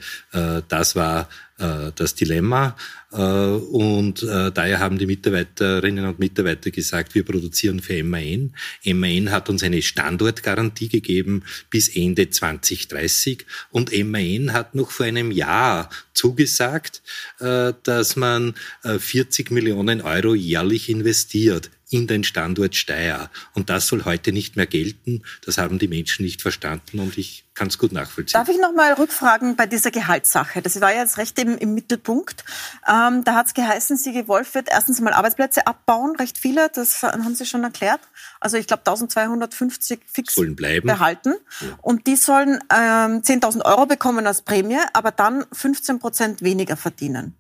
Das 0.69 0.97
war 0.97 1.29
das 1.57 2.15
Dilemma. 2.15 2.77
Und 3.11 4.23
daher 4.23 4.79
haben 4.79 4.99
die 4.99 5.07
Mitarbeiterinnen 5.07 6.07
und 6.07 6.19
Mitarbeiter 6.19 6.40
Mitarbeiter 6.43 6.71
gesagt, 6.71 7.15
wir 7.15 7.25
produzieren 7.25 7.81
für 7.81 8.03
MAN. 8.03 8.55
MAN 8.85 9.31
hat 9.31 9.49
uns 9.49 9.63
eine 9.63 9.83
Standortgarantie 9.83 10.89
gegeben 10.89 11.45
bis 11.71 11.95
Ende 11.95 12.31
2030 12.31 13.45
und 13.71 13.91
MAN 13.93 14.53
hat 14.53 14.75
noch 14.75 14.91
vor 14.91 15.07
einem 15.07 15.31
Jahr 15.31 15.91
zugesagt, 16.15 17.03
äh, 17.41 17.73
dass 17.83 18.17
man 18.17 18.55
40 18.83 19.51
äh, 19.51 19.55
Millionen 19.55 20.01
Euro 20.01 20.35
jährlich 20.35 20.89
investiert 20.89 21.71
in 21.91 22.07
den 22.07 22.25
Standort 22.25 22.77
Steyr. 22.77 23.31
Und 23.55 23.69
das 23.69 23.89
soll 23.89 24.05
heute 24.05 24.33
nicht 24.33 24.57
mehr 24.57 24.67
gelten. 24.67 25.23
Das 25.45 25.59
haben 25.59 25.79
die 25.79 25.89
Menschen 25.89 26.25
nicht 26.25 26.41
verstanden 26.41 27.01
und 27.01 27.19
ich 27.19 27.45
kann 27.55 27.67
es 27.67 27.79
gut 27.79 27.93
nachvollziehen. 27.93 28.39
Darf 28.39 28.49
ich 28.49 28.59
noch 28.59 28.73
mal 28.73 28.93
rückfragen 28.93 29.57
bei 29.57 29.67
dieser 29.67 29.91
Gehaltssache? 29.91 30.63
Das 30.63 30.81
war 30.81 30.95
ja 30.95 31.01
jetzt 31.01 31.19
recht 31.19 31.39
im, 31.39 31.59
im 31.59 31.75
Mittelpunkt. 31.75 32.45
Ähm, 32.89 33.25
da 33.25 33.35
hat 33.35 33.49
es 33.49 33.55
geheißen, 33.55 33.97
Sigi 33.97 34.29
Wolf 34.29 34.55
wird 34.55 34.69
erstens 34.71 35.01
mal 35.01 35.13
Arbeitsplätze 35.13 35.67
abbauen, 35.67 36.15
recht 36.17 36.39
viele, 36.39 36.71
das 36.73 37.03
haben 37.03 37.35
Sie 37.35 37.45
schon 37.45 37.65
erklärt. 37.65 38.01
Also 38.39 38.57
ich 38.57 38.67
glaube 38.67 38.83
1250 38.87 40.01
fix 40.07 40.37
sollen 40.37 40.55
bleiben. 40.57 40.87
behalten. 40.87 41.35
Ja. 41.61 41.79
Und 41.83 42.07
die 42.07 42.17
sollen 42.17 42.61
ähm, 42.73 43.21
10.000 43.23 43.65
Euro 43.65 43.87
bekommen 43.87 44.27
als 44.27 44.43
Prämie, 44.43 44.79
aber 44.93 45.11
dann 45.11 45.45
15 45.53 45.99
Prozent 45.99 46.43
weniger 46.43 46.77
verdienen. 46.77 47.37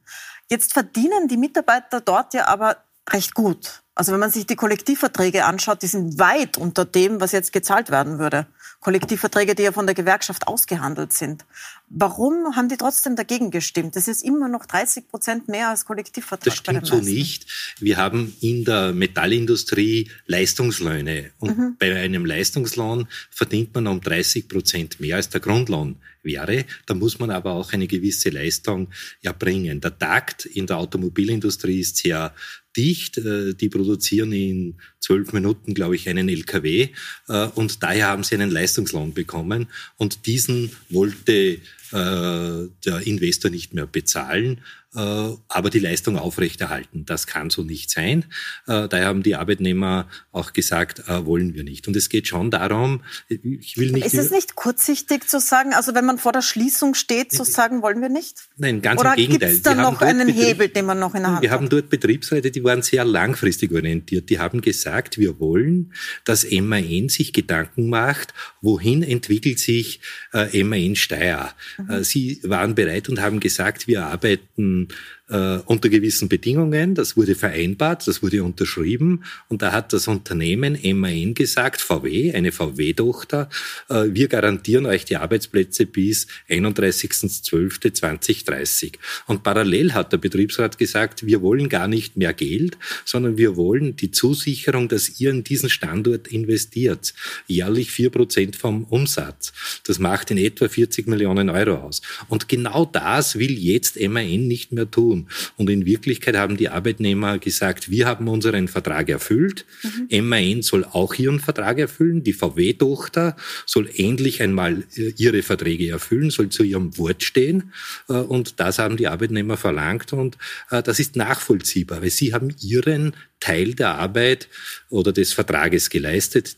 Jetzt 0.50 0.72
verdienen 0.72 1.28
die 1.28 1.36
Mitarbeiter 1.36 2.00
dort 2.00 2.34
ja 2.34 2.48
aber 2.48 2.78
recht 3.08 3.34
gut. 3.34 3.82
Also 4.00 4.12
wenn 4.12 4.20
man 4.20 4.30
sich 4.30 4.46
die 4.46 4.56
Kollektivverträge 4.56 5.44
anschaut, 5.44 5.82
die 5.82 5.86
sind 5.86 6.18
weit 6.18 6.56
unter 6.56 6.86
dem, 6.86 7.20
was 7.20 7.32
jetzt 7.32 7.52
gezahlt 7.52 7.90
werden 7.90 8.18
würde. 8.18 8.46
Kollektivverträge, 8.80 9.54
die 9.54 9.64
ja 9.64 9.72
von 9.72 9.84
der 9.84 9.94
Gewerkschaft 9.94 10.46
ausgehandelt 10.46 11.12
sind. 11.12 11.44
Warum 11.90 12.56
haben 12.56 12.70
die 12.70 12.78
trotzdem 12.78 13.14
dagegen 13.14 13.50
gestimmt? 13.50 13.96
Das 13.96 14.08
ist 14.08 14.24
immer 14.24 14.48
noch 14.48 14.64
30 14.64 15.06
Prozent 15.08 15.48
mehr 15.48 15.68
als 15.68 15.84
Kollektivvertrag. 15.84 16.44
Das 16.44 16.56
stimmt 16.56 16.86
so 16.86 16.96
nicht. 16.96 17.44
Wir 17.78 17.98
haben 17.98 18.34
in 18.40 18.64
der 18.64 18.94
Metallindustrie 18.94 20.10
Leistungslöhne. 20.24 21.32
Und 21.38 21.58
mhm. 21.58 21.76
bei 21.78 21.94
einem 21.94 22.24
Leistungslohn 22.24 23.06
verdient 23.30 23.74
man 23.74 23.86
um 23.86 24.00
30 24.00 24.48
Prozent 24.48 24.98
mehr 25.00 25.16
als 25.16 25.28
der 25.28 25.42
Grundlohn 25.42 25.96
wäre. 26.22 26.64
Da 26.86 26.94
muss 26.94 27.18
man 27.18 27.30
aber 27.30 27.52
auch 27.52 27.72
eine 27.72 27.86
gewisse 27.86 28.30
Leistung 28.30 28.88
erbringen. 29.22 29.80
Der 29.80 29.98
Takt 29.98 30.46
in 30.46 30.66
der 30.66 30.78
Automobilindustrie 30.78 31.80
ist 31.80 31.98
sehr 31.98 32.32
dicht. 32.76 33.18
Äh, 33.18 33.54
die 33.54 33.68
produzieren 33.68 34.32
in 34.32 34.74
zwölf 35.00 35.32
Minuten, 35.32 35.74
glaube 35.74 35.96
ich, 35.96 36.08
einen 36.08 36.28
LKW. 36.28 36.88
Äh, 37.28 37.46
und 37.54 37.82
daher 37.82 38.08
haben 38.08 38.24
sie 38.24 38.34
einen 38.34 38.50
Leistungslohn 38.50 39.14
bekommen. 39.14 39.68
Und 39.96 40.26
diesen 40.26 40.70
wollte 40.88 41.32
äh, 41.32 41.58
der 41.92 43.06
Investor 43.06 43.50
nicht 43.50 43.74
mehr 43.74 43.86
bezahlen. 43.86 44.60
Äh, 44.92 45.36
aber 45.46 45.70
die 45.70 45.78
Leistung 45.78 46.18
aufrechterhalten. 46.18 47.04
Das 47.04 47.28
kann 47.28 47.48
so 47.48 47.62
nicht 47.62 47.90
sein. 47.90 48.24
Äh, 48.66 48.88
daher 48.88 49.06
haben 49.06 49.22
die 49.22 49.36
Arbeitnehmer 49.36 50.08
auch 50.32 50.52
gesagt, 50.52 51.04
äh, 51.06 51.24
wollen 51.24 51.54
wir 51.54 51.62
nicht. 51.62 51.86
Und 51.86 51.94
es 51.96 52.08
geht 52.08 52.26
schon 52.26 52.50
darum, 52.50 53.04
ich 53.28 53.76
will 53.78 53.92
nicht. 53.92 54.04
Ist 54.04 54.18
es 54.18 54.32
nicht 54.32 54.56
kurzsichtig 54.56 55.28
zu 55.28 55.38
sagen, 55.38 55.74
also 55.74 55.94
wenn 55.94 56.04
man 56.04 56.18
vor 56.18 56.32
der 56.32 56.42
Schließung 56.42 56.94
steht, 56.94 57.30
zu 57.30 57.44
sagen, 57.44 57.82
wollen 57.82 58.02
wir 58.02 58.08
nicht? 58.08 58.48
Nein, 58.56 58.82
ganz 58.82 59.00
Oder 59.00 59.10
im 59.10 59.16
Gegenteil. 59.16 59.50
Gibt 59.50 59.58
es 59.58 59.62
da 59.62 59.76
noch 59.76 60.00
einen 60.00 60.26
Betrieb, 60.26 60.44
Hebel, 60.44 60.68
den 60.68 60.86
man 60.86 60.98
noch 60.98 61.14
in 61.14 61.22
der 61.22 61.32
Hand 61.34 61.42
Wir 61.42 61.52
hat? 61.52 61.58
haben 61.58 61.68
dort 61.68 61.88
Betriebsräte, 61.88 62.50
die 62.50 62.64
waren 62.64 62.82
sehr 62.82 63.04
langfristig 63.04 63.70
orientiert. 63.70 64.28
Die 64.28 64.40
haben 64.40 64.60
gesagt, 64.60 65.18
wir 65.18 65.38
wollen, 65.38 65.92
dass 66.24 66.44
MAN 66.50 67.08
sich 67.08 67.32
Gedanken 67.32 67.90
macht, 67.90 68.34
wohin 68.60 69.04
entwickelt 69.04 69.60
sich 69.60 70.00
MAN 70.32 70.96
Steyr. 70.96 71.50
Mhm. 71.78 72.02
Sie 72.02 72.40
waren 72.42 72.74
bereit 72.74 73.08
und 73.08 73.20
haben 73.20 73.38
gesagt, 73.38 73.86
wir 73.86 74.06
arbeiten 74.06 74.79
ähm, 74.80 74.88
äh, 75.30 75.58
unter 75.64 75.88
gewissen 75.88 76.28
Bedingungen. 76.28 76.94
Das 76.94 77.16
wurde 77.16 77.34
vereinbart, 77.34 78.06
das 78.06 78.22
wurde 78.22 78.44
unterschrieben. 78.44 79.24
Und 79.48 79.62
da 79.62 79.72
hat 79.72 79.92
das 79.92 80.06
Unternehmen 80.08 80.78
MAN 80.82 81.34
gesagt, 81.34 81.80
VW, 81.80 82.34
eine 82.34 82.52
VW-Tochter, 82.52 83.48
äh, 83.88 84.04
wir 84.10 84.28
garantieren 84.28 84.86
euch 84.86 85.04
die 85.04 85.16
Arbeitsplätze 85.16 85.86
bis 85.86 86.28
31.12.2030. 86.48 88.94
Und 89.26 89.42
parallel 89.42 89.94
hat 89.94 90.12
der 90.12 90.18
Betriebsrat 90.18 90.78
gesagt, 90.78 91.24
wir 91.24 91.40
wollen 91.42 91.68
gar 91.68 91.88
nicht 91.88 92.16
mehr 92.16 92.34
Geld, 92.34 92.76
sondern 93.04 93.38
wir 93.38 93.56
wollen 93.56 93.94
die 93.96 94.10
Zusicherung, 94.10 94.88
dass 94.88 95.20
ihr 95.20 95.30
in 95.30 95.44
diesen 95.44 95.70
Standort 95.70 96.26
investiert. 96.28 97.14
Jährlich 97.46 97.92
vier 97.92 98.10
Prozent 98.10 98.56
vom 98.56 98.82
Umsatz. 98.84 99.52
Das 99.86 100.00
macht 100.00 100.32
in 100.32 100.38
etwa 100.38 100.68
40 100.68 101.06
Millionen 101.06 101.50
Euro 101.50 101.76
aus. 101.76 102.02
Und 102.28 102.48
genau 102.48 102.84
das 102.84 103.38
will 103.38 103.56
jetzt 103.58 104.00
MAN 104.00 104.48
nicht 104.48 104.72
mehr 104.72 104.90
tun 104.90 105.19
tun. 105.20 105.28
Und 105.56 105.70
in 105.70 105.86
Wirklichkeit 105.86 106.36
haben 106.36 106.56
die 106.56 106.68
Arbeitnehmer 106.68 107.38
gesagt, 107.38 107.90
wir 107.90 108.06
haben 108.06 108.28
unseren 108.28 108.68
Vertrag 108.68 109.08
erfüllt. 109.08 109.64
Mhm. 110.10 110.28
MAN 110.28 110.62
soll 110.62 110.84
auch 110.84 111.14
ihren 111.14 111.40
Vertrag 111.40 111.78
erfüllen. 111.78 112.22
Die 112.22 112.32
VW-Tochter 112.32 113.36
soll 113.66 113.90
endlich 113.96 114.42
einmal 114.42 114.84
äh, 114.96 115.12
ihre 115.16 115.42
Verträge 115.42 115.90
erfüllen, 115.90 116.30
soll 116.30 116.48
zu 116.48 116.62
ihrem 116.62 116.96
Wort 116.98 117.22
stehen. 117.22 117.72
Äh, 118.08 118.14
und 118.14 118.60
das 118.60 118.78
haben 118.78 118.96
die 118.96 119.08
Arbeitnehmer 119.08 119.56
verlangt. 119.56 120.12
Und 120.12 120.38
äh, 120.70 120.82
das 120.82 120.98
ist 120.98 121.16
nachvollziehbar, 121.16 122.02
weil 122.02 122.10
sie 122.10 122.32
haben 122.34 122.54
ihren 122.60 123.14
Teil 123.40 123.74
der 123.74 123.94
Arbeit 123.94 124.48
oder 124.90 125.12
des 125.12 125.32
Vertrages 125.32 125.88
geleistet. 125.88 126.56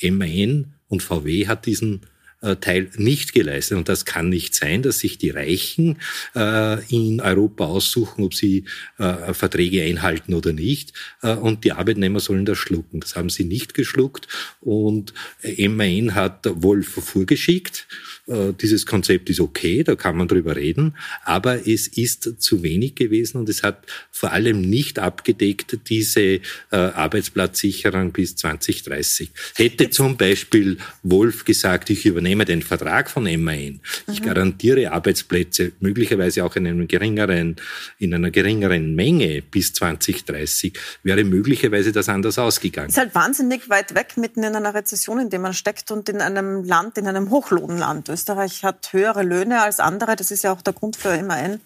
MAN 0.00 0.72
und 0.88 1.02
VW 1.02 1.46
hat 1.46 1.66
diesen 1.66 2.00
Teil 2.40 2.90
nicht 2.96 3.32
geleistet. 3.32 3.78
Und 3.78 3.88
das 3.88 4.04
kann 4.04 4.28
nicht 4.28 4.54
sein, 4.54 4.82
dass 4.82 5.00
sich 5.00 5.18
die 5.18 5.30
Reichen 5.30 5.98
äh, 6.36 6.84
in 6.88 7.20
Europa 7.20 7.64
aussuchen, 7.64 8.24
ob 8.24 8.34
sie 8.34 8.64
äh, 8.98 9.34
Verträge 9.34 9.82
einhalten 9.82 10.34
oder 10.34 10.52
nicht. 10.52 10.92
Äh, 11.22 11.34
und 11.34 11.64
die 11.64 11.72
Arbeitnehmer 11.72 12.20
sollen 12.20 12.44
das 12.44 12.58
schlucken. 12.58 13.00
Das 13.00 13.16
haben 13.16 13.30
sie 13.30 13.44
nicht 13.44 13.74
geschluckt. 13.74 14.28
Und 14.60 15.14
MAN 15.42 16.14
hat 16.14 16.46
Wolf 16.62 16.88
vorgeschickt. 16.88 17.88
Äh, 18.28 18.52
dieses 18.52 18.84
Konzept 18.84 19.30
ist 19.30 19.40
okay, 19.40 19.82
da 19.82 19.96
kann 19.96 20.16
man 20.16 20.28
drüber 20.28 20.56
reden. 20.56 20.96
Aber 21.24 21.66
es 21.66 21.88
ist 21.88 22.40
zu 22.40 22.62
wenig 22.62 22.94
gewesen 22.94 23.38
und 23.38 23.48
es 23.48 23.62
hat 23.62 23.86
vor 24.10 24.32
allem 24.32 24.60
nicht 24.60 24.98
abgedeckt 24.98 25.78
diese 25.88 26.20
äh, 26.20 26.40
Arbeitsplatzsicherung 26.70 28.12
bis 28.12 28.36
2030. 28.36 29.30
Hätte 29.56 29.90
zum 29.90 30.16
Beispiel 30.16 30.78
Wolf 31.02 31.44
gesagt, 31.44 31.90
ich 31.90 32.04
übernehme 32.04 32.44
den 32.44 32.62
Vertrag 32.62 33.10
von 33.10 33.24
MAN, 33.24 33.80
ich 34.10 34.20
mhm. 34.20 34.24
garantiere 34.24 34.92
Arbeitsplätze, 34.92 35.72
möglicherweise 35.80 36.44
auch 36.44 36.56
in 36.56 36.66
einem 36.66 36.86
geringeren, 36.86 37.56
in 37.98 38.12
einer 38.12 38.30
geringeren 38.30 38.94
Menge 38.94 39.42
bis 39.42 39.72
2030, 39.72 40.78
wäre 41.02 41.24
möglicherweise 41.24 41.92
das 41.92 42.08
anders 42.08 42.38
ausgegangen. 42.38 42.90
Ist 42.90 42.98
halt 42.98 43.14
wahnsinnig 43.14 43.68
weit 43.70 43.94
weg 43.94 44.16
mitten 44.16 44.42
in 44.42 44.54
einer 44.54 44.74
Rezession, 44.74 45.20
in 45.20 45.30
der 45.30 45.38
man 45.38 45.54
steckt 45.54 45.90
und 45.90 46.08
in 46.08 46.20
einem 46.20 46.64
Land, 46.64 46.98
in 46.98 47.06
einem 47.06 47.30
Hochlohnland. 47.30 48.08
Österreich 48.18 48.64
hat 48.64 48.92
höhere 48.92 49.22
Löhne 49.22 49.62
als 49.62 49.78
andere. 49.80 50.16
Das 50.16 50.30
ist 50.30 50.42
ja 50.42 50.52
auch 50.52 50.62
der 50.62 50.72
Grund 50.72 50.96
für 50.96 51.22
MAN 51.22 51.60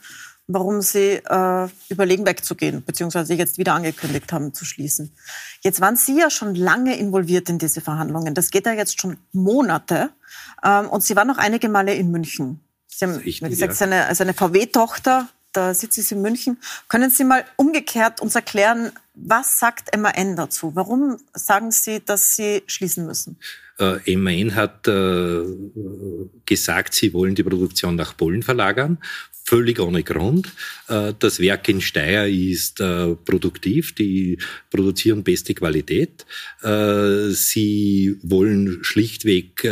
warum 0.48 0.82
Sie 0.82 1.20
äh, 1.24 1.68
überlegen, 1.88 2.26
wegzugehen, 2.26 2.84
beziehungsweise 2.84 3.34
jetzt 3.34 3.58
wieder 3.58 3.74
angekündigt 3.74 4.32
haben, 4.32 4.52
zu 4.52 4.64
schließen. 4.64 5.14
Jetzt 5.62 5.80
waren 5.80 5.96
Sie 5.96 6.18
ja 6.18 6.30
schon 6.30 6.54
lange 6.54 6.96
involviert 6.96 7.48
in 7.48 7.58
diese 7.58 7.80
Verhandlungen. 7.80 8.34
Das 8.34 8.50
geht 8.50 8.66
ja 8.66 8.72
jetzt 8.72 9.00
schon 9.00 9.16
Monate. 9.32 10.10
Ähm, 10.64 10.88
und 10.88 11.02
Sie 11.02 11.16
waren 11.16 11.28
noch 11.28 11.38
einige 11.38 11.68
Male 11.68 11.94
in 11.94 12.10
München. 12.10 12.60
Sie 12.88 13.04
haben 13.04 13.14
Richtig, 13.16 13.48
gesagt, 13.48 13.72
ja. 13.72 13.76
seine, 13.76 14.14
seine 14.14 14.34
VW-Tochter, 14.34 15.28
da 15.52 15.74
sitzt 15.74 16.02
sie 16.02 16.14
in 16.14 16.22
München. 16.22 16.58
Können 16.88 17.10
Sie 17.10 17.24
mal 17.24 17.44
umgekehrt 17.56 18.20
uns 18.20 18.34
erklären, 18.34 18.92
was 19.14 19.58
sagt 19.58 19.96
MAN 19.96 20.36
dazu? 20.36 20.74
Warum 20.74 21.18
sagen 21.34 21.70
Sie, 21.70 22.00
dass 22.04 22.36
Sie 22.36 22.62
schließen 22.66 23.06
müssen? 23.06 23.38
Äh, 23.78 24.16
MAN 24.16 24.54
hat 24.54 24.87
äh, 24.88 25.42
gesagt, 26.46 26.94
sie 26.94 27.12
wollen 27.12 27.35
die 27.35 27.42
Produktion 27.42 27.96
nach 27.96 28.16
Polen 28.16 28.42
verlagern 28.42 28.98
völlig 29.44 29.80
ohne 29.80 30.02
Grund. 30.02 30.50
Äh, 30.88 31.12
das 31.18 31.40
Werk 31.40 31.68
in 31.68 31.80
Steyr 31.80 32.26
ist 32.26 32.80
äh, 32.80 33.14
produktiv, 33.14 33.94
die 33.94 34.38
produzieren 34.70 35.22
beste 35.22 35.54
Qualität. 35.54 36.24
Äh, 36.62 37.30
sie 37.30 38.16
wollen 38.22 38.78
schlichtweg, 38.82 39.64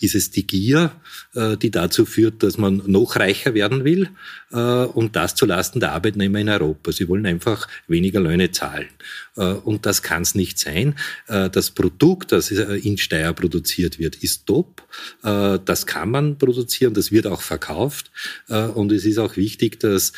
ist 0.00 0.14
es 0.14 0.30
die 0.30 0.46
Gier, 0.46 0.92
die 1.34 1.70
dazu 1.70 2.06
führt, 2.06 2.42
dass 2.42 2.58
man 2.58 2.82
noch 2.86 3.16
reicher 3.16 3.54
werden 3.54 3.84
will 3.84 4.08
und 4.50 5.16
das 5.16 5.34
zulasten 5.34 5.80
der 5.80 5.92
Arbeitnehmer 5.92 6.38
in 6.38 6.48
Europa. 6.48 6.92
Sie 6.92 7.08
wollen 7.08 7.26
einfach 7.26 7.68
weniger 7.88 8.20
Löhne 8.20 8.50
zahlen. 8.50 8.88
Und 9.36 9.84
das 9.84 10.02
kann 10.02 10.22
es 10.22 10.34
nicht 10.34 10.58
sein. 10.58 10.94
Das 11.26 11.70
Produkt, 11.70 12.32
das 12.32 12.50
in 12.50 12.98
Steyr 12.98 13.32
produziert 13.32 13.98
wird, 13.98 14.16
ist 14.16 14.46
top. 14.46 14.82
Das 15.22 15.86
kann 15.86 16.10
man 16.10 16.38
produzieren, 16.38 16.94
das 16.94 17.10
wird 17.10 17.26
auch 17.26 17.42
verkauft. 17.42 18.10
Und 18.48 18.92
es 18.92 19.04
ist 19.04 19.18
auch 19.18 19.36
wichtig, 19.36 19.80
dass 19.80 20.12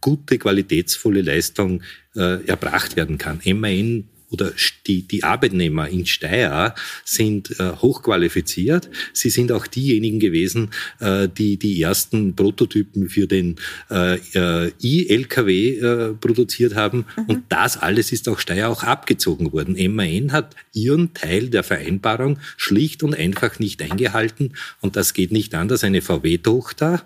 gute, 0.00 0.38
qualitätsvolle 0.38 1.22
Leistung 1.22 1.82
erbracht 2.14 2.96
werden 2.96 3.18
kann. 3.18 3.40
MAN 3.44 4.08
oder 4.34 4.52
die, 4.86 5.02
die 5.02 5.22
Arbeitnehmer 5.22 5.88
in 5.88 6.06
Steyr 6.06 6.74
sind 7.04 7.58
äh, 7.60 7.70
hochqualifiziert. 7.76 8.90
Sie 9.12 9.30
sind 9.30 9.52
auch 9.52 9.66
diejenigen 9.66 10.18
gewesen, 10.18 10.70
äh, 10.98 11.28
die 11.28 11.56
die 11.56 11.80
ersten 11.80 12.34
Prototypen 12.34 13.08
für 13.08 13.26
den 13.26 13.56
äh, 13.90 14.16
äh 14.34 14.72
i-LKW 14.82 15.78
äh, 15.78 16.14
produziert 16.14 16.74
haben. 16.74 17.06
Mhm. 17.16 17.24
Und 17.26 17.44
das 17.48 17.76
alles 17.76 18.12
ist 18.12 18.28
auch 18.28 18.40
Steyr 18.40 18.68
auch 18.68 18.82
abgezogen 18.82 19.52
worden. 19.52 19.76
MAN 19.94 20.32
hat 20.32 20.56
ihren 20.72 21.14
Teil 21.14 21.48
der 21.48 21.62
Vereinbarung 21.62 22.38
schlicht 22.56 23.02
und 23.02 23.14
einfach 23.14 23.60
nicht 23.60 23.80
eingehalten. 23.80 24.54
Und 24.80 24.96
das 24.96 25.14
geht 25.14 25.30
nicht 25.30 25.54
anders. 25.54 25.84
Eine 25.84 26.02
VW-Tochter 26.02 27.04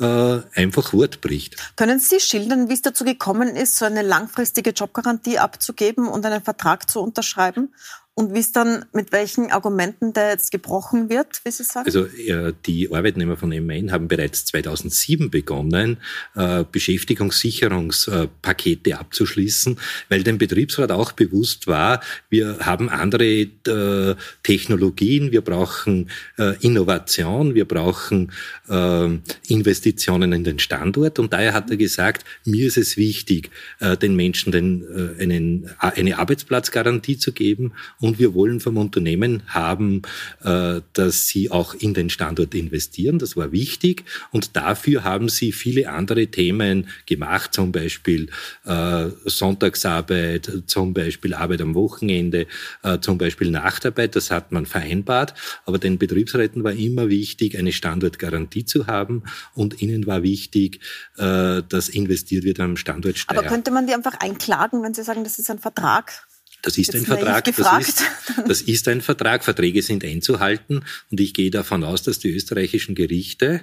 äh, 0.00 0.40
einfach 0.54 0.92
Wort 0.92 1.20
bricht. 1.20 1.76
Können 1.76 2.00
Sie 2.00 2.20
schildern, 2.20 2.68
wie 2.68 2.74
es 2.74 2.82
dazu 2.82 3.04
gekommen 3.04 3.56
ist, 3.56 3.76
so 3.76 3.84
eine 3.84 4.02
langfristige 4.02 4.70
Jobgarantie 4.70 5.38
abzugeben 5.38 6.08
und 6.08 6.26
einen 6.26 6.42
Vertrag 6.42 6.90
zu 6.90 7.00
unterschreiben? 7.00 7.72
Und 8.16 8.32
wie 8.32 8.38
es 8.38 8.52
dann, 8.52 8.84
mit 8.92 9.10
welchen 9.10 9.50
Argumenten 9.50 10.12
der 10.12 10.28
jetzt 10.28 10.52
gebrochen 10.52 11.10
wird, 11.10 11.44
wie 11.44 11.50
Sie 11.50 11.64
sagen? 11.64 11.86
Also 11.86 12.04
äh, 12.04 12.52
die 12.64 12.92
Arbeitnehmer 12.92 13.36
von 13.36 13.48
MN 13.48 13.90
haben 13.90 14.06
bereits 14.06 14.44
2007 14.44 15.30
begonnen, 15.30 15.96
äh, 16.36 16.62
Beschäftigungssicherungspakete 16.70 19.00
abzuschließen, 19.00 19.80
weil 20.10 20.22
dem 20.22 20.38
Betriebsrat 20.38 20.92
auch 20.92 21.10
bewusst 21.10 21.66
war, 21.66 22.00
wir 22.30 22.58
haben 22.60 22.88
andere 22.88 23.26
äh, 23.26 24.14
Technologien, 24.44 25.32
wir 25.32 25.40
brauchen 25.40 26.08
äh, 26.38 26.54
Innovation, 26.64 27.56
wir 27.56 27.64
brauchen 27.64 28.30
äh, 28.68 29.08
Investitionen 29.48 30.32
in 30.32 30.44
den 30.44 30.60
Standort. 30.60 31.18
Und 31.18 31.32
daher 31.32 31.52
hat 31.52 31.68
er 31.68 31.76
gesagt, 31.76 32.24
mir 32.44 32.68
ist 32.68 32.76
es 32.76 32.96
wichtig, 32.96 33.50
äh, 33.80 33.96
den 33.96 34.14
Menschen 34.14 34.52
den, 34.52 34.84
einen, 35.18 35.68
eine 35.80 36.18
Arbeitsplatzgarantie 36.18 37.18
zu 37.18 37.32
geben 37.32 37.72
und 38.04 38.18
wir 38.18 38.34
wollen 38.34 38.60
vom 38.60 38.76
Unternehmen 38.76 39.42
haben, 39.46 40.02
äh, 40.42 40.82
dass 40.92 41.26
sie 41.26 41.50
auch 41.50 41.72
in 41.72 41.94
den 41.94 42.10
Standort 42.10 42.54
investieren. 42.54 43.18
Das 43.18 43.34
war 43.34 43.50
wichtig. 43.50 44.04
Und 44.30 44.56
dafür 44.56 45.04
haben 45.04 45.30
sie 45.30 45.52
viele 45.52 45.88
andere 45.88 46.26
Themen 46.26 46.88
gemacht, 47.06 47.54
zum 47.54 47.72
Beispiel 47.72 48.28
äh, 48.66 49.06
Sonntagsarbeit, 49.24 50.52
zum 50.66 50.92
Beispiel 50.92 51.32
Arbeit 51.32 51.62
am 51.62 51.74
Wochenende, 51.74 52.46
äh, 52.82 52.98
zum 52.98 53.16
Beispiel 53.16 53.50
Nachtarbeit. 53.50 54.16
Das 54.16 54.30
hat 54.30 54.52
man 54.52 54.66
vereinbart. 54.66 55.32
Aber 55.64 55.78
den 55.78 55.96
Betriebsräten 55.96 56.62
war 56.62 56.72
immer 56.72 57.08
wichtig, 57.08 57.56
eine 57.56 57.72
Standortgarantie 57.72 58.66
zu 58.66 58.86
haben. 58.86 59.22
Und 59.54 59.80
ihnen 59.80 60.06
war 60.06 60.22
wichtig, 60.22 60.80
dass 61.16 61.88
investiert 61.88 62.44
wird 62.44 62.60
am 62.60 62.76
Standort. 62.76 63.16
Aber 63.28 63.44
könnte 63.44 63.70
man 63.70 63.86
die 63.86 63.94
einfach 63.94 64.20
einklagen, 64.20 64.82
wenn 64.82 64.92
Sie 64.92 65.02
sagen, 65.02 65.24
das 65.24 65.38
ist 65.38 65.50
ein 65.50 65.58
Vertrag? 65.58 66.26
Das 66.64 66.78
ist 66.78 66.94
ein 66.94 67.04
Vertrag. 67.04 67.44
Das 67.44 67.88
ist, 67.88 68.02
das 68.48 68.62
ist 68.62 68.88
ein 68.88 69.02
Vertrag. 69.02 69.44
Verträge 69.44 69.82
sind 69.82 70.04
einzuhalten. 70.04 70.84
Und 71.10 71.20
ich 71.20 71.34
gehe 71.34 71.50
davon 71.50 71.84
aus, 71.84 72.02
dass 72.02 72.18
die 72.18 72.30
österreichischen 72.30 72.94
Gerichte 72.94 73.62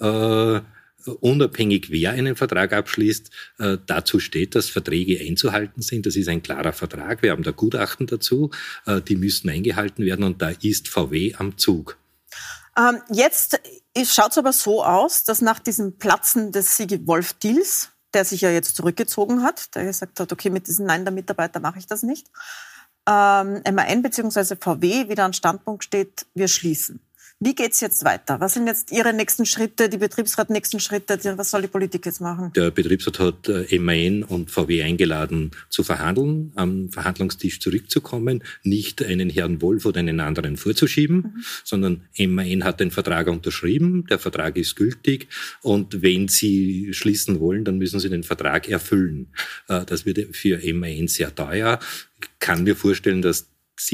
äh, 0.00 0.60
unabhängig 1.20 1.90
wer 1.90 2.12
einen 2.12 2.36
Vertrag 2.36 2.72
abschließt, 2.72 3.30
äh, 3.58 3.78
dazu 3.86 4.20
steht, 4.20 4.54
dass 4.54 4.68
Verträge 4.68 5.20
einzuhalten 5.20 5.82
sind. 5.82 6.06
Das 6.06 6.16
ist 6.16 6.28
ein 6.28 6.42
klarer 6.42 6.72
Vertrag. 6.72 7.22
Wir 7.22 7.30
haben 7.30 7.42
da 7.42 7.50
Gutachten 7.50 8.06
dazu. 8.06 8.50
Äh, 8.86 9.00
die 9.00 9.16
müssen 9.16 9.48
eingehalten 9.48 10.04
werden 10.04 10.24
und 10.24 10.42
da 10.42 10.50
ist 10.50 10.88
VW 10.88 11.34
am 11.36 11.56
Zug. 11.56 11.98
Ähm, 12.76 13.00
jetzt 13.10 13.60
schaut 14.04 14.32
es 14.32 14.38
aber 14.38 14.52
so 14.52 14.84
aus, 14.84 15.24
dass 15.24 15.40
nach 15.40 15.60
diesem 15.60 15.98
Platzen 15.98 16.52
des 16.52 16.76
Sigi-Wolf-Deals 16.76 17.90
der 18.14 18.24
sich 18.24 18.40
ja 18.40 18.50
jetzt 18.50 18.76
zurückgezogen 18.76 19.42
hat, 19.42 19.74
der 19.74 19.84
gesagt 19.84 20.20
hat, 20.20 20.32
okay, 20.32 20.50
mit 20.50 20.66
diesen 20.66 20.86
Nein 20.86 21.04
der 21.04 21.12
Mitarbeiter 21.12 21.60
mache 21.60 21.78
ich 21.78 21.86
das 21.86 22.02
nicht. 22.02 22.28
Ähm, 23.06 23.62
MAN 23.72 24.02
bzw. 24.02 24.56
VW 24.56 25.08
wieder 25.08 25.24
an 25.24 25.32
Standpunkt 25.32 25.84
steht, 25.84 26.26
wir 26.34 26.48
schließen. 26.48 27.00
Wie 27.44 27.54
geht's 27.54 27.82
jetzt 27.82 28.06
weiter? 28.06 28.40
Was 28.40 28.54
sind 28.54 28.66
jetzt 28.66 28.90
Ihre 28.90 29.12
nächsten 29.12 29.44
Schritte, 29.44 29.90
die 29.90 29.98
Betriebsrat 29.98 30.48
nächsten 30.48 30.80
Schritte? 30.80 31.18
Was 31.36 31.50
soll 31.50 31.60
die 31.60 31.68
Politik 31.68 32.06
jetzt 32.06 32.22
machen? 32.22 32.50
Der 32.56 32.70
Betriebsrat 32.70 33.18
hat 33.18 33.48
äh, 33.50 33.78
MAN 33.78 34.22
und 34.22 34.50
VW 34.50 34.82
eingeladen, 34.82 35.50
zu 35.68 35.84
verhandeln, 35.84 36.52
am 36.54 36.88
Verhandlungstisch 36.88 37.60
zurückzukommen, 37.60 38.42
nicht 38.62 39.04
einen 39.04 39.28
Herrn 39.28 39.60
Wolf 39.60 39.84
oder 39.84 39.98
einen 39.98 40.20
anderen 40.20 40.56
vorzuschieben, 40.56 41.16
mhm. 41.16 41.44
sondern 41.64 42.04
MAN 42.18 42.64
hat 42.64 42.80
den 42.80 42.90
Vertrag 42.90 43.26
unterschrieben, 43.26 44.06
der 44.08 44.18
Vertrag 44.18 44.56
ist 44.56 44.74
gültig 44.74 45.28
und 45.60 46.00
wenn 46.00 46.28
Sie 46.28 46.94
schließen 46.94 47.40
wollen, 47.40 47.66
dann 47.66 47.76
müssen 47.76 48.00
Sie 48.00 48.08
den 48.08 48.22
Vertrag 48.22 48.70
erfüllen. 48.70 49.26
Äh, 49.68 49.84
das 49.84 50.06
wird 50.06 50.34
für 50.34 50.60
MAN 50.72 51.08
sehr 51.08 51.34
teuer. 51.34 51.78
Ich 52.22 52.28
kann 52.38 52.64
mir 52.64 52.74
vorstellen, 52.74 53.20
dass 53.20 53.48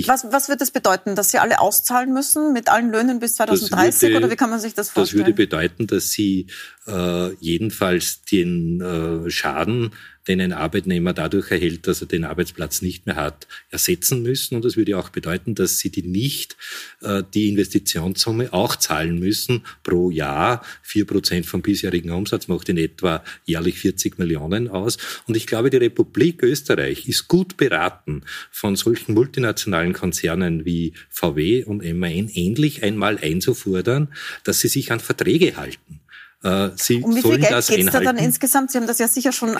was, 0.06 0.26
was 0.30 0.48
wird 0.48 0.60
das 0.60 0.70
bedeuten, 0.70 1.14
dass 1.16 1.30
Sie 1.30 1.38
alle 1.38 1.60
auszahlen 1.60 2.12
müssen 2.12 2.52
mit 2.52 2.68
allen 2.68 2.90
Löhnen 2.90 3.18
bis 3.18 3.36
2030 3.36 4.02
würde, 4.02 4.16
oder 4.18 4.30
wie 4.30 4.36
kann 4.36 4.50
man 4.50 4.60
sich 4.60 4.74
das 4.74 4.90
vorstellen? 4.90 5.20
Das 5.20 5.28
würde 5.28 5.36
bedeuten, 5.36 5.86
dass 5.86 6.10
Sie 6.10 6.46
äh, 6.86 7.32
jedenfalls 7.34 8.22
den 8.22 8.80
äh, 8.80 9.30
Schaden, 9.30 9.94
den 10.28 10.40
ein 10.40 10.52
Arbeitnehmer 10.52 11.12
dadurch 11.12 11.50
erhält, 11.50 11.86
dass 11.86 12.00
er 12.02 12.06
den 12.06 12.24
Arbeitsplatz 12.24 12.82
nicht 12.82 13.06
mehr 13.06 13.16
hat, 13.16 13.46
ersetzen 13.70 14.22
müssen. 14.22 14.54
Und 14.54 14.64
das 14.64 14.76
würde 14.76 14.98
auch 14.98 15.08
bedeuten, 15.08 15.54
dass 15.54 15.78
sie 15.78 15.90
die 15.90 16.02
nicht 16.02 16.56
äh, 17.00 17.22
die 17.34 17.48
Investitionssumme 17.48 18.52
auch 18.52 18.76
zahlen 18.76 19.18
müssen 19.18 19.64
pro 19.82 20.10
Jahr. 20.10 20.62
Vier 20.82 21.06
Prozent 21.06 21.46
vom 21.46 21.62
bisherigen 21.62 22.10
Umsatz 22.10 22.48
macht 22.48 22.68
in 22.68 22.76
etwa 22.76 23.24
jährlich 23.44 23.78
40 23.78 24.18
Millionen 24.18 24.68
aus. 24.68 24.98
Und 25.26 25.36
ich 25.36 25.46
glaube, 25.46 25.70
die 25.70 25.78
Republik 25.78 26.42
Österreich 26.42 27.08
ist 27.08 27.28
gut 27.28 27.56
beraten, 27.56 28.22
von 28.50 28.76
solchen 28.76 29.14
multinationalen 29.14 29.92
Konzernen 29.92 30.64
wie 30.64 30.92
VW 31.08 31.64
und 31.64 31.82
MAN 31.82 32.30
endlich 32.34 32.82
einmal 32.82 33.18
einzufordern, 33.18 34.08
dass 34.44 34.60
sie 34.60 34.68
sich 34.68 34.92
an 34.92 35.00
Verträge 35.00 35.56
halten. 35.56 36.00
Äh, 36.42 36.70
sie 36.76 37.02
um 37.02 37.14
wie 37.14 37.22
viel 37.22 37.38
Geld 37.38 37.66
geht 37.66 37.86
es 37.86 37.92
da 37.92 38.00
dann 38.00 38.16
insgesamt? 38.16 38.70
Sie 38.70 38.78
haben 38.78 38.86
das 38.86 38.98
ja 38.98 39.08
sicher 39.08 39.32
schon 39.32 39.56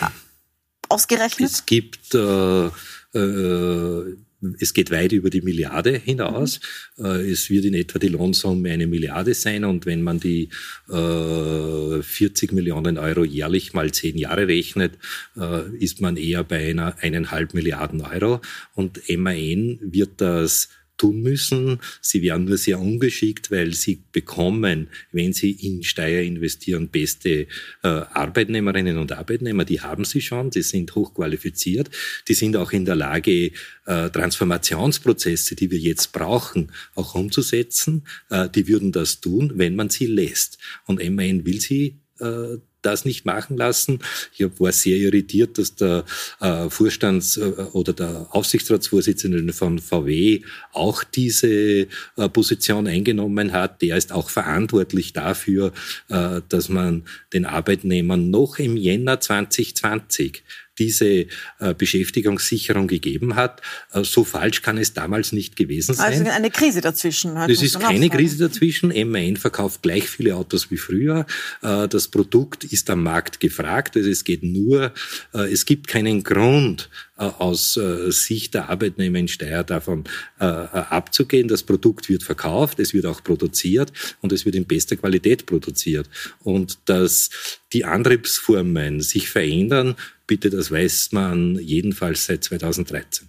ausgerechnet. 0.91 1.49
Es 1.49 1.65
gibt 1.65 2.13
äh, 2.13 2.67
äh, 3.13 4.15
es 4.59 4.73
geht 4.73 4.89
weit 4.91 5.11
über 5.11 5.29
die 5.29 5.41
Milliarde 5.41 5.91
hinaus. 5.97 6.59
Mhm. 6.97 7.05
Es 7.05 7.49
wird 7.49 7.65
in 7.65 7.73
etwa 7.75 7.99
die 7.99 8.07
Lohnsumme 8.07 8.71
eine 8.71 8.87
Milliarde 8.87 9.33
sein. 9.33 9.63
Und 9.63 9.85
wenn 9.85 10.01
man 10.01 10.19
die 10.19 10.49
äh, 10.89 12.01
40 12.01 12.51
Millionen 12.51 12.97
Euro 12.97 13.23
jährlich 13.23 13.73
mal 13.73 13.91
zehn 13.91 14.17
Jahre 14.17 14.47
rechnet, 14.47 14.93
äh, 15.37 15.69
ist 15.77 16.01
man 16.01 16.17
eher 16.17 16.43
bei 16.43 16.69
einer 16.69 16.95
eineinhalb 17.01 17.53
Milliarden 17.53 18.01
Euro. 18.01 18.41
Und 18.73 19.01
MAN 19.09 19.79
wird 19.81 20.19
das 20.21 20.69
tun 21.01 21.21
müssen. 21.23 21.79
Sie 21.99 22.21
werden 22.21 22.45
nur 22.45 22.57
sehr 22.57 22.79
ungeschickt, 22.79 23.49
weil 23.49 23.73
sie 23.73 24.03
bekommen, 24.11 24.87
wenn 25.11 25.33
sie 25.33 25.51
in 25.51 25.81
Steyr 25.81 26.21
investieren, 26.21 26.89
beste 26.89 27.47
äh, 27.81 27.87
Arbeitnehmerinnen 27.87 28.97
und 28.99 29.11
Arbeitnehmer. 29.11 29.65
Die 29.65 29.81
haben 29.81 30.05
sie 30.05 30.21
schon, 30.21 30.51
die 30.51 30.61
sind 30.61 30.93
hochqualifiziert, 30.93 31.89
die 32.27 32.35
sind 32.35 32.55
auch 32.55 32.71
in 32.71 32.85
der 32.85 32.95
Lage, 32.95 33.51
äh, 33.87 34.09
Transformationsprozesse, 34.11 35.55
die 35.55 35.71
wir 35.71 35.79
jetzt 35.79 36.11
brauchen, 36.11 36.71
auch 36.93 37.15
umzusetzen. 37.15 38.05
Äh, 38.29 38.47
die 38.49 38.67
würden 38.67 38.91
das 38.91 39.21
tun, 39.21 39.53
wenn 39.55 39.75
man 39.75 39.89
sie 39.89 40.05
lässt. 40.05 40.59
Und 40.85 41.03
MAN 41.03 41.45
will 41.45 41.59
sie 41.59 41.99
äh, 42.19 42.57
das 42.81 43.05
nicht 43.05 43.25
machen 43.25 43.57
lassen. 43.57 43.99
Ich 44.37 44.45
war 44.59 44.71
sehr 44.71 44.97
irritiert, 44.97 45.57
dass 45.57 45.75
der 45.75 46.05
äh, 46.39 46.69
Vorstands- 46.69 47.37
äh, 47.37 47.51
oder 47.73 47.93
der 47.93 48.27
Aufsichtsratsvorsitzende 48.31 49.53
von 49.53 49.79
VW 49.79 50.41
auch 50.73 51.03
diese 51.03 51.47
äh, 51.47 51.87
Position 52.31 52.87
eingenommen 52.87 53.51
hat. 53.51 53.81
Der 53.81 53.97
ist 53.97 54.11
auch 54.11 54.29
verantwortlich 54.29 55.13
dafür, 55.13 55.71
dass 56.07 56.69
man 56.69 57.03
den 57.33 57.45
Arbeitnehmern 57.45 58.29
noch 58.29 58.59
im 58.59 58.77
Jänner 58.77 59.19
2020 59.19 60.43
diese 60.81 61.27
äh, 61.59 61.73
Beschäftigungssicherung 61.77 62.87
gegeben 62.87 63.35
hat. 63.35 63.61
Äh, 63.93 64.03
so 64.03 64.23
falsch 64.23 64.63
kann 64.63 64.79
es 64.79 64.93
damals 64.93 65.31
nicht 65.31 65.55
gewesen 65.55 65.93
sein. 65.93 66.13
Also 66.13 66.29
eine 66.29 66.49
Krise 66.49 66.81
dazwischen. 66.81 67.37
Halt, 67.37 67.51
das 67.51 67.61
ist 67.61 67.79
keine 67.79 68.09
Krise 68.09 68.37
dazwischen. 68.37 68.91
MAN 69.11 69.37
verkauft 69.37 69.83
gleich 69.83 70.09
viele 70.09 70.35
Autos 70.35 70.71
wie 70.71 70.77
früher. 70.77 71.27
Äh, 71.61 71.87
das 71.87 72.07
Produkt 72.07 72.63
ist 72.63 72.89
am 72.89 73.03
Markt 73.03 73.39
gefragt. 73.39 73.95
Also 73.95 74.09
es 74.09 74.23
geht 74.23 74.41
nur, 74.41 74.91
äh, 75.33 75.51
es 75.51 75.65
gibt 75.65 75.87
keinen 75.87 76.23
Grund, 76.23 76.89
aus 77.21 77.79
Sicht 78.07 78.55
der 78.55 78.69
Arbeitnehmer 78.69 79.19
in 79.19 79.27
Steyr 79.27 79.63
davon 79.63 80.05
abzugehen. 80.39 81.47
Das 81.47 81.61
Produkt 81.61 82.09
wird 82.09 82.23
verkauft, 82.23 82.79
es 82.79 82.95
wird 82.95 83.05
auch 83.05 83.23
produziert 83.23 83.93
und 84.21 84.31
es 84.31 84.43
wird 84.43 84.55
in 84.55 84.65
bester 84.65 84.95
Qualität 84.95 85.45
produziert. 85.45 86.09
Und 86.39 86.79
dass 86.85 87.29
die 87.73 87.85
Antriebsformen 87.85 89.01
sich 89.01 89.29
verändern, 89.29 89.95
bitte, 90.31 90.49
das 90.49 90.71
weiß 90.71 91.09
man 91.11 91.55
jedenfalls 91.59 92.25
seit 92.25 92.45
2013. 92.45 93.27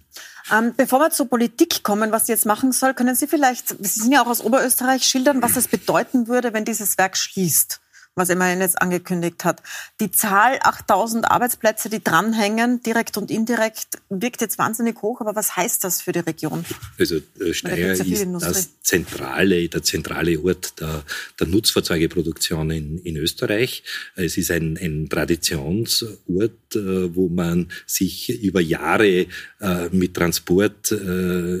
Ähm, 0.53 0.73
bevor 0.77 0.99
wir 0.99 1.11
zur 1.11 1.27
Politik 1.27 1.83
kommen, 1.83 2.13
was 2.13 2.27
Sie 2.27 2.31
jetzt 2.31 2.45
machen 2.45 2.71
soll, 2.71 2.93
können 2.93 3.13
Sie 3.13 3.27
vielleicht, 3.27 3.75
Sie 3.77 3.99
sind 3.99 4.13
ja 4.13 4.23
auch 4.23 4.27
aus 4.27 4.39
Oberösterreich, 4.39 5.03
schildern, 5.03 5.41
was 5.41 5.57
es 5.57 5.67
bedeuten 5.67 6.29
würde, 6.29 6.53
wenn 6.53 6.63
dieses 6.63 6.97
Werk 6.97 7.17
schließt? 7.17 7.81
Was 8.15 8.29
immerhin 8.29 8.61
jetzt 8.61 8.79
angekündigt 8.79 9.43
hat. 9.43 9.63
Die 9.99 10.11
Zahl 10.11 10.59
8000 10.61 11.29
Arbeitsplätze, 11.29 11.89
die 11.89 12.03
dranhängen, 12.03 12.81
direkt 12.83 13.17
und 13.17 13.31
indirekt, 13.31 13.99
wirkt 14.09 14.41
jetzt 14.41 14.59
wahnsinnig 14.59 15.01
hoch. 15.01 15.21
Aber 15.21 15.35
was 15.35 15.55
heißt 15.55 15.83
das 15.83 16.01
für 16.01 16.11
die 16.11 16.19
Region? 16.19 16.63
Also 16.99 17.17
äh, 17.39 17.53
Steyr 17.53 17.75
ja 17.75 17.91
ist 17.93 18.27
das 18.41 18.81
zentrale, 18.81 19.67
der 19.67 19.81
zentrale 19.81 20.39
Ort 20.39 20.79
der, 20.79 21.03
der 21.39 21.47
Nutzfahrzeugeproduktion 21.47 22.69
in, 22.69 22.99
in 22.99 23.17
Österreich. 23.17 23.83
Es 24.15 24.37
ist 24.37 24.51
ein, 24.51 24.77
ein 24.77 25.09
Traditionsort, 25.09 26.75
äh, 26.75 27.15
wo 27.15 27.29
man 27.29 27.71
sich 27.87 28.29
über 28.43 28.61
Jahre 28.61 29.25
äh, 29.59 29.89
mit 29.91 30.13
Transport, 30.13 30.91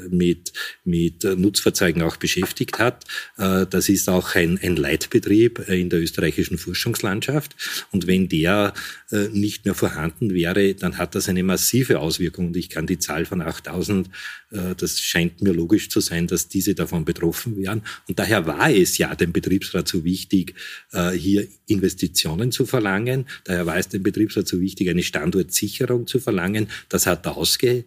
mit, 0.09 0.53
mit 0.83 1.23
Nutzfahrzeugen 1.23 2.01
auch 2.03 2.17
beschäftigt 2.17 2.79
hat. 2.79 3.05
Das 3.37 3.89
ist 3.89 4.09
auch 4.09 4.35
ein, 4.35 4.59
ein 4.61 4.75
Leitbetrieb 4.75 5.67
in 5.67 5.89
der 5.89 6.01
österreichischen 6.01 6.42
österreichischen 6.43 6.57
Forschungslandschaft. 6.57 7.55
Und 7.91 8.07
wenn 8.07 8.27
der 8.27 8.73
äh, 9.11 9.29
nicht 9.29 9.65
mehr 9.65 9.73
vorhanden 9.73 10.33
wäre, 10.33 10.73
dann 10.75 10.97
hat 10.97 11.15
das 11.15 11.29
eine 11.29 11.43
massive 11.43 11.99
Auswirkung. 11.99 12.47
Und 12.47 12.57
ich 12.57 12.69
kann 12.69 12.87
die 12.87 12.99
Zahl 12.99 13.25
von 13.25 13.41
8000, 13.41 14.07
äh, 14.51 14.75
das 14.75 14.99
scheint 14.99 15.41
mir 15.41 15.53
logisch 15.53 15.89
zu 15.89 15.99
sein, 16.01 16.27
dass 16.27 16.47
diese 16.47 16.75
davon 16.75 17.05
betroffen 17.05 17.57
wären. 17.57 17.81
Und 18.07 18.19
daher 18.19 18.45
war 18.45 18.69
es 18.69 18.97
ja 18.97 19.15
dem 19.15 19.31
Betriebsrat 19.31 19.87
so 19.87 20.03
wichtig, 20.03 20.55
äh, 20.91 21.11
hier 21.11 21.47
Investitionen 21.67 22.51
zu 22.51 22.65
verlangen. 22.65 23.25
Daher 23.45 23.65
war 23.65 23.77
es 23.77 23.89
dem 23.89 24.03
Betriebsrat 24.03 24.47
so 24.47 24.59
wichtig, 24.59 24.89
eine 24.89 25.03
Standortsicherung 25.03 26.07
zu 26.07 26.19
verlangen. 26.19 26.67
Das 26.89 27.05
hat 27.05 27.25
er 27.25 27.37
ausge 27.37 27.85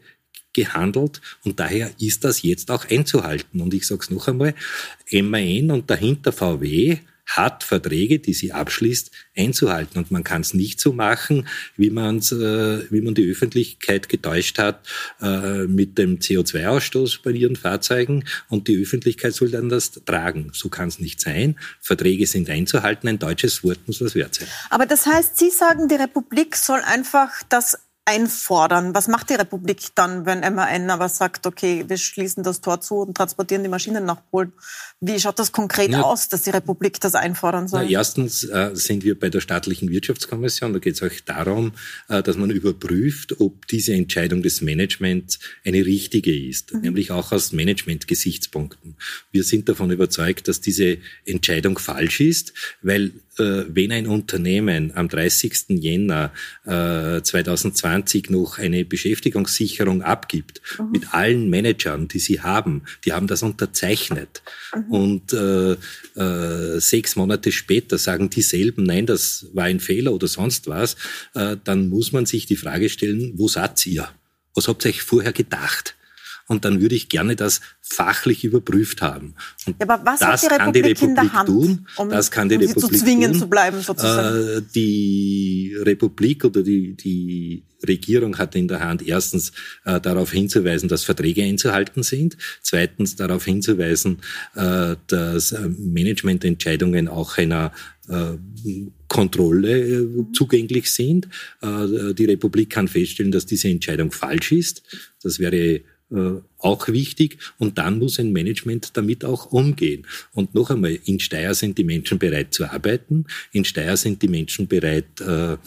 gehandelt 0.53 1.21
und 1.45 1.61
daher 1.61 1.91
ist 2.01 2.25
das 2.25 2.41
jetzt 2.41 2.71
auch 2.71 2.89
einzuhalten. 2.89 3.61
Und 3.61 3.75
ich 3.75 3.87
sage 3.87 4.01
es 4.05 4.11
noch 4.11 4.27
einmal, 4.27 4.55
MAN 5.13 5.71
und 5.71 5.91
dahinter 5.91 6.33
VW 6.33 6.97
hat 7.27 7.65
Verträge, 7.65 8.19
die 8.19 8.35
sie 8.35 8.53
abschließt, 8.53 9.11
einzuhalten. 9.37 9.99
Und 9.99 10.11
man 10.11 10.25
kann 10.25 10.41
es 10.41 10.55
nicht 10.55 10.81
so 10.81 10.93
machen, 10.93 11.49
wie, 11.77 11.91
man's, 11.91 12.33
äh, 12.33 12.91
wie 12.91 13.01
man 13.01 13.15
die 13.15 13.29
Öffentlichkeit 13.31 14.09
getäuscht 14.09 14.59
hat 14.59 14.87
äh, 15.21 15.65
mit 15.67 15.99
dem 15.99 16.19
CO2-Ausstoß 16.19 17.23
bei 17.23 17.33
ihren 17.33 17.57
Fahrzeugen. 17.57 18.25
Und 18.49 18.69
die 18.69 18.81
Öffentlichkeit 18.81 19.35
soll 19.35 19.51
dann 19.51 19.69
das 19.69 19.93
tragen. 19.93 20.51
So 20.53 20.69
kann 20.69 20.89
es 20.89 20.99
nicht 20.99 21.21
sein. 21.21 21.59
Verträge 21.81 22.27
sind 22.27 22.49
einzuhalten. 22.49 23.09
Ein 23.09 23.19
deutsches 23.19 23.65
Wort 23.65 23.81
muss 23.87 24.01
was 24.01 24.15
wert 24.15 24.35
sein. 24.35 24.49
Aber 24.71 24.87
das 24.87 25.07
heißt, 25.07 25.37
Sie 25.37 25.51
sagen, 25.51 25.89
die 25.89 25.97
Republik 25.97 26.57
soll 26.57 26.81
einfach 26.81 27.31
das 27.49 27.77
einfordern. 28.07 28.95
Was 28.95 29.09
macht 29.09 29.31
die 29.31 29.35
Republik 29.35 29.89
dann, 29.97 30.27
wenn 30.27 30.41
MAN 30.41 30.91
aber 30.91 31.09
sagt, 31.09 31.45
okay, 31.47 31.85
wir 31.89 31.99
schließen 31.99 32.45
das 32.45 32.61
Tor 32.61 32.81
zu 32.81 33.01
und 33.01 33.17
transportieren 33.17 33.65
die 33.65 33.69
Maschinen 33.69 34.05
nach 34.05 34.23
Polen? 34.31 34.53
Wie 35.01 35.19
schaut 35.19 35.39
das 35.39 35.51
konkret 35.51 35.91
ja. 35.91 36.03
aus, 36.03 36.29
dass 36.29 36.43
die 36.43 36.51
Republik 36.51 37.01
das 37.01 37.17
einfordern 37.17 37.67
soll? 37.67 37.83
Na, 37.83 37.91
erstens 37.91 38.45
äh, 38.45 38.71
sind 38.75 39.05
wir 39.05 39.19
bei 39.19 39.29
der 39.29 39.41
staatlichen 39.41 39.91
Wirtschaftskommission. 39.91 40.73
Da 40.73 40.79
geht 40.79 40.95
es 40.95 41.03
auch 41.03 41.21
darum, 41.25 41.73
äh, 42.09 42.23
dass 42.23 42.37
man 42.37 42.51
überprüft, 42.51 43.41
ob 43.41 43.67
diese 43.67 43.93
Entscheidung 43.93 44.41
des 44.41 44.63
Managements 44.63 45.41
eine 45.65 45.85
richtige 45.85 46.35
ist, 46.35 46.73
mhm. 46.73 46.83
nämlich 46.83 47.11
auch 47.11 47.33
aus 47.33 47.53
Management-Gesichtspunkten. 47.53 48.97
Wir 49.33 49.43
sind 49.43 49.69
davon 49.69 49.91
überzeugt, 49.91 50.47
dass 50.47 50.61
diese 50.61 50.99
Entscheidung 51.25 51.77
falsch 51.79 52.21
ist, 52.21 52.53
weil 52.83 53.13
wenn 53.45 53.93
ein 53.93 54.07
Unternehmen 54.07 54.93
am 54.95 55.09
30. 55.09 55.67
Jänner 55.69 56.33
äh, 56.65 57.21
2020 57.23 58.31
noch 58.31 58.59
eine 58.59 58.85
Beschäftigungssicherung 58.85 60.03
abgibt 60.03 60.61
mhm. 60.79 60.91
mit 60.93 61.15
allen 61.15 61.51
Managern, 61.51 62.09
die 62.09 62.19
sie 62.19 62.41
haben, 62.41 62.83
die 63.05 63.13
haben 63.13 63.27
das 63.27 63.43
unterzeichnet. 63.43 64.43
Mhm. 64.75 64.93
Und 64.93 65.33
äh, 65.33 65.73
äh, 66.17 66.81
sechs 66.81 67.17
Monate 67.17 67.53
später 67.53 67.99
sagen 67.99 68.31
dieselben, 68.31 68.85
nein, 68.85 69.07
das 69.07 69.47
war 69.53 69.65
ein 69.65 69.81
Fehler 69.81 70.13
oder 70.13 70.27
sonst 70.27 70.67
was, 70.67 70.97
äh, 71.35 71.57
dann 71.63 71.89
muss 71.89 72.13
man 72.13 72.27
sich 72.27 72.47
die 72.47 72.57
Frage 72.57 72.89
stellen, 72.89 73.33
wo 73.37 73.49
seid 73.49 73.87
ihr? 73.87 74.09
Was 74.55 74.69
habt 74.69 74.85
ihr 74.85 74.91
euch 74.91 75.03
vorher 75.03 75.33
gedacht? 75.33 75.95
Und 76.49 76.65
dann 76.65 76.81
würde 76.81 76.95
ich 76.95 77.09
gerne 77.09 77.35
das 77.35 77.61
fachlich 77.81 78.45
überprüft 78.45 79.03
haben. 79.03 79.35
Und 79.67 79.77
ja, 79.81 79.89
aber 79.89 80.05
was 80.05 80.21
das 80.21 80.49
hat 80.49 80.75
die 80.75 80.81
Republik, 80.81 80.83
die 80.83 80.89
Republik 80.89 81.09
in 81.09 81.15
der 81.15 81.33
Hand, 81.33 81.47
tun, 81.49 81.89
um, 81.97 82.09
das 82.09 82.31
kann 82.31 82.49
die 82.49 82.57
um 82.57 82.61
Republik 82.63 82.93
zu 82.93 83.05
zwingen 83.05 83.33
tun. 83.33 83.41
zu 83.41 83.49
bleiben 83.49 83.81
sozusagen? 83.81 84.59
Äh, 84.59 84.63
die 84.75 85.77
Republik 85.81 86.45
oder 86.45 86.63
die, 86.63 86.95
die 86.95 87.65
Regierung 87.87 88.39
hat 88.39 88.55
in 88.55 88.69
der 88.69 88.81
Hand 88.81 89.07
erstens 89.07 89.53
äh, 89.85 90.01
darauf 90.01 90.33
hinzuweisen, 90.33 90.89
dass 90.89 91.05
Verträge 91.05 91.43
einzuhalten 91.43 92.03
sind, 92.03 92.37
zweitens 92.63 93.17
darauf 93.17 93.45
hinzuweisen, 93.45 94.19
äh, 94.55 94.97
dass 95.07 95.53
äh, 95.53 95.69
Managemententscheidungen 95.69 97.09
auch 97.09 97.39
einer 97.39 97.73
äh, 98.09 98.37
Kontrolle 99.09 99.79
äh, 99.79 100.07
zugänglich 100.33 100.93
sind. 100.93 101.29
Die 101.63 102.25
Republik 102.25 102.71
kann 102.71 102.89
feststellen, 102.89 103.33
dass 103.33 103.47
diese 103.47 103.69
Entscheidung 103.69 104.11
falsch 104.11 104.53
ist. 104.53 104.83
Das 105.23 105.39
wäre 105.39 105.83
äh, 106.11 106.41
auch 106.67 106.89
wichtig 106.89 107.39
und 107.59 107.79
dann 107.79 107.99
muss 107.99 108.19
ein 108.19 108.33
Management 108.33 108.97
damit 108.97 109.25
auch 109.25 109.53
umgehen. 109.53 110.07
Und 110.33 110.55
noch 110.55 110.71
einmal, 110.71 110.99
in 111.05 111.21
Steyr 111.21 111.55
sind 111.55 111.79
die 111.79 111.85
Menschen 111.85 112.19
bereit 112.19 112.53
zu 112.53 112.65
arbeiten, 112.67 113.27
in 113.53 113.65
Steyr 113.65 113.97
sind 113.97 114.23
die 114.23 114.29
Menschen 114.29 114.67
bereit, 114.69 115.21
äh, 115.21 115.55
äh, 115.55 115.59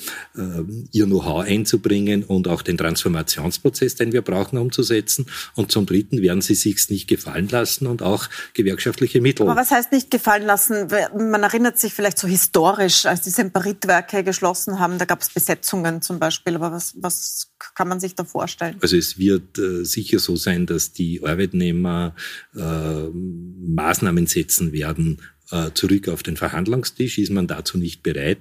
ihr 0.92 1.06
Know-how 1.06 1.46
einzubringen 1.46 2.24
und 2.24 2.48
auch 2.48 2.62
den 2.62 2.78
Transformationsprozess, 2.78 3.96
den 3.96 4.12
wir 4.12 4.22
brauchen, 4.22 4.58
umzusetzen. 4.58 5.26
Und 5.56 5.72
zum 5.72 5.86
Dritten 5.86 6.22
werden 6.22 6.42
sie 6.42 6.56
sich's 6.56 6.90
nicht 6.90 7.08
gefallen 7.08 7.48
lassen 7.50 7.88
und 7.88 8.02
auch 8.02 8.28
gewerkschaftliche 8.54 9.22
Mittel. 9.22 9.48
Aber 9.48 9.60
was 9.60 9.72
heißt 9.72 9.92
nicht 9.92 10.12
gefallen 10.12 10.46
lassen? 10.46 10.88
Man 11.16 11.44
erinnert 11.44 11.80
sich 11.80 11.94
vielleicht 11.94 12.18
so 12.18 12.28
historisch, 12.28 13.06
als 13.06 13.22
die 13.22 13.30
Semperitwerke 13.30 14.24
geschlossen 14.24 14.80
haben, 14.80 14.98
da 14.98 15.06
gab 15.06 15.22
es 15.22 15.30
Besetzungen 15.30 16.02
zum 16.02 16.20
Beispiel. 16.20 16.56
Aber 16.56 16.72
was, 16.72 16.94
was 16.98 17.48
kann 17.76 17.88
man 17.88 18.00
sich 18.00 18.16
da 18.16 18.24
vorstellen? 18.24 18.78
Also 18.82 18.98
es 18.98 19.18
wird 19.18 19.58
äh, 19.58 19.84
sicher 19.84 20.20
so 20.20 20.36
sein, 20.36 20.66
dass 20.66 20.89
die 20.94 21.24
Arbeitnehmer 21.24 22.16
äh, 22.56 22.60
Maßnahmen 22.60 24.28
setzen 24.28 24.72
werden, 24.72 25.20
äh, 25.52 25.72
zurück 25.74 26.10
auf 26.10 26.24
den 26.24 26.38
Verhandlungstisch? 26.38 27.18
Ist 27.18 27.32
man 27.32 27.48
dazu 27.48 27.78
nicht 27.78 28.04
bereit? 28.04 28.38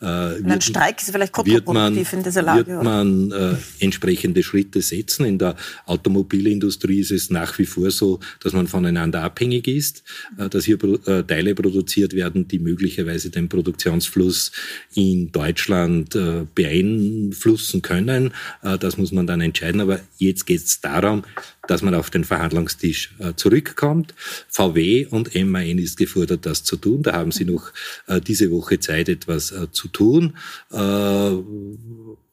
Äh, 0.00 0.04
wird, 0.04 0.46
ein 0.46 0.60
Streik 0.60 1.00
ist 1.00 1.10
vielleicht 1.10 1.32
kontraproduktiv 1.32 2.12
in 2.12 2.22
dieser 2.22 2.42
Lage. 2.42 2.66
Wird 2.66 2.84
man 2.84 3.32
äh, 3.32 3.54
entsprechende 3.80 4.42
Schritte 4.42 4.80
setzen? 4.80 5.24
In 5.24 5.38
der 5.38 5.56
Automobilindustrie 5.86 7.00
ist 7.00 7.10
es 7.10 7.30
nach 7.30 7.58
wie 7.58 7.66
vor 7.66 7.90
so, 7.90 8.20
dass 8.40 8.52
man 8.52 8.68
voneinander 8.68 9.22
abhängig 9.22 9.66
ist, 9.66 10.04
äh, 10.38 10.48
dass 10.48 10.64
hier 10.64 10.78
äh, 10.84 11.22
Teile 11.24 11.54
produziert 11.54 12.14
werden, 12.14 12.46
die 12.48 12.58
möglicherweise 12.58 13.30
den 13.30 13.48
Produktionsfluss 13.48 14.52
in 14.94 15.32
Deutschland 15.32 16.14
äh, 16.14 16.46
beeinflussen 16.54 17.82
können. 17.82 18.32
Äh, 18.62 18.78
das 18.78 18.96
muss 18.96 19.12
man 19.12 19.26
dann 19.26 19.40
entscheiden. 19.40 19.80
Aber 19.80 20.00
jetzt 20.18 20.46
geht 20.46 20.60
es 20.60 20.80
darum, 20.80 21.24
dass 21.68 21.82
man 21.82 21.94
auf 21.94 22.10
den 22.10 22.24
Verhandlungstisch 22.24 23.14
äh, 23.18 23.34
zurückkommt. 23.34 24.14
VW 24.48 25.06
und 25.06 25.34
MAN 25.34 25.78
ist 25.78 25.96
gefordert, 25.96 26.46
das 26.46 26.64
zu 26.64 26.76
tun. 26.76 27.02
Da 27.02 27.12
haben 27.12 27.32
sie 27.32 27.44
noch 27.44 27.72
äh, 28.06 28.20
diese 28.20 28.50
Woche 28.50 28.80
Zeit, 28.80 29.08
etwas 29.08 29.52
äh, 29.52 29.70
zu 29.70 29.88
tun. 29.88 30.36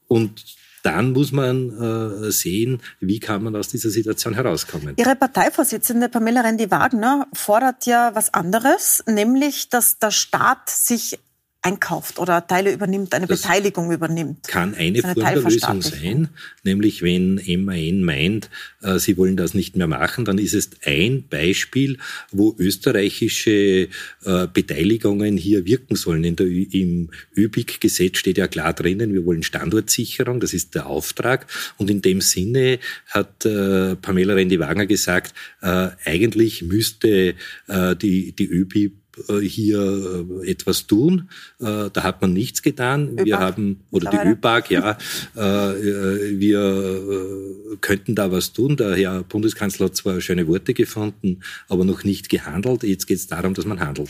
und 0.08 0.46
dann 0.82 1.12
muss 1.12 1.34
man 1.34 2.32
sehen, 2.32 2.82
wie 3.02 3.20
kann 3.20 3.44
man 3.44 3.56
aus 3.58 3.68
dieser 3.68 3.90
Situation 3.90 4.34
herauskommen. 4.34 4.94
Ihre 4.96 5.16
Parteivorsitzende 5.18 6.08
Pamela 6.08 6.42
Rendi-Wagner 6.42 7.28
fordert 7.34 7.86
ja 7.86 8.16
was 8.16 8.34
anderes, 8.34 9.04
nämlich, 9.06 9.68
dass 9.68 10.00
der 10.00 10.12
Staat 10.12 10.70
sich 10.70 11.20
einkauft 11.62 12.20
oder 12.20 12.48
Teile 12.48 12.72
übernimmt, 12.72 13.14
eine 13.14 13.28
das 13.28 13.42
Beteiligung 13.42 13.92
übernimmt. 13.92 14.48
Kann 14.48 14.76
eine, 14.76 15.04
eine 15.04 15.14
Form 15.14 15.16
der 15.16 15.42
Lösung 15.42 15.82
sein, 15.82 16.30
nämlich 16.64 17.02
wenn 17.02 17.42
MAN 17.66 18.02
meint, 18.02 18.50
äh, 18.82 18.98
sie 18.98 19.18
wollen 19.18 19.36
das 19.36 19.54
nicht 19.54 19.76
mehr 19.76 19.88
machen, 19.88 20.24
dann 20.24 20.38
ist 20.38 20.54
es 20.54 20.70
ein 20.86 21.26
Beispiel, 21.30 21.98
wo 22.32 22.56
österreichische 22.58 23.90
äh, 24.24 24.48
Beteiligungen 24.54 25.36
hier 25.36 25.66
wirken 25.66 25.96
sollen. 25.96 26.24
In 26.24 26.38
der, 26.38 26.48
Im 26.48 27.10
ÜBIG-Gesetz 27.36 28.20
steht 28.20 28.38
ja 28.38 28.48
klar 28.48 28.74
drinnen, 28.74 29.14
wir 29.14 29.26
wollen 29.26 29.44
Standortsicherung, 29.44 30.40
das 30.40 30.54
ist 30.54 30.76
der 30.76 30.86
Auftrag. 30.86 31.46
Und 31.78 31.90
in 31.90 32.02
dem 32.02 32.22
Sinne 32.22 32.80
hat 33.08 33.46
äh, 33.46 33.98
Pamela 33.98 34.36
Rendi-Wagner 34.36 34.86
gesagt, 34.86 35.34
äh, 35.62 35.90
eigentlich 36.06 36.62
müsste 36.62 37.36
äh, 37.68 37.96
die, 37.98 38.32
die 38.32 38.48
ÖBIG 38.48 38.94
hier 39.42 40.26
äh, 40.42 40.52
etwas 40.52 40.88
tun. 40.88 41.30
Äh, 41.60 41.90
da 41.92 42.04
hat 42.04 42.22
man 42.22 42.34
nichts 42.34 42.62
getan. 42.62 43.10
ÖBAG. 43.10 43.26
Wir 43.26 43.40
haben, 43.40 43.82
oder 43.92 44.10
die 44.10 44.18
ÖBAG, 44.18 44.72
ja, 44.72 44.98
wir 45.36 47.78
könnten 47.82 48.16
da 48.16 48.32
was 48.32 48.54
tun. 48.54 48.78
Der 48.78 48.96
Herr 48.96 49.24
Bundeskanzler 49.24 49.88
hat 49.88 49.96
zwar 49.96 50.22
schöne 50.22 50.48
Worte 50.48 50.74
gefunden, 50.74 51.42
aber 51.68 51.86
noch 51.86 52.04
nicht 52.04 52.30
gehandelt. 52.30 52.84
Jetzt 52.84 53.08
geht 53.08 53.18
es 53.18 53.28
darum, 53.28 53.54
dass 53.54 53.66
man 53.66 53.80
handelt. 53.80 54.10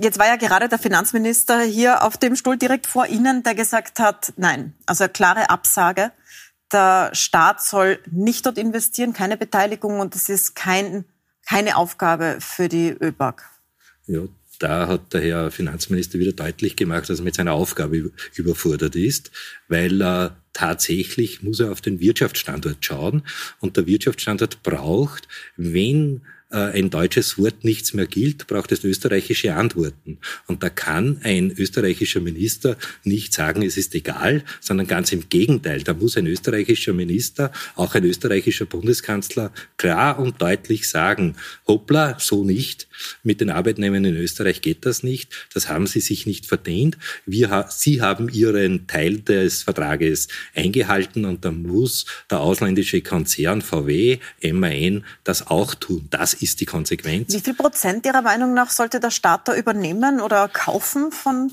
Jetzt 0.00 0.18
war 0.18 0.26
ja 0.26 0.36
gerade 0.36 0.68
der 0.68 0.78
Finanzminister 0.78 1.60
hier 1.60 2.02
auf 2.02 2.16
dem 2.16 2.36
Stuhl 2.36 2.56
direkt 2.56 2.86
vor 2.86 3.06
Ihnen, 3.06 3.42
der 3.42 3.54
gesagt 3.54 4.00
hat, 4.00 4.32
nein, 4.36 4.74
also 4.86 5.04
eine 5.04 5.12
klare 5.12 5.50
Absage. 5.50 6.12
Der 6.72 7.10
Staat 7.12 7.62
soll 7.62 7.98
nicht 8.10 8.46
dort 8.46 8.58
investieren, 8.58 9.12
keine 9.12 9.36
Beteiligung 9.36 10.00
und 10.00 10.16
es 10.16 10.28
ist 10.28 10.54
kein, 10.54 11.04
keine 11.46 11.76
Aufgabe 11.76 12.38
für 12.40 12.68
die 12.68 12.90
ÖBAG. 12.90 13.42
Ja, 14.12 14.28
da 14.58 14.88
hat 14.88 15.14
der 15.14 15.22
Herr 15.22 15.50
Finanzminister 15.50 16.18
wieder 16.18 16.32
deutlich 16.32 16.76
gemacht, 16.76 17.08
dass 17.08 17.20
er 17.20 17.24
mit 17.24 17.34
seiner 17.34 17.54
Aufgabe 17.54 18.12
überfordert 18.34 18.94
ist, 18.94 19.30
weil 19.68 20.02
er 20.02 20.36
tatsächlich 20.52 21.42
muss 21.42 21.60
er 21.60 21.72
auf 21.72 21.80
den 21.80 21.98
Wirtschaftsstandort 21.98 22.84
schauen 22.84 23.22
und 23.60 23.78
der 23.78 23.86
Wirtschaftsstandort 23.86 24.62
braucht, 24.62 25.28
wenn 25.56 26.20
ein 26.58 26.90
deutsches 26.90 27.38
Wort 27.38 27.64
nichts 27.64 27.94
mehr 27.94 28.06
gilt, 28.06 28.46
braucht 28.46 28.72
es 28.72 28.84
österreichische 28.84 29.54
Antworten. 29.54 30.18
Und 30.46 30.62
da 30.62 30.68
kann 30.68 31.20
ein 31.22 31.50
österreichischer 31.50 32.20
Minister 32.20 32.76
nicht 33.04 33.32
sagen, 33.32 33.62
es 33.62 33.76
ist 33.76 33.94
egal, 33.94 34.44
sondern 34.60 34.86
ganz 34.86 35.12
im 35.12 35.28
Gegenteil. 35.28 35.82
Da 35.82 35.94
muss 35.94 36.16
ein 36.16 36.26
österreichischer 36.26 36.92
Minister, 36.92 37.52
auch 37.74 37.94
ein 37.94 38.04
österreichischer 38.04 38.66
Bundeskanzler 38.66 39.52
klar 39.78 40.18
und 40.18 40.42
deutlich 40.42 40.88
sagen, 40.88 41.36
hoppla, 41.66 42.18
so 42.18 42.44
nicht. 42.44 42.88
Mit 43.22 43.40
den 43.40 43.50
Arbeitnehmern 43.50 44.04
in 44.04 44.16
Österreich 44.16 44.60
geht 44.60 44.84
das 44.84 45.02
nicht. 45.02 45.32
Das 45.54 45.68
haben 45.68 45.86
sie 45.86 46.00
sich 46.00 46.26
nicht 46.26 46.46
verdient. 46.46 46.98
Wir, 47.24 47.66
sie 47.70 48.02
haben 48.02 48.28
ihren 48.28 48.86
Teil 48.86 49.20
des 49.20 49.62
Vertrages 49.62 50.28
eingehalten 50.54 51.24
und 51.24 51.44
da 51.44 51.50
muss 51.50 52.04
der 52.30 52.40
ausländische 52.40 53.00
Konzern 53.00 53.62
VW, 53.62 54.18
MAN 54.52 55.04
das 55.24 55.46
auch 55.46 55.74
tun. 55.74 56.08
Das 56.10 56.41
ist 56.42 56.60
die 56.60 56.66
Konsequenz. 56.66 57.32
Wie 57.32 57.40
viel 57.40 57.54
Prozent 57.54 58.06
Ihrer 58.06 58.22
Meinung 58.22 58.54
nach 58.54 58.70
sollte 58.70 59.00
der 59.00 59.10
Staat 59.10 59.48
da 59.48 59.54
übernehmen 59.54 60.20
oder 60.20 60.48
kaufen 60.48 61.12
von 61.12 61.50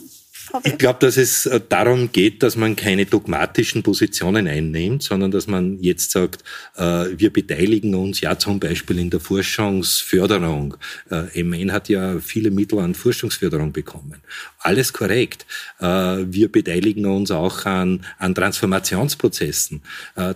ich 0.63 0.77
glaube, 0.77 0.99
dass 0.99 1.17
es 1.17 1.45
äh, 1.45 1.61
darum 1.67 2.11
geht, 2.11 2.43
dass 2.43 2.55
man 2.55 2.75
keine 2.75 3.05
dogmatischen 3.05 3.83
Positionen 3.83 4.47
einnimmt, 4.47 5.03
sondern 5.03 5.31
dass 5.31 5.47
man 5.47 5.79
jetzt 5.81 6.11
sagt, 6.11 6.43
äh, 6.75 7.05
wir 7.15 7.31
beteiligen 7.31 7.93
uns 7.95 8.21
ja 8.21 8.37
zum 8.37 8.59
Beispiel 8.59 8.99
in 8.99 9.09
der 9.09 9.19
Forschungsförderung. 9.19 10.75
Äh, 11.11 11.43
MN 11.43 11.71
hat 11.71 11.89
ja 11.89 12.19
viele 12.19 12.51
Mittel 12.51 12.79
an 12.79 12.95
Forschungsförderung 12.95 13.71
bekommen. 13.71 14.21
Alles 14.59 14.91
korrekt. 14.91 15.45
Wir 15.79 16.51
beteiligen 16.51 17.05
uns 17.05 17.31
auch 17.31 17.65
an, 17.65 18.05
an 18.17 18.35
Transformationsprozessen. 18.35 19.81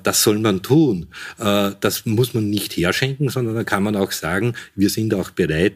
Das 0.04 0.24
soll 0.24 0.40
man 0.40 0.62
tun. 0.62 1.08
Das 1.38 2.06
muss 2.06 2.34
man 2.34 2.50
nicht 2.50 2.78
herschenken, 2.78 3.30
sondern 3.30 3.56
da 3.56 3.64
kann 3.64 3.84
man 3.84 3.96
auch 3.96 4.12
sagen, 4.12 4.54
wir 4.76 4.90
sind 4.90 5.14
auch 5.14 5.32
bereit, 5.32 5.74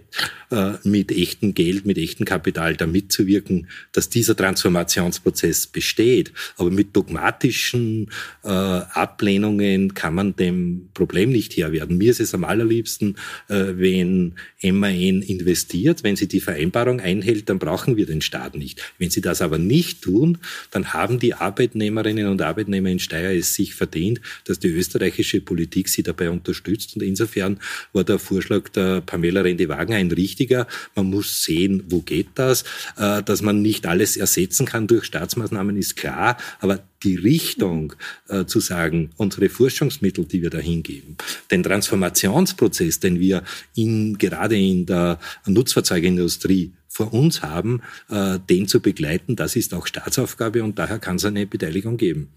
mit 0.84 1.12
echtem 1.12 1.54
Geld, 1.54 1.86
mit 1.86 1.98
echtem 1.98 2.26
Kapital 2.26 2.78
da 2.78 2.88
mitzuwirken, 2.88 3.68
dass 3.92 4.10
diese 4.10 4.28
dieser 4.28 4.36
Transformationsprozess 4.36 5.68
besteht. 5.68 6.34
Aber 6.58 6.70
mit 6.70 6.96
dogmatischen 6.96 8.10
äh, 8.44 8.50
Ablehnungen 8.50 9.94
kann 9.94 10.14
man 10.14 10.36
dem 10.36 10.90
Problem 10.94 11.30
nicht 11.30 11.56
Herr 11.56 11.72
werden. 11.72 11.98
Mir 11.98 12.12
ist 12.12 12.20
es 12.20 12.34
am 12.34 12.44
allerliebsten, 12.44 13.16
äh, 13.48 13.74
wenn 13.78 14.34
MAN 14.62 15.22
investiert, 15.22 16.04
wenn 16.04 16.18
sie 16.18 16.28
die 16.28 16.42
Vereinbarung 16.42 17.00
einhält, 17.00 17.48
dann 17.48 17.60
brauchen 17.60 17.96
wir 17.96 18.06
den 18.06 18.22
Staat 18.22 18.37
nicht. 18.54 18.82
Wenn 18.98 19.10
sie 19.10 19.22
das 19.22 19.42
aber 19.42 19.58
nicht 19.58 20.02
tun, 20.02 20.38
dann 20.72 20.94
haben 20.94 21.20
die 21.20 21.34
Arbeitnehmerinnen 21.34 22.28
und 22.28 22.42
Arbeitnehmer 22.42 22.90
in 22.90 23.00
Steyr 23.00 23.32
es 23.32 23.54
sich 23.54 23.76
verdient, 23.76 24.22
dass 24.46 24.60
die 24.60 24.70
österreichische 24.70 25.42
Politik 25.42 25.90
sie 25.90 26.04
dabei 26.04 26.30
unterstützt. 26.30 26.96
Und 26.96 27.04
insofern 27.04 27.60
war 27.94 28.04
der 28.04 28.20
Vorschlag 28.20 28.70
der 28.70 29.02
Pamela 29.02 29.42
Rendi-Wagen 29.42 29.94
ein 29.94 30.12
richtiger. 30.12 30.68
Man 30.96 31.08
muss 31.08 31.44
sehen, 31.44 31.84
wo 31.90 32.02
geht 32.02 32.30
das, 32.36 32.64
äh, 32.98 33.24
dass 33.24 33.42
man 33.42 33.62
nicht 33.62 33.86
alles 33.86 34.18
ersetzen 34.18 34.66
kann 34.66 34.88
durch 34.88 35.06
Staatsmaßnahmen, 35.06 35.78
ist 35.78 35.96
klar, 35.96 36.38
aber 36.60 36.84
die 37.04 37.16
Richtung 37.16 37.94
äh, 38.28 38.46
zu 38.46 38.60
sagen, 38.60 39.12
unsere 39.18 39.50
Forschungsmittel, 39.50 40.26
die 40.26 40.42
wir 40.42 40.50
da 40.50 40.58
hingeben, 40.58 41.16
den 41.52 41.64
Transformationsprozess, 41.64 43.00
den 43.00 43.20
wir 43.20 43.44
in, 43.76 44.18
gerade 44.18 44.58
in 44.58 44.86
der 44.86 45.20
Nutzfahrzeugindustrie 45.46 46.72
vor 46.98 47.14
uns 47.14 47.44
haben, 47.44 47.82
äh, 48.10 48.40
den 48.40 48.68
zu 48.68 48.82
begleiten, 48.82 49.36
das 49.36 49.56
ist 49.56 49.74
auch 49.74 49.86
Staatsaufgabe 49.86 50.64
und 50.64 50.80
daher 50.80 50.98
kann 50.98 51.18
es 51.18 51.26
eine 51.26 51.46
Beteiligung 51.46 51.98
geben. 51.98 52.32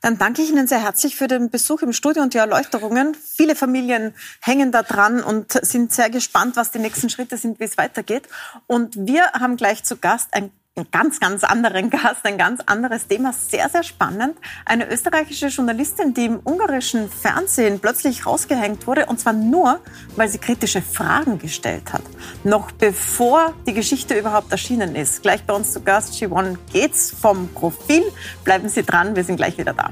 Dann 0.00 0.18
danke 0.18 0.42
ich 0.42 0.50
Ihnen 0.50 0.66
sehr 0.66 0.82
herzlich 0.82 1.16
für 1.16 1.28
den 1.28 1.48
Besuch 1.48 1.80
im 1.80 1.92
Studio 1.92 2.22
und 2.22 2.34
die 2.34 2.38
Erläuterungen. 2.38 3.14
Viele 3.14 3.54
Familien 3.54 4.12
hängen 4.42 4.72
da 4.72 4.82
dran 4.82 5.22
und 5.22 5.52
sind 5.52 5.92
sehr 5.92 6.10
gespannt, 6.10 6.56
was 6.56 6.72
die 6.72 6.80
nächsten 6.80 7.08
Schritte 7.08 7.38
sind, 7.38 7.60
wie 7.60 7.64
es 7.64 7.78
weitergeht. 7.78 8.28
Und 8.66 8.96
wir 8.98 9.22
haben 9.32 9.56
gleich 9.56 9.84
zu 9.84 9.96
Gast 9.96 10.28
ein 10.32 10.50
einen 10.76 10.90
ganz, 10.90 11.20
ganz 11.20 11.44
anderen 11.44 11.88
Gast, 11.88 12.24
ein 12.24 12.36
ganz 12.36 12.60
anderes 12.66 13.06
Thema, 13.06 13.32
sehr, 13.32 13.68
sehr 13.68 13.84
spannend. 13.84 14.36
Eine 14.64 14.90
österreichische 14.90 15.46
Journalistin, 15.46 16.14
die 16.14 16.24
im 16.24 16.40
ungarischen 16.42 17.08
Fernsehen 17.08 17.78
plötzlich 17.78 18.26
rausgehängt 18.26 18.84
wurde, 18.88 19.06
und 19.06 19.20
zwar 19.20 19.34
nur, 19.34 19.78
weil 20.16 20.28
sie 20.28 20.38
kritische 20.38 20.82
Fragen 20.82 21.38
gestellt 21.38 21.92
hat. 21.92 22.02
Noch 22.42 22.72
bevor 22.72 23.54
die 23.68 23.72
Geschichte 23.72 24.18
überhaupt 24.18 24.50
erschienen 24.50 24.96
ist. 24.96 25.22
Gleich 25.22 25.44
bei 25.44 25.54
uns 25.54 25.72
zu 25.72 25.80
Gast, 25.80 26.14
Siobhan 26.14 26.58
Geht's 26.72 27.12
vom 27.12 27.48
Profil. 27.54 28.02
Bleiben 28.42 28.68
Sie 28.68 28.82
dran, 28.82 29.14
wir 29.14 29.22
sind 29.22 29.36
gleich 29.36 29.56
wieder 29.56 29.74
da. 29.74 29.90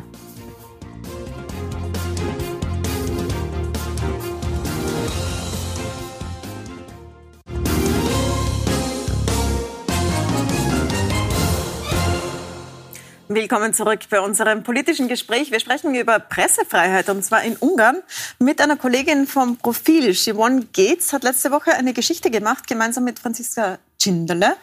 Willkommen 13.35 13.73
zurück 13.73 14.01
bei 14.11 14.21
unserem 14.21 14.63
politischen 14.63 15.09
Gespräch. 15.09 15.51
Wir 15.51 15.59
sprechen 15.59 15.95
über 15.95 16.19
Pressefreiheit 16.19 17.09
und 17.09 17.25
zwar 17.25 17.43
in 17.43 17.57
Ungarn 17.57 18.03
mit 18.39 18.61
einer 18.61 18.77
Kollegin 18.77 19.27
vom 19.27 19.57
Profil. 19.57 20.13
Siobhan 20.13 20.69
Gates 20.75 21.15
hat 21.15 21.23
letzte 21.23 21.51
Woche 21.51 21.73
eine 21.73 21.95
Geschichte 21.95 22.31
gemacht, 22.31 22.67
gemeinsam 22.67 23.05
mit 23.05 23.19
Franziska 23.19 23.79
Cindele. 23.99 24.55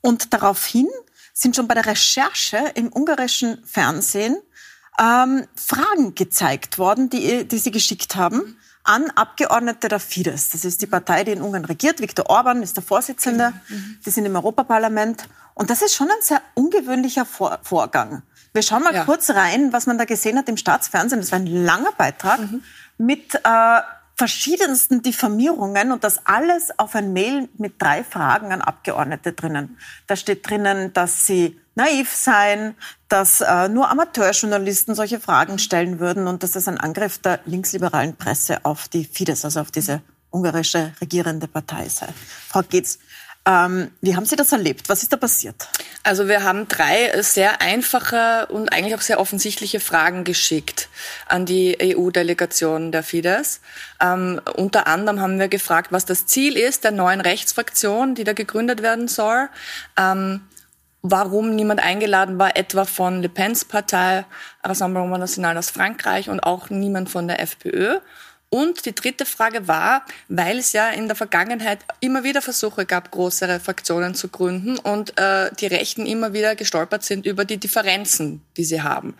Und 0.00 0.32
daraufhin 0.32 0.86
sind 1.32 1.56
schon 1.56 1.66
bei 1.66 1.74
der 1.74 1.86
Recherche 1.86 2.58
im 2.76 2.92
ungarischen 2.92 3.60
Fernsehen 3.64 4.36
ähm, 5.00 5.48
Fragen 5.56 6.14
gezeigt 6.14 6.78
worden, 6.78 7.10
die, 7.10 7.48
die 7.48 7.58
sie 7.58 7.72
geschickt 7.72 8.14
haben 8.14 8.56
an 8.84 9.10
Abgeordnete 9.10 9.88
der 9.88 9.98
Fidesz. 9.98 10.50
Das 10.50 10.64
ist 10.64 10.80
die 10.82 10.86
Partei, 10.86 11.24
die 11.24 11.32
in 11.32 11.42
Ungarn 11.42 11.64
regiert. 11.64 12.00
Viktor 12.00 12.30
Orban 12.30 12.62
ist 12.62 12.76
der 12.76 12.84
Vorsitzende. 12.84 13.54
Mhm. 13.68 13.98
Die 14.04 14.10
sind 14.10 14.24
im 14.26 14.36
Europaparlament. 14.36 15.26
Und 15.54 15.70
das 15.70 15.82
ist 15.82 15.94
schon 15.94 16.08
ein 16.10 16.20
sehr 16.20 16.42
ungewöhnlicher 16.54 17.24
Vor 17.24 17.58
Vorgang. 17.62 18.22
Wir 18.52 18.62
schauen 18.62 18.82
mal 18.82 18.94
ja. 18.94 19.04
kurz 19.04 19.30
rein, 19.30 19.72
was 19.72 19.86
man 19.86 19.98
da 19.98 20.04
gesehen 20.04 20.38
hat 20.38 20.48
im 20.48 20.56
Staatsfernsehen. 20.56 21.20
Das 21.20 21.32
war 21.32 21.38
ein 21.38 21.46
langer 21.46 21.92
Beitrag 21.96 22.40
mhm. 22.40 22.62
mit 22.98 23.34
äh, 23.34 23.80
verschiedensten 24.16 25.02
Diffamierungen 25.02 25.90
und 25.90 26.04
das 26.04 26.24
alles 26.24 26.78
auf 26.78 26.94
ein 26.94 27.12
Mail 27.12 27.48
mit 27.58 27.82
drei 27.82 28.04
Fragen 28.04 28.52
an 28.52 28.62
Abgeordnete 28.62 29.32
drinnen. 29.32 29.76
Da 30.06 30.14
steht 30.14 30.48
drinnen, 30.48 30.92
dass 30.92 31.26
sie 31.26 31.60
naiv 31.74 32.14
seien, 32.14 32.76
dass 33.08 33.40
äh, 33.40 33.68
nur 33.68 33.90
Amateurjournalisten 33.90 34.94
solche 34.94 35.18
Fragen 35.18 35.58
stellen 35.58 35.98
würden 35.98 36.28
und 36.28 36.44
dass 36.44 36.52
das 36.52 36.68
ein 36.68 36.78
Angriff 36.78 37.18
der 37.18 37.40
linksliberalen 37.44 38.16
Presse 38.16 38.64
auf 38.64 38.86
die 38.86 39.04
Fidesz, 39.04 39.44
also 39.44 39.60
auf 39.60 39.72
diese 39.72 40.00
ungarische 40.30 40.92
regierende 41.00 41.48
Partei 41.48 41.88
sei. 41.88 42.08
Frau 42.48 42.62
Geetz, 42.62 42.98
ähm, 43.46 43.90
wie 44.00 44.16
haben 44.16 44.24
Sie 44.24 44.36
das 44.36 44.52
erlebt? 44.52 44.88
Was 44.88 45.02
ist 45.02 45.12
da 45.12 45.18
passiert? 45.18 45.68
Also 46.02 46.28
wir 46.28 46.44
haben 46.44 46.66
drei 46.66 47.20
sehr 47.22 47.60
einfache 47.60 48.46
und 48.46 48.72
eigentlich 48.72 48.94
auch 48.94 49.02
sehr 49.02 49.20
offensichtliche 49.20 49.80
Fragen 49.80 50.24
geschickt 50.24 50.88
an 51.26 51.44
die 51.44 51.76
EU-Delegation 51.80 52.90
der 52.90 53.02
Fidesz. 53.02 53.60
Ähm, 54.00 54.40
unter 54.56 54.86
anderem 54.86 55.20
haben 55.20 55.38
wir 55.38 55.48
gefragt, 55.48 55.92
was 55.92 56.06
das 56.06 56.26
Ziel 56.26 56.56
ist 56.56 56.84
der 56.84 56.90
neuen 56.92 57.20
Rechtsfraktion, 57.20 58.14
die 58.14 58.24
da 58.24 58.32
gegründet 58.32 58.80
werden 58.80 59.08
soll. 59.08 59.48
Ähm, 59.98 60.40
warum 61.02 61.54
niemand 61.54 61.80
eingeladen 61.80 62.38
war, 62.38 62.56
etwa 62.56 62.86
von 62.86 63.20
Le 63.20 63.28
Pens 63.28 63.66
Partei 63.66 64.24
Rassemblement 64.64 65.20
National 65.20 65.58
aus 65.58 65.68
Frankreich 65.68 66.30
und 66.30 66.40
auch 66.40 66.70
niemand 66.70 67.10
von 67.10 67.28
der 67.28 67.40
FPÖ. 67.40 67.98
Und 68.54 68.86
die 68.86 68.94
dritte 68.94 69.26
Frage 69.26 69.66
war, 69.66 70.04
weil 70.28 70.58
es 70.58 70.72
ja 70.74 70.90
in 70.90 71.08
der 71.08 71.16
Vergangenheit 71.16 71.80
immer 71.98 72.22
wieder 72.22 72.40
Versuche 72.40 72.86
gab, 72.86 73.10
größere 73.10 73.58
Fraktionen 73.58 74.14
zu 74.14 74.28
gründen 74.28 74.78
und 74.78 75.18
äh, 75.18 75.50
die 75.58 75.66
Rechten 75.66 76.06
immer 76.06 76.34
wieder 76.34 76.54
gestolpert 76.54 77.02
sind 77.02 77.26
über 77.26 77.44
die 77.44 77.56
Differenzen, 77.56 78.42
die 78.56 78.62
sie 78.62 78.82
haben. 78.82 79.16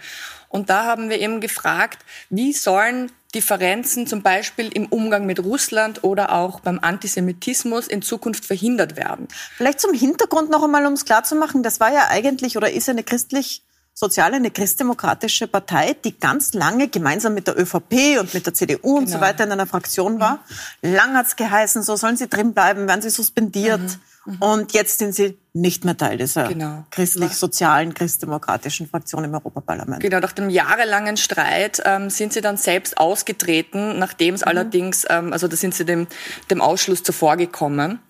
Und 0.49 0.71
da 0.71 0.85
haben 0.85 1.11
wir 1.11 1.19
eben 1.19 1.41
gefragt, 1.41 1.99
wie 2.31 2.53
sollen 2.53 3.11
Differenzen 3.35 4.07
zum 4.07 4.23
Beispiel 4.23 4.69
im 4.73 4.87
Umgang 4.87 5.27
mit 5.27 5.41
Russland 5.41 6.05
oder 6.05 6.31
auch 6.33 6.61
beim 6.61 6.79
Antisemitismus 6.79 7.89
in 7.89 8.03
Zukunft 8.03 8.45
verhindert 8.45 8.97
werden. 8.97 9.27
Vielleicht 9.57 9.81
zum 9.81 9.95
Hintergrund 9.95 10.49
noch 10.49 10.63
einmal, 10.63 10.87
um 10.87 10.93
es 10.93 11.05
klarzumachen, 11.05 11.65
das 11.65 11.81
war 11.81 11.93
ja 11.93 12.07
eigentlich 12.09 12.57
oder 12.57 12.71
ist 12.71 12.89
eine 12.89 13.03
christlich 13.03 13.64
Soziale, 13.97 14.37
eine 14.37 14.51
christdemokratische 14.51 15.47
Partei, 15.47 15.95
die 16.05 16.19
ganz 16.19 16.53
lange 16.53 16.89
gemeinsam 16.89 17.33
mit 17.33 17.47
der 17.47 17.57
ÖVP 17.57 18.19
und 18.19 18.35
mit 18.35 18.45
der 18.45 18.53
CDU 18.53 18.99
und 18.99 19.07
so 19.07 19.15
genau. 19.15 19.27
weiter 19.27 19.45
in 19.45 19.53
einer 19.53 19.69
Fraktion 19.69 20.19
war. 20.19 20.41
Mhm. 20.83 20.95
Lang 20.95 21.15
hat 21.15 21.27
es 21.27 21.37
geheißen, 21.37 21.85
so 21.85 21.95
sollen 21.95 22.17
sie 22.17 22.29
drin 22.29 22.55
bleiben, 22.55 22.89
werden 22.89 23.03
sie 23.03 23.11
suspendiert. 23.11 23.81
Mhm. 23.81 24.01
Mhm. 24.27 24.37
Und 24.43 24.73
jetzt 24.73 24.99
sind 24.99 25.15
sie 25.15 25.39
nicht 25.53 25.85
mehr 25.85 25.97
Teil 25.97 26.19
dieser 26.19 26.49
genau. 26.49 26.85
christlich-sozialen, 26.91 27.95
christdemokratischen 27.95 28.89
Fraktion 28.89 29.23
im 29.23 29.35
Europaparlament. 29.35 30.03
Genau, 30.03 30.19
nach 30.19 30.33
dem 30.33 30.51
jahrelangen 30.51 31.17
Streit 31.17 31.81
ähm, 31.85 32.11
sind 32.11 32.33
sie 32.33 32.41
dann 32.41 32.57
selbst 32.57 32.99
ausgetreten, 32.99 33.99
nachdem 34.01 34.35
es 34.35 34.41
mhm. 34.41 34.49
allerdings, 34.49 35.05
ähm, 35.09 35.33
also 35.33 35.47
da 35.47 35.55
sind 35.55 35.73
sie 35.73 35.85
dem, 35.85 36.09
dem 36.51 36.61
Ausschluss 36.61 37.05
zuvorgekommen. 37.05 38.01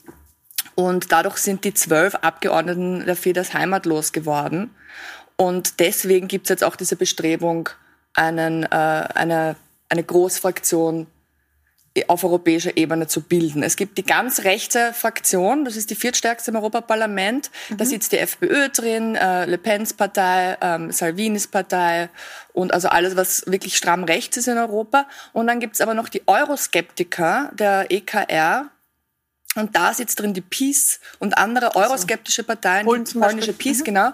Und 0.77 1.13
dadurch 1.13 1.37
sind 1.37 1.65
die 1.65 1.75
zwölf 1.75 2.15
Abgeordneten 2.17 3.05
der 3.05 3.17
Fidesz 3.17 3.53
heimatlos 3.53 4.13
geworden. 4.13 4.71
Und 5.37 5.81
deswegen 5.81 6.29
gibt 6.29 6.47
es 6.47 6.51
jetzt 6.51 6.65
auch 6.65 6.77
diese 6.77 6.97
Bestrebung, 6.97 7.69
einen, 8.15 8.65
äh, 8.65 8.69
eine, 8.69 9.57
eine 9.89 10.05
Großfraktion 10.05 11.07
auf 12.09 12.25
europäischer 12.25 12.77
Ebene 12.77 13.07
zu 13.07 13.21
bilden. 13.21 13.63
Es 13.63 13.77
gibt 13.77 13.99
die 13.99 14.03
ganz 14.05 14.41
rechte 14.41 14.93
Fraktion, 14.93 15.65
das 15.65 15.77
ist 15.77 15.91
die 15.91 15.95
viertstärkste 15.95 16.51
im 16.51 16.57
Europaparlament. 16.57 17.51
Mhm. 17.69 17.77
Da 17.77 17.85
sitzt 17.85 18.13
die 18.13 18.19
FPÖ 18.19 18.69
drin, 18.69 19.15
äh, 19.15 19.45
Le 19.47 19.59
Pens 19.59 19.93
Partei, 19.93 20.57
ähm, 20.61 20.91
Salvinis 20.91 21.47
Partei 21.47 22.09
und 22.53 22.75
also 22.75 22.89
alles, 22.89 23.15
was 23.15 23.45
wirklich 23.47 23.77
stramm 23.77 24.03
rechts 24.05 24.37
ist 24.37 24.49
in 24.49 24.59
Europa. 24.59 25.07
Und 25.33 25.47
dann 25.47 25.61
gibt's 25.61 25.81
aber 25.81 25.95
noch 25.95 26.09
die 26.09 26.23
Euroskeptiker 26.27 27.53
der 27.55 27.91
EKR, 27.91 28.71
und 29.55 29.77
da 29.77 29.95
sitzt 29.95 30.21
drin 30.21 30.35
die 30.35 30.41
Peace 30.41 31.01
und 31.19 31.39
andere 31.39 31.77
euroskeptische 31.77 32.43
Parteien, 32.43 32.87
Polen 32.87 33.05
die 33.05 33.19
polnische 33.19 33.53
Peace, 33.53 33.81
mhm. 33.81 33.85
genau. 33.85 34.11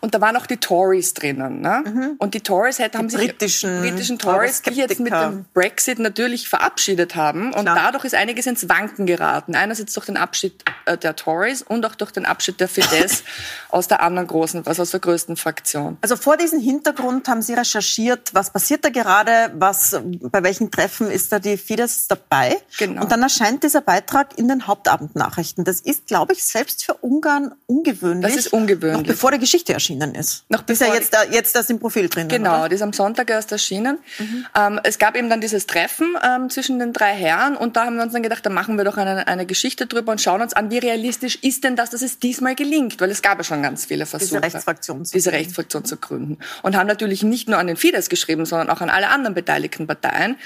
Und 0.00 0.14
da 0.14 0.20
waren 0.20 0.36
auch 0.36 0.46
die 0.46 0.56
Tories 0.56 1.14
drinnen. 1.14 1.60
Ne? 1.60 1.82
Mhm. 1.84 2.14
Und 2.18 2.34
die 2.34 2.40
Tories 2.40 2.78
hätten, 2.78 2.98
haben 2.98 3.08
die 3.08 3.16
sich 3.16 3.28
britischen, 3.28 3.80
britischen 3.80 4.18
Tories, 4.18 4.62
die 4.62 4.74
jetzt 4.74 5.00
mit 5.00 5.12
dem 5.12 5.44
Brexit 5.52 5.98
natürlich 5.98 6.48
verabschiedet 6.48 7.16
haben. 7.16 7.52
Und 7.52 7.62
Klar. 7.62 7.76
dadurch 7.76 8.04
ist 8.04 8.14
einiges 8.14 8.46
ins 8.46 8.68
Wanken 8.68 9.06
geraten. 9.06 9.54
Einerseits 9.54 9.94
durch 9.94 10.06
den 10.06 10.16
Abschied 10.16 10.64
äh, 10.86 10.96
der 10.96 11.16
Tories 11.16 11.62
und 11.62 11.84
auch 11.86 11.94
durch 11.94 12.12
den 12.12 12.24
Abschied 12.24 12.60
der 12.60 12.68
Fidesz 12.68 13.24
aus 13.70 13.88
der 13.88 14.02
anderen 14.02 14.28
großen, 14.28 14.66
also 14.66 14.82
aus 14.82 14.90
der 14.92 15.00
größten 15.00 15.36
Fraktion. 15.36 15.98
Also 16.00 16.16
vor 16.16 16.36
diesem 16.36 16.60
Hintergrund 16.60 17.28
haben 17.28 17.42
Sie 17.42 17.54
recherchiert, 17.54 18.34
was 18.34 18.50
passiert 18.50 18.84
da 18.84 18.90
gerade, 18.90 19.52
was, 19.54 20.00
bei 20.20 20.42
welchen 20.42 20.70
Treffen 20.70 21.10
ist 21.10 21.32
da 21.32 21.38
die 21.38 21.56
Fidesz 21.56 22.06
dabei? 22.08 22.56
Genau. 22.78 23.02
Und 23.02 23.12
dann 23.12 23.22
erscheint 23.22 23.62
dieser 23.62 23.80
Beitrag 23.80 24.38
in 24.38 24.48
den 24.48 24.66
Haupt 24.66 24.83
Hauptabendnachrichten. 24.84 25.64
Das 25.64 25.80
ist, 25.80 26.06
glaube 26.06 26.32
ich, 26.32 26.44
selbst 26.44 26.84
für 26.84 26.94
Ungarn 26.94 27.54
ungewöhnlich. 27.66 28.34
Das 28.34 28.46
ist 28.46 28.52
ungewöhnlich. 28.52 29.02
Noch 29.02 29.06
bevor 29.06 29.32
die 29.32 29.38
Geschichte 29.38 29.72
erschienen 29.72 30.14
ist. 30.14 30.44
Noch 30.48 30.62
bevor 30.62 30.86
ist 30.86 30.92
ja 30.92 30.94
jetzt, 30.94 31.14
da, 31.14 31.24
jetzt 31.24 31.56
das 31.56 31.70
im 31.70 31.78
Profil 31.78 32.08
drin. 32.08 32.28
Genau, 32.28 32.60
oder? 32.60 32.68
die 32.68 32.74
ist 32.76 32.82
am 32.82 32.92
Sonntag 32.92 33.30
erst 33.30 33.52
erschienen. 33.52 33.98
Mhm. 34.18 34.46
Ähm, 34.56 34.80
es 34.84 34.98
gab 34.98 35.16
eben 35.16 35.30
dann 35.30 35.40
dieses 35.40 35.66
Treffen 35.66 36.16
ähm, 36.22 36.50
zwischen 36.50 36.78
den 36.78 36.92
drei 36.92 37.14
Herren 37.14 37.56
und 37.56 37.76
da 37.76 37.86
haben 37.86 37.96
wir 37.96 38.02
uns 38.02 38.12
dann 38.12 38.22
gedacht, 38.22 38.44
da 38.44 38.50
machen 38.50 38.76
wir 38.76 38.84
doch 38.84 38.96
eine, 38.96 39.26
eine 39.26 39.46
Geschichte 39.46 39.86
drüber 39.86 40.12
und 40.12 40.20
schauen 40.20 40.42
uns 40.42 40.52
an, 40.52 40.70
wie 40.70 40.78
realistisch 40.78 41.36
ist 41.36 41.64
denn 41.64 41.76
das, 41.76 41.90
dass 41.90 42.02
es 42.02 42.18
diesmal 42.18 42.54
gelingt, 42.54 43.00
weil 43.00 43.10
es 43.10 43.22
gab 43.22 43.38
ja 43.38 43.44
schon 43.44 43.62
ganz 43.62 43.84
viele 43.86 44.06
Versuche, 44.06 44.28
diese 44.28 44.42
Rechtsfraktion, 44.42 45.04
zu, 45.04 45.12
diese 45.12 45.32
Rechtsfraktion 45.32 45.84
zu 45.84 45.96
gründen. 45.96 46.38
Und 46.62 46.76
haben 46.76 46.86
natürlich 46.86 47.22
nicht 47.22 47.48
nur 47.48 47.58
an 47.58 47.66
den 47.66 47.76
Fidesz 47.76 48.08
geschrieben, 48.08 48.46
sondern 48.46 48.70
auch 48.70 48.80
an 48.80 48.90
alle 48.90 49.08
anderen 49.08 49.34
beteiligten 49.34 49.86
Parteien. 49.86 50.36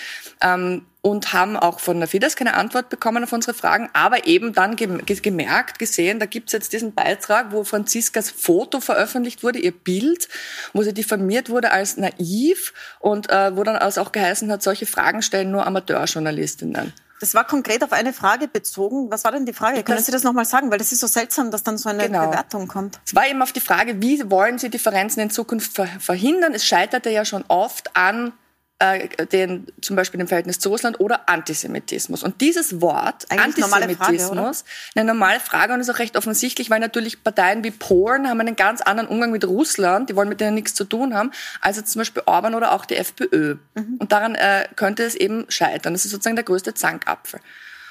Ähm, 0.43 0.83
und 1.01 1.33
haben 1.33 1.57
auch 1.57 1.81
von 1.81 1.99
der 1.99 2.09
Fidesz 2.09 2.37
keine 2.37 2.55
Antwort 2.55 2.89
bekommen 2.89 3.23
auf 3.23 3.33
unsere 3.33 3.55
Fragen, 3.55 3.89
aber 3.93 4.27
eben 4.27 4.53
dann 4.53 4.77
gemerkt, 4.77 5.79
gesehen, 5.79 6.19
da 6.19 6.27
gibt's 6.27 6.53
jetzt 6.53 6.73
diesen 6.73 6.93
Beitrag, 6.95 7.53
wo 7.53 7.65
Franziskas 7.65 8.31
Foto 8.31 8.81
veröffentlicht 8.81 9.43
wurde, 9.43 9.59
ihr 9.61 9.73
Bild, 9.73 10.29
wo 10.73 10.83
sie 10.83 10.93
diffamiert 10.93 11.51
wurde 11.51 11.71
als 11.71 11.97
naiv 11.97 12.73
und 13.01 13.31
äh, 13.31 13.57
wo 13.57 13.63
dann 13.63 13.77
also 13.77 14.01
auch 14.01 14.13
geheißen 14.13 14.51
hat, 14.51 14.63
solche 14.63 14.87
Fragen 14.87 15.23
stellen 15.23 15.51
nur 15.51 15.67
Amateurjournalistinnen. 15.67 16.93
Das 17.21 17.35
war 17.35 17.45
konkret 17.45 17.83
auf 17.83 17.93
eine 17.93 18.13
Frage 18.13 18.47
bezogen. 18.47 19.11
Was 19.11 19.25
war 19.25 19.33
denn 19.33 19.45
die 19.45 19.53
Frage? 19.53 19.83
Können 19.83 19.99
das, 19.99 20.07
Sie 20.07 20.13
das 20.13 20.23
nochmal 20.23 20.45
sagen? 20.45 20.71
Weil 20.71 20.79
das 20.79 20.93
ist 20.93 21.01
so 21.01 21.09
seltsam, 21.09 21.51
dass 21.51 21.65
dann 21.65 21.77
so 21.77 21.89
eine 21.89 22.07
genau. 22.07 22.29
Bewertung 22.29 22.69
kommt. 22.69 23.01
Es 23.05 23.15
war 23.15 23.27
eben 23.27 23.43
auf 23.43 23.53
die 23.53 23.61
Frage, 23.61 24.01
wie 24.01 24.31
wollen 24.31 24.59
Sie 24.59 24.71
Differenzen 24.71 25.21
in 25.21 25.31
Zukunft 25.31 25.73
verhindern? 25.99 26.55
Es 26.55 26.65
scheiterte 26.65 27.11
ja 27.11 27.25
schon 27.25 27.45
oft 27.49 27.97
an 27.97 28.33
äh, 28.81 29.09
den, 29.27 29.67
zum 29.81 29.97
Beispiel 29.97 30.19
dem 30.19 30.29
Verhältnis 30.29 30.61
zu 30.61 30.69
Russland 30.69 31.01
oder 31.01 31.29
Antisemitismus. 31.29 32.23
Und 32.23 32.41
dieses 32.41 32.81
Wort, 32.81 33.27
Eigentlich 33.29 33.65
Antisemitismus, 33.65 34.31
normale 34.31 34.55
Frage, 34.55 34.65
eine 34.95 35.05
normale 35.05 35.41
Frage 35.41 35.73
und 35.75 35.81
ist 35.81 35.91
auch 35.91 35.99
recht 35.99 36.17
offensichtlich, 36.17 36.71
weil 36.71 36.79
natürlich 36.79 37.25
Parteien 37.25 37.65
wie 37.65 37.73
Polen 37.73 38.29
haben 38.29 38.41
einen 38.41 38.57
ganz 38.57 38.81
anderen 38.81 39.09
Umgang 39.09 39.33
mit 39.33 39.45
Russland, 39.45 40.11
die 40.11 40.17
wollen 40.17 40.29
mit 40.29 40.41
denen 40.41 40.55
nichts 40.55 40.75
zu 40.75 40.85
tun 40.85 41.15
haben, 41.15 41.33
als 41.61 41.77
jetzt 41.77 41.93
zum 41.93 42.01
Beispiel 42.01 42.23
Orban 42.27 42.55
oder 42.55 42.73
auch 42.73 42.85
die 42.85 42.97
FPÖ. 42.97 43.57
Mhm. 43.75 43.97
Und 43.99 44.13
daran 44.13 44.37
äh, 44.37 44.69
könnte 44.77 45.03
es 45.03 45.17
eben 45.17 45.47
scheitern. 45.49 45.93
Das 45.93 46.05
ist 46.05 46.13
sozusagen 46.13 46.37
der 46.37 46.45
größte 46.45 46.75
Zankapfel. 46.75 47.41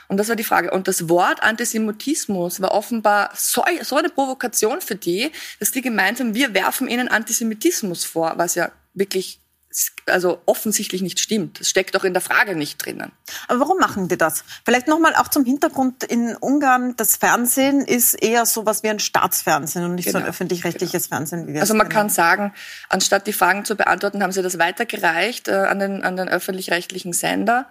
Und 0.07 0.17
das 0.17 0.29
war 0.29 0.37
die 0.37 0.45
Frage. 0.45 0.71
Und 0.71 0.87
das 0.87 1.09
Wort 1.09 1.43
Antisemitismus 1.43 2.61
war 2.61 2.71
offenbar 2.71 3.31
so, 3.35 3.65
so 3.81 3.97
eine 3.97 4.07
Provokation 4.07 4.79
für 4.79 4.95
die, 4.95 5.31
dass 5.59 5.71
die 5.71 5.81
gemeint 5.81 6.21
haben, 6.21 6.33
wir 6.33 6.53
werfen 6.53 6.87
ihnen 6.87 7.09
Antisemitismus 7.09 8.05
vor, 8.05 8.35
was 8.37 8.55
ja 8.55 8.71
wirklich 8.93 9.41
also 10.07 10.41
offensichtlich 10.45 11.01
nicht 11.01 11.19
stimmt. 11.19 11.59
Das 11.59 11.69
steckt 11.69 11.95
auch 11.95 12.03
in 12.03 12.13
der 12.13 12.21
Frage 12.21 12.55
nicht 12.55 12.83
drinnen. 12.83 13.11
Aber 13.47 13.59
warum 13.59 13.77
machen 13.77 14.07
die 14.07 14.17
das? 14.17 14.43
Vielleicht 14.65 14.87
nochmal 14.87 15.15
auch 15.15 15.27
zum 15.27 15.45
Hintergrund 15.45 16.03
in 16.03 16.35
Ungarn. 16.35 16.95
Das 16.95 17.17
Fernsehen 17.17 17.81
ist 17.81 18.13
eher 18.13 18.45
so 18.45 18.65
was 18.65 18.83
wie 18.83 18.89
ein 18.89 18.99
Staatsfernsehen 18.99 19.85
und 19.85 19.95
nicht 19.95 20.05
genau. 20.05 20.13
so 20.13 20.17
ein 20.19 20.23
genau. 20.23 20.29
öffentlich-rechtliches 20.31 21.03
genau. 21.03 21.17
Fernsehen. 21.17 21.47
Wie 21.47 21.53
wir 21.53 21.61
also 21.61 21.73
man 21.73 21.89
kennen. 21.89 21.99
kann 21.99 22.09
sagen, 22.09 22.53
anstatt 22.89 23.27
die 23.27 23.33
Fragen 23.33 23.65
zu 23.65 23.75
beantworten, 23.75 24.23
haben 24.23 24.31
sie 24.31 24.41
das 24.41 24.57
weitergereicht 24.57 25.47
äh, 25.47 25.53
an 25.53 25.79
den, 25.79 26.03
an 26.03 26.15
den 26.15 26.29
öffentlich-rechtlichen 26.29 27.13
Sender. 27.13 27.67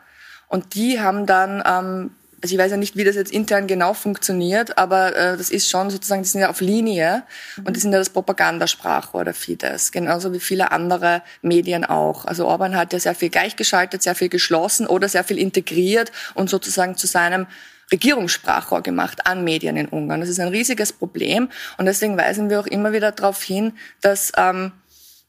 Und 0.49 0.75
die 0.75 1.01
haben 1.01 1.27
dann 1.27 1.63
ähm, 1.67 2.11
also 2.43 2.55
ich 2.55 2.61
weiß 2.61 2.71
ja 2.71 2.77
nicht, 2.77 2.97
wie 2.97 3.05
das 3.05 3.17
jetzt 3.17 3.33
intern 3.33 3.67
genau 3.67 3.95
funktioniert, 3.95 4.77
aber 4.77 5.17
äh, 5.17 5.37
das 5.37 5.51
ist 5.51 5.71
schon 5.71 5.91
sozusagen, 5.91 6.23
die 6.23 6.29
sind 6.29 6.43
ja 6.43 6.51
auf 6.51 6.61
Linie 6.61 7.23
mhm. 7.57 7.67
und 7.67 7.77
die 7.77 7.81
sind 7.81 7.93
ja 7.93 7.99
das 7.99 8.11
Propagandasprachrohr 8.11 9.25
der 9.25 9.35
Fidesz, 9.35 9.91
genauso 9.91 10.33
wie 10.33 10.41
viele 10.41 10.71
andere 10.71 11.23
Medien 11.43 11.85
auch. 11.85 12.25
Also 12.27 12.47
Orban 12.47 12.77
hat 12.77 12.93
ja 12.93 12.99
sehr 12.99 13.15
viel 13.15 13.31
gleichgeschaltet, 13.31 14.03
sehr 14.03 14.15
viel 14.15 14.29
geschlossen 14.29 14.87
oder 14.87 15.09
sehr 15.09 15.25
viel 15.25 15.39
integriert 15.39 16.13
und 16.35 16.51
sozusagen 16.51 16.97
zu 16.97 17.07
seinem 17.07 17.47
Regierungssprachrohr 17.91 18.83
gemacht 18.83 19.27
an 19.27 19.45
Medien 19.45 19.77
in 19.77 19.87
Ungarn. 19.89 20.21
Das 20.21 20.29
ist 20.29 20.41
ein 20.41 20.49
riesiges 20.49 20.93
Problem 20.93 21.49
und 21.79 21.87
deswegen 21.87 22.17
weisen 22.17 22.51
wir 22.51 22.61
auch 22.61 22.67
immer 22.67 22.93
wieder 22.93 23.13
darauf 23.13 23.43
hin, 23.43 23.73
dass 24.01 24.33
ähm, 24.37 24.73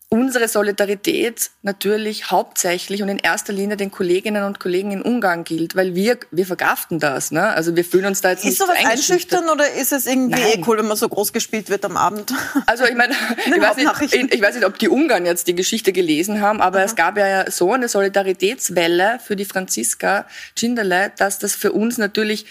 unsere 0.10 0.48
Solidarität 0.48 1.52
natürlich 1.64 2.32
hauptsächlich 2.32 3.04
und 3.04 3.10
in 3.10 3.18
erster 3.18 3.52
Linie 3.52 3.76
den 3.76 3.92
Kolleginnen 3.92 4.44
und 4.44 4.58
Kollegen 4.58 4.92
in 4.92 5.02
Ungarn 5.02 5.44
gilt, 5.44 5.76
weil 5.76 5.96
wir, 5.96 6.18
wir 6.32 6.46
verkraften 6.46 7.00
das. 7.00 7.32
Ne? 7.32 7.46
Also 7.46 7.76
wir 7.76 7.84
fühlen 7.84 8.06
uns 8.06 8.22
da 8.22 8.30
jetzt 8.30 8.46
ist 8.46 8.58
sowas 8.58 8.78
einschüchtern 8.78 9.50
oder 9.50 9.70
ist 9.74 9.92
es 9.92 10.06
irgendwie 10.06 10.40
Nein. 10.40 10.60
eh 10.60 10.64
cool, 10.66 10.78
wenn 10.78 10.88
man 10.88 10.96
so 10.96 11.10
groß 11.10 11.34
gespielt 11.34 11.70
wird 11.70 11.84
am 11.84 11.98
Abend? 11.98 12.34
Also 12.66 12.86
ich 12.86 12.96
meine, 12.96 13.14
ich, 13.46 13.62
weiß 13.62 13.78
nicht, 13.78 14.34
ich 14.34 14.42
weiß 14.42 14.56
nicht, 14.56 14.66
ob 14.66 14.78
die 14.78 14.90
Ungarn 14.90 15.26
jetzt 15.26 15.48
die 15.48 15.56
Geschichte 15.56 15.94
gelesen 15.94 16.42
haben, 16.42 16.62
aber 16.62 16.80
Aha. 16.80 16.86
es 16.86 16.96
gab 16.96 17.18
ja 17.18 17.50
so 17.50 17.72
eine 17.72 17.88
Solidaritätswelle 17.88 19.20
für 19.24 19.36
die 19.36 19.46
Franziska 19.46 20.26
Schindele, 20.58 21.12
dass 21.18 21.40
das 21.40 21.56
für 21.56 21.72
uns 21.72 21.98
natürlich 21.98 22.46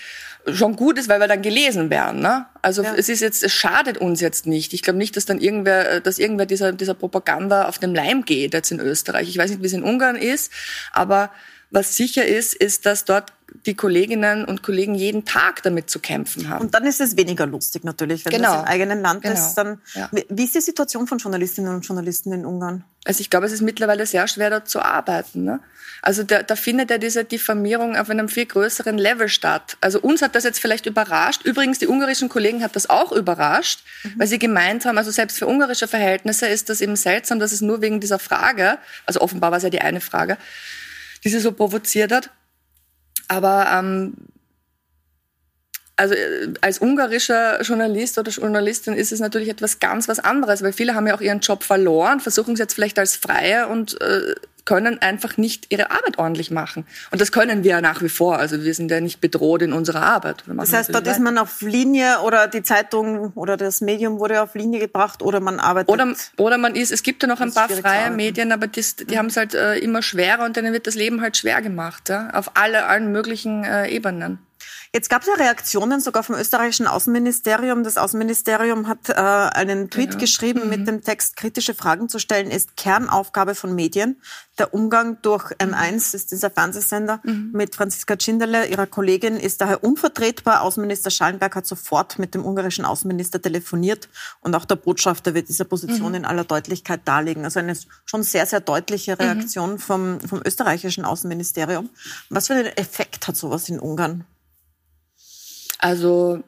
schon 0.52 0.76
gut 0.76 0.98
ist, 0.98 1.08
weil 1.08 1.20
wir 1.20 1.28
dann 1.28 1.42
gelesen 1.42 1.90
werden. 1.90 2.20
Ne? 2.20 2.46
Also 2.62 2.82
ja. 2.82 2.94
es 2.96 3.08
ist 3.08 3.20
jetzt, 3.20 3.42
es 3.42 3.52
schadet 3.52 3.98
uns 3.98 4.20
jetzt 4.20 4.46
nicht. 4.46 4.72
Ich 4.72 4.82
glaube 4.82 4.98
nicht, 4.98 5.16
dass 5.16 5.24
dann 5.24 5.38
irgendwer, 5.38 6.00
dass 6.00 6.18
irgendwer 6.18 6.46
dieser, 6.46 6.72
dieser 6.72 6.94
Propaganda 6.94 7.68
auf 7.68 7.78
dem 7.78 7.94
Leim 7.94 8.24
geht 8.24 8.54
jetzt 8.54 8.70
in 8.70 8.80
Österreich. 8.80 9.28
Ich 9.28 9.38
weiß 9.38 9.50
nicht, 9.50 9.62
wie 9.62 9.66
es 9.66 9.72
in 9.72 9.82
Ungarn 9.82 10.16
ist, 10.16 10.52
aber 10.92 11.30
was 11.76 11.94
sicher 11.94 12.24
ist, 12.24 12.54
ist, 12.54 12.86
dass 12.86 13.04
dort 13.04 13.34
die 13.66 13.74
Kolleginnen 13.74 14.46
und 14.46 14.62
Kollegen 14.62 14.94
jeden 14.94 15.26
Tag 15.26 15.62
damit 15.62 15.90
zu 15.90 15.98
kämpfen 15.98 16.48
haben. 16.48 16.64
Und 16.64 16.74
dann 16.74 16.86
ist 16.86 17.02
es 17.02 17.18
weniger 17.18 17.46
lustig 17.46 17.84
natürlich, 17.84 18.24
wenn 18.24 18.32
genau. 18.32 18.54
das 18.54 18.62
im 18.62 18.68
eigenen 18.68 19.02
Land 19.02 19.22
genau. 19.22 19.34
ist. 19.34 19.54
Dann, 19.54 19.80
ja. 19.94 20.08
Wie 20.30 20.44
ist 20.44 20.54
die 20.54 20.60
Situation 20.62 21.06
von 21.06 21.18
Journalistinnen 21.18 21.74
und 21.74 21.86
Journalisten 21.86 22.32
in 22.32 22.46
Ungarn? 22.46 22.84
Also 23.04 23.20
ich 23.20 23.28
glaube, 23.28 23.44
es 23.44 23.52
ist 23.52 23.60
mittlerweile 23.60 24.06
sehr 24.06 24.26
schwer, 24.26 24.48
dort 24.48 24.68
zu 24.68 24.80
arbeiten. 24.80 25.44
Ne? 25.44 25.60
Also 26.02 26.22
da, 26.22 26.42
da 26.42 26.56
findet 26.56 26.90
ja 26.90 26.98
diese 26.98 27.24
Diffamierung 27.24 27.94
auf 27.96 28.08
einem 28.08 28.28
viel 28.28 28.46
größeren 28.46 28.96
Level 28.96 29.28
statt. 29.28 29.76
Also 29.80 30.00
uns 30.00 30.22
hat 30.22 30.34
das 30.34 30.44
jetzt 30.44 30.60
vielleicht 30.60 30.86
überrascht. 30.86 31.44
Übrigens, 31.44 31.78
die 31.78 31.88
ungarischen 31.88 32.28
Kollegen 32.28 32.62
hat 32.62 32.74
das 32.74 32.88
auch 32.88 33.12
überrascht, 33.12 33.80
mhm. 34.02 34.14
weil 34.16 34.26
sie 34.26 34.38
gemeint 34.38 34.86
haben, 34.86 34.98
also 34.98 35.10
selbst 35.10 35.38
für 35.38 35.46
ungarische 35.46 35.88
Verhältnisse 35.88 36.46
ist 36.46 36.70
das 36.70 36.80
eben 36.80 36.96
seltsam, 36.96 37.38
dass 37.38 37.52
es 37.52 37.60
nur 37.60 37.82
wegen 37.82 38.00
dieser 38.00 38.18
Frage, 38.18 38.78
also 39.04 39.20
offenbar 39.20 39.50
war 39.50 39.58
es 39.58 39.64
ja 39.64 39.70
die 39.70 39.80
eine 39.80 40.00
Frage, 40.00 40.38
die 41.26 41.30
sie 41.30 41.40
so 41.40 41.50
provoziert 41.50 42.12
hat. 42.12 42.30
Aber 43.26 43.66
ähm, 43.72 44.14
also 45.96 46.14
äh, 46.14 46.54
als 46.60 46.78
ungarischer 46.78 47.60
Journalist 47.62 48.16
oder 48.16 48.30
Journalistin 48.30 48.94
ist 48.94 49.10
es 49.10 49.18
natürlich 49.18 49.48
etwas 49.48 49.80
ganz 49.80 50.06
was 50.06 50.20
anderes, 50.20 50.62
weil 50.62 50.72
viele 50.72 50.94
haben 50.94 51.08
ja 51.08 51.16
auch 51.16 51.20
ihren 51.20 51.40
Job 51.40 51.64
verloren, 51.64 52.20
versuchen 52.20 52.54
es 52.54 52.60
jetzt 52.60 52.74
vielleicht 52.74 53.00
als 53.00 53.16
Freie 53.16 53.66
und 53.66 54.00
äh, 54.00 54.36
können 54.66 55.00
einfach 55.00 55.38
nicht 55.38 55.72
ihre 55.72 55.90
Arbeit 55.90 56.18
ordentlich 56.18 56.50
machen. 56.50 56.84
Und 57.10 57.20
das 57.20 57.32
können 57.32 57.64
wir 57.64 57.70
ja 57.70 57.80
nach 57.80 58.02
wie 58.02 58.10
vor. 58.10 58.38
Also 58.38 58.62
wir 58.62 58.74
sind 58.74 58.90
ja 58.90 59.00
nicht 59.00 59.20
bedroht 59.20 59.62
in 59.62 59.72
unserer 59.72 60.02
Arbeit. 60.02 60.44
Das 60.46 60.72
heißt, 60.72 60.94
dort 60.94 61.06
ist 61.06 61.20
man 61.20 61.38
auf 61.38 61.62
Linie 61.62 62.20
oder 62.24 62.48
die 62.48 62.62
Zeitung 62.62 63.32
oder 63.34 63.56
das 63.56 63.80
Medium 63.80 64.18
wurde 64.18 64.42
auf 64.42 64.54
Linie 64.54 64.80
gebracht 64.80 65.22
oder 65.22 65.40
man 65.40 65.60
arbeitet. 65.60 65.88
Oder, 65.88 66.14
oder 66.36 66.58
man 66.58 66.74
ist, 66.74 66.92
es 66.92 67.02
gibt 67.02 67.22
ja 67.22 67.28
noch 67.28 67.40
ein 67.40 67.54
paar 67.54 67.68
freie 67.68 68.10
Medien, 68.10 68.52
aber 68.52 68.66
das, 68.66 68.96
die 68.96 69.14
mhm. 69.14 69.18
haben 69.18 69.26
es 69.26 69.36
halt 69.36 69.54
äh, 69.54 69.78
immer 69.78 70.02
schwerer 70.02 70.44
und 70.44 70.56
denen 70.56 70.72
wird 70.72 70.86
das 70.86 70.96
Leben 70.96 71.22
halt 71.22 71.36
schwer 71.36 71.62
gemacht. 71.62 72.08
Ja? 72.08 72.30
Auf 72.34 72.50
alle, 72.54 72.86
allen 72.86 73.12
möglichen 73.12 73.64
äh, 73.64 73.88
Ebenen. 73.88 74.38
Jetzt 74.96 75.10
gab 75.10 75.20
es 75.20 75.28
ja 75.28 75.34
Reaktionen 75.34 76.00
sogar 76.00 76.22
vom 76.22 76.36
österreichischen 76.36 76.86
Außenministerium. 76.86 77.84
Das 77.84 77.98
Außenministerium 77.98 78.88
hat 78.88 79.10
äh, 79.10 79.12
einen 79.12 79.90
Tweet 79.90 80.14
ja. 80.14 80.18
geschrieben 80.18 80.62
mhm. 80.64 80.70
mit 80.70 80.88
dem 80.88 81.02
Text, 81.02 81.36
kritische 81.36 81.74
Fragen 81.74 82.08
zu 82.08 82.18
stellen 82.18 82.50
ist 82.50 82.78
Kernaufgabe 82.78 83.54
von 83.54 83.74
Medien. 83.74 84.22
Der 84.56 84.72
Umgang 84.72 85.20
durch 85.20 85.50
M1 85.58 86.14
ist 86.14 86.32
dieser 86.32 86.48
Fernsehsender 86.48 87.20
mhm. 87.24 87.50
mit 87.52 87.74
Franziska 87.74 88.16
Tschinderle, 88.16 88.68
ihrer 88.68 88.86
Kollegin, 88.86 89.36
ist 89.36 89.60
daher 89.60 89.84
unvertretbar. 89.84 90.62
Außenminister 90.62 91.10
Schallenberg 91.10 91.54
hat 91.56 91.66
sofort 91.66 92.18
mit 92.18 92.34
dem 92.34 92.42
ungarischen 92.42 92.86
Außenminister 92.86 93.42
telefoniert 93.42 94.08
und 94.40 94.54
auch 94.54 94.64
der 94.64 94.76
Botschafter 94.76 95.34
wird 95.34 95.50
diese 95.50 95.66
Position 95.66 96.12
mhm. 96.12 96.14
in 96.14 96.24
aller 96.24 96.44
Deutlichkeit 96.44 97.02
darlegen. 97.04 97.44
Also 97.44 97.58
eine 97.58 97.76
schon 98.06 98.22
sehr, 98.22 98.46
sehr 98.46 98.60
deutliche 98.60 99.12
mhm. 99.12 99.20
Reaktion 99.20 99.78
vom, 99.78 100.20
vom 100.20 100.40
österreichischen 100.42 101.04
Außenministerium. 101.04 101.90
Was 102.30 102.46
für 102.46 102.54
einen 102.54 102.78
Effekt 102.78 103.28
hat 103.28 103.36
sowas 103.36 103.68
in 103.68 103.78
Ungarn? 103.78 104.24
Also 105.78 106.42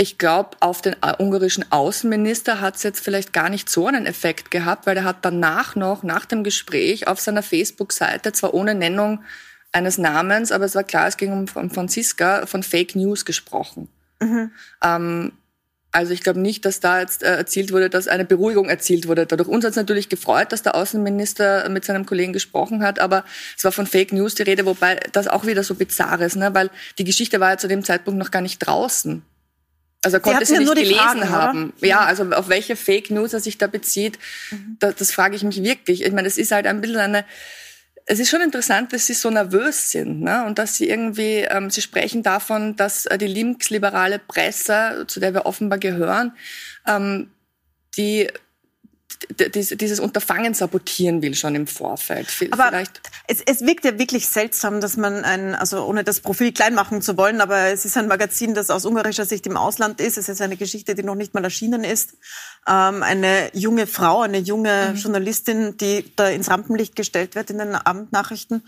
ich 0.00 0.16
glaube, 0.16 0.50
auf 0.60 0.80
den 0.80 0.94
äh, 1.02 1.14
ungarischen 1.18 1.70
Außenminister 1.72 2.60
hat 2.60 2.76
es 2.76 2.84
jetzt 2.84 3.00
vielleicht 3.00 3.32
gar 3.32 3.48
nicht 3.48 3.68
so 3.68 3.88
einen 3.88 4.06
Effekt 4.06 4.50
gehabt, 4.52 4.86
weil 4.86 4.96
er 4.96 5.04
hat 5.04 5.18
danach 5.22 5.74
noch, 5.74 6.04
nach 6.04 6.24
dem 6.24 6.44
Gespräch, 6.44 7.08
auf 7.08 7.18
seiner 7.18 7.42
Facebook-Seite, 7.42 8.32
zwar 8.32 8.54
ohne 8.54 8.76
Nennung 8.76 9.24
eines 9.72 9.98
Namens, 9.98 10.52
aber 10.52 10.66
es 10.66 10.76
war 10.76 10.84
klar, 10.84 11.08
es 11.08 11.16
ging 11.16 11.32
um 11.32 11.48
Franziska, 11.48 12.46
von 12.46 12.62
Fake 12.62 12.94
News 12.94 13.24
gesprochen. 13.24 13.88
Mhm. 14.20 14.52
Ähm, 14.82 15.32
also 15.98 16.12
ich 16.12 16.22
glaube 16.22 16.38
nicht, 16.38 16.64
dass 16.64 16.78
da 16.78 17.00
jetzt 17.00 17.24
äh, 17.24 17.34
erzielt 17.34 17.72
wurde, 17.72 17.90
dass 17.90 18.06
eine 18.06 18.24
Beruhigung 18.24 18.68
erzielt 18.68 19.08
wurde. 19.08 19.26
Dadurch 19.26 19.48
uns 19.48 19.64
hat 19.64 19.72
es 19.72 19.76
natürlich 19.76 20.08
gefreut, 20.08 20.52
dass 20.52 20.62
der 20.62 20.76
Außenminister 20.76 21.68
mit 21.70 21.84
seinem 21.84 22.06
Kollegen 22.06 22.32
gesprochen 22.32 22.84
hat, 22.84 23.00
aber 23.00 23.24
es 23.56 23.64
war 23.64 23.72
von 23.72 23.84
Fake 23.84 24.12
News 24.12 24.36
die 24.36 24.44
Rede, 24.44 24.64
wobei 24.64 25.00
das 25.10 25.26
auch 25.26 25.44
wieder 25.44 25.64
so 25.64 25.74
bizarr 25.74 26.20
ist, 26.20 26.36
ne? 26.36 26.54
weil 26.54 26.70
die 26.98 27.04
Geschichte 27.04 27.40
war 27.40 27.50
ja 27.50 27.58
zu 27.58 27.66
dem 27.66 27.82
Zeitpunkt 27.82 28.16
noch 28.16 28.30
gar 28.30 28.42
nicht 28.42 28.60
draußen. 28.60 29.22
Also 30.04 30.18
er 30.18 30.20
konnte 30.20 30.46
sie, 30.46 30.54
sie 30.54 30.60
nicht 30.60 30.74
gelesen 30.76 30.94
Fragen, 30.94 31.30
haben. 31.30 31.72
Oder? 31.78 31.88
Ja, 31.88 32.04
also 32.04 32.22
auf 32.30 32.48
welche 32.48 32.76
Fake 32.76 33.10
News 33.10 33.32
er 33.32 33.40
sich 33.40 33.58
da 33.58 33.66
bezieht, 33.66 34.20
mhm. 34.52 34.76
das, 34.78 34.94
das 34.94 35.10
frage 35.10 35.34
ich 35.34 35.42
mich 35.42 35.64
wirklich. 35.64 36.04
Ich 36.04 36.12
meine, 36.12 36.28
es 36.28 36.38
ist 36.38 36.52
halt 36.52 36.68
ein 36.68 36.80
bisschen 36.80 36.98
eine 36.98 37.24
es 38.10 38.18
ist 38.18 38.30
schon 38.30 38.40
interessant, 38.40 38.94
dass 38.94 39.06
sie 39.06 39.12
so 39.12 39.28
nervös 39.28 39.90
sind 39.90 40.22
ne? 40.22 40.46
und 40.46 40.58
dass 40.58 40.76
sie 40.76 40.88
irgendwie, 40.88 41.40
ähm, 41.40 41.68
sie 41.68 41.82
sprechen 41.82 42.22
davon, 42.22 42.74
dass 42.74 43.04
äh, 43.04 43.18
die 43.18 43.26
linksliberale 43.26 44.18
Presse, 44.18 45.04
zu 45.06 45.20
der 45.20 45.34
wir 45.34 45.44
offenbar 45.44 45.78
gehören, 45.78 46.32
ähm, 46.86 47.30
die 47.98 48.28
dieses 49.30 50.00
Unterfangen 50.00 50.54
sabotieren 50.54 51.22
will 51.22 51.34
schon 51.34 51.54
im 51.54 51.66
Vorfeld. 51.66 52.28
Aber 52.50 52.68
Vielleicht. 52.68 53.00
Es, 53.26 53.42
es 53.44 53.60
wirkt 53.60 53.84
ja 53.84 53.98
wirklich 53.98 54.26
seltsam, 54.26 54.80
dass 54.80 54.96
man 54.96 55.24
ein, 55.24 55.54
also 55.54 55.84
ohne 55.84 56.02
das 56.02 56.20
Profil 56.20 56.52
klein 56.52 56.74
machen 56.74 57.02
zu 57.02 57.16
wollen, 57.16 57.40
aber 57.40 57.66
es 57.66 57.84
ist 57.84 57.96
ein 57.96 58.08
Magazin, 58.08 58.54
das 58.54 58.70
aus 58.70 58.84
ungarischer 58.84 59.26
Sicht 59.26 59.46
im 59.46 59.56
Ausland 59.56 60.00
ist. 60.00 60.16
Es 60.16 60.28
ist 60.28 60.40
eine 60.40 60.56
Geschichte, 60.56 60.94
die 60.94 61.02
noch 61.02 61.14
nicht 61.14 61.34
mal 61.34 61.44
erschienen 61.44 61.84
ist. 61.84 62.14
Ähm, 62.66 63.02
eine 63.02 63.50
junge 63.52 63.86
Frau, 63.86 64.22
eine 64.22 64.38
junge 64.38 64.92
mhm. 64.92 64.96
Journalistin, 64.96 65.76
die 65.76 66.10
da 66.16 66.28
ins 66.28 66.50
Rampenlicht 66.50 66.96
gestellt 66.96 67.34
wird 67.34 67.50
in 67.50 67.58
den 67.58 67.74
Abendnachrichten. 67.74 68.62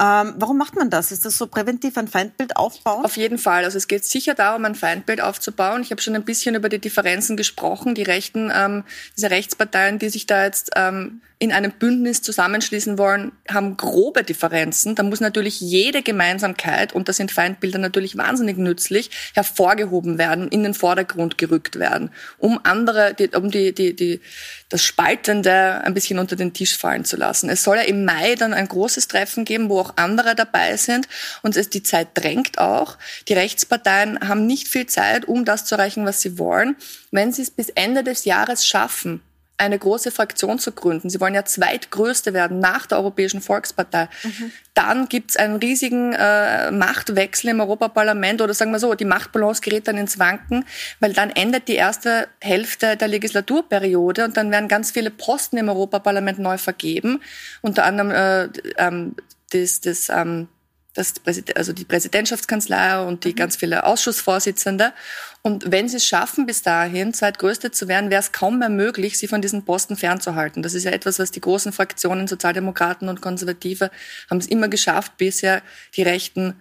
Ähm, 0.00 0.34
warum 0.38 0.56
macht 0.56 0.74
man 0.74 0.88
das? 0.88 1.12
Ist 1.12 1.26
das 1.26 1.36
so 1.36 1.46
präventiv 1.46 1.98
ein 1.98 2.08
Feindbild 2.08 2.56
aufbauen? 2.56 3.04
Auf 3.04 3.16
jeden 3.18 3.36
Fall. 3.36 3.64
Also 3.64 3.76
es 3.76 3.88
geht 3.88 4.04
sicher 4.04 4.34
darum, 4.34 4.64
ein 4.64 4.74
Feindbild 4.74 5.20
aufzubauen. 5.20 5.82
Ich 5.82 5.90
habe 5.90 6.00
schon 6.00 6.14
ein 6.14 6.24
bisschen 6.24 6.54
über 6.54 6.70
die 6.70 6.78
Differenzen 6.78 7.36
gesprochen. 7.36 7.94
Die 7.94 8.02
Rechten, 8.02 8.50
ähm, 8.54 8.84
diese 9.16 9.30
Rechtsparteien, 9.30 9.98
die 9.98 10.08
sich 10.08 10.26
da 10.26 10.44
jetzt 10.44 10.70
ähm, 10.76 11.20
in 11.42 11.50
einem 11.50 11.72
Bündnis 11.72 12.22
zusammenschließen 12.22 12.98
wollen, 12.98 13.32
haben 13.50 13.76
grobe 13.76 14.22
Differenzen. 14.22 14.94
Da 14.94 15.02
muss 15.02 15.18
natürlich 15.18 15.60
jede 15.60 16.00
Gemeinsamkeit, 16.00 16.92
und 16.92 17.08
da 17.08 17.12
sind 17.12 17.32
Feindbilder 17.32 17.78
natürlich 17.78 18.16
wahnsinnig 18.16 18.58
nützlich, 18.58 19.10
hervorgehoben 19.34 20.18
werden, 20.18 20.46
in 20.46 20.62
den 20.62 20.72
Vordergrund 20.72 21.38
gerückt 21.38 21.80
werden, 21.80 22.10
um 22.38 22.60
andere, 22.62 23.14
die, 23.14 23.28
um 23.30 23.50
die, 23.50 23.74
die, 23.74 23.96
die, 23.96 24.20
das 24.68 24.84
Spaltende 24.84 25.82
ein 25.82 25.94
bisschen 25.94 26.20
unter 26.20 26.36
den 26.36 26.52
Tisch 26.52 26.78
fallen 26.78 27.04
zu 27.04 27.16
lassen. 27.16 27.50
Es 27.50 27.64
soll 27.64 27.78
ja 27.78 27.82
im 27.82 28.04
Mai 28.04 28.36
dann 28.36 28.54
ein 28.54 28.68
großes 28.68 29.08
Treffen 29.08 29.44
geben, 29.44 29.68
wo 29.68 29.80
auch 29.82 29.92
andere 29.96 30.34
dabei 30.34 30.76
sind. 30.76 31.08
Und 31.42 31.56
es, 31.56 31.68
die 31.70 31.82
Zeit 31.82 32.08
drängt 32.14 32.58
auch. 32.58 32.96
Die 33.28 33.34
Rechtsparteien 33.34 34.28
haben 34.28 34.46
nicht 34.46 34.68
viel 34.68 34.86
Zeit, 34.86 35.26
um 35.26 35.44
das 35.44 35.64
zu 35.64 35.74
erreichen, 35.74 36.06
was 36.06 36.20
sie 36.20 36.38
wollen. 36.38 36.76
Wenn 37.10 37.32
sie 37.32 37.42
es 37.42 37.50
bis 37.50 37.68
Ende 37.70 38.04
des 38.04 38.24
Jahres 38.24 38.66
schaffen, 38.66 39.22
eine 39.62 39.78
große 39.78 40.10
Fraktion 40.10 40.58
zu 40.58 40.72
gründen. 40.72 41.08
Sie 41.08 41.20
wollen 41.20 41.34
ja 41.34 41.44
zweitgrößte 41.44 42.32
werden 42.32 42.58
nach 42.58 42.86
der 42.86 42.98
Europäischen 42.98 43.40
Volkspartei. 43.40 44.08
Mhm. 44.24 44.52
Dann 44.74 45.08
gibt's 45.08 45.36
einen 45.36 45.56
riesigen 45.56 46.14
äh, 46.14 46.70
Machtwechsel 46.70 47.50
im 47.50 47.60
Europaparlament 47.60 48.42
oder 48.42 48.54
sagen 48.54 48.72
wir 48.72 48.80
so, 48.80 48.94
die 48.94 49.04
Machtbalance 49.04 49.60
gerät 49.60 49.86
dann 49.86 49.98
ins 49.98 50.18
Wanken, 50.18 50.64
weil 50.98 51.12
dann 51.12 51.30
endet 51.30 51.68
die 51.68 51.76
erste 51.76 52.28
Hälfte 52.40 52.96
der 52.96 53.08
Legislaturperiode 53.08 54.24
und 54.24 54.36
dann 54.36 54.50
werden 54.50 54.68
ganz 54.68 54.90
viele 54.90 55.10
Posten 55.10 55.58
im 55.58 55.68
Europaparlament 55.68 56.38
neu 56.38 56.58
vergeben. 56.58 57.20
Unter 57.60 57.84
anderem 57.84 58.10
äh, 58.10 58.48
ähm, 58.78 59.14
das, 59.52 59.80
das 59.80 60.08
ähm, 60.08 60.48
das 60.94 61.14
also 61.54 61.72
die 61.72 61.84
Präsidentschaftskanzlei 61.84 63.00
und 63.02 63.24
die 63.24 63.30
mhm. 63.30 63.36
ganz 63.36 63.56
viele 63.56 63.84
Ausschussvorsitzende. 63.84 64.92
Und 65.40 65.70
wenn 65.70 65.88
sie 65.88 65.96
es 65.96 66.06
schaffen, 66.06 66.44
bis 66.44 66.62
dahin 66.62 67.14
zweitgrößte 67.14 67.70
zu 67.70 67.88
werden, 67.88 68.10
wäre 68.10 68.20
es 68.20 68.32
kaum 68.32 68.58
mehr 68.58 68.68
möglich, 68.68 69.18
sie 69.18 69.26
von 69.26 69.40
diesen 69.40 69.64
Posten 69.64 69.96
fernzuhalten. 69.96 70.62
Das 70.62 70.74
ist 70.74 70.84
ja 70.84 70.90
etwas, 70.90 71.18
was 71.18 71.30
die 71.30 71.40
großen 71.40 71.72
Fraktionen, 71.72 72.28
Sozialdemokraten 72.28 73.08
und 73.08 73.22
Konservative, 73.22 73.90
haben 74.28 74.38
es 74.38 74.46
immer 74.46 74.68
geschafft, 74.68 75.16
bisher 75.16 75.62
die 75.96 76.02
Rechten 76.02 76.60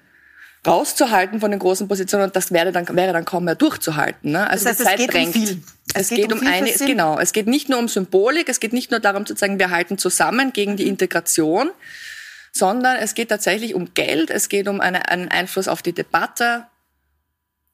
rauszuhalten 0.65 1.39
von 1.39 1.49
den 1.51 1.59
großen 1.59 1.87
Positionen 1.87 2.25
und 2.25 2.35
das 2.35 2.51
wäre 2.51 2.71
dann, 2.71 2.87
wäre 2.95 3.13
dann 3.13 3.25
kaum 3.25 3.45
mehr 3.45 3.55
durchzuhalten. 3.55 4.31
Ne? 4.31 4.47
Also 4.47 4.65
das 4.65 4.79
heißt, 4.79 4.79
die 4.79 4.83
Zeit 4.85 4.99
es 4.99 5.05
geht 5.05 5.13
drängt. 5.13 5.35
Um 5.35 5.45
viel. 5.45 5.63
Es, 5.93 6.01
es 6.01 6.09
geht, 6.09 6.17
geht 6.17 6.33
um, 6.33 6.39
um 6.39 6.47
eine, 6.47 6.71
genau. 6.71 7.19
Es 7.19 7.33
geht 7.33 7.47
nicht 7.47 7.67
nur 7.67 7.79
um 7.79 7.87
Symbolik, 7.87 8.47
es 8.47 8.59
geht 8.59 8.71
nicht 8.71 8.91
nur 8.91 8.99
darum 8.99 9.25
zu 9.25 9.35
sagen, 9.35 9.57
wir 9.57 9.71
halten 9.71 9.97
zusammen 9.97 10.53
gegen 10.53 10.77
die 10.77 10.87
Integration, 10.87 11.71
sondern 12.51 12.97
es 12.97 13.13
geht 13.13 13.29
tatsächlich 13.29 13.75
um 13.75 13.93
Geld, 13.93 14.29
es 14.29 14.49
geht 14.49 14.67
um 14.67 14.81
eine, 14.81 15.09
einen 15.09 15.29
Einfluss 15.29 15.67
auf 15.67 15.81
die 15.81 15.93
Debatte. 15.93 16.67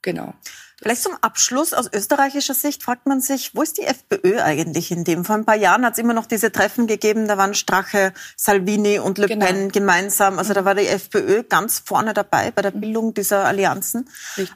Genau. 0.01 0.33
Vielleicht 0.79 1.01
zum 1.01 1.17
Abschluss 1.21 1.73
aus 1.73 1.91
österreichischer 1.91 2.53
Sicht 2.53 2.83
fragt 2.83 3.07
man 3.07 3.19
sich, 3.19 3.55
wo 3.55 3.63
ist 3.63 3.79
die 3.79 3.83
FPÖ 3.83 4.39
eigentlich 4.41 4.91
in 4.91 5.03
dem? 5.03 5.25
Vor 5.25 5.35
ein 5.35 5.43
paar 5.43 5.55
Jahren 5.55 5.83
hat 5.83 5.93
es 5.93 5.99
immer 5.99 6.13
noch 6.13 6.27
diese 6.27 6.51
Treffen 6.51 6.85
gegeben, 6.85 7.27
da 7.27 7.35
waren 7.35 7.55
Strache, 7.55 8.13
Salvini 8.35 8.99
und 8.99 9.17
Le 9.17 9.25
genau. 9.25 9.47
Pen 9.47 9.71
gemeinsam. 9.71 10.37
Also 10.37 10.53
da 10.53 10.65
war 10.65 10.75
die 10.75 10.85
FPÖ 10.85 11.41
ganz 11.41 11.79
vorne 11.83 12.13
dabei 12.13 12.51
bei 12.51 12.61
der 12.61 12.75
mhm. 12.75 12.81
Bildung 12.81 13.13
dieser 13.15 13.45
Allianzen. 13.45 14.07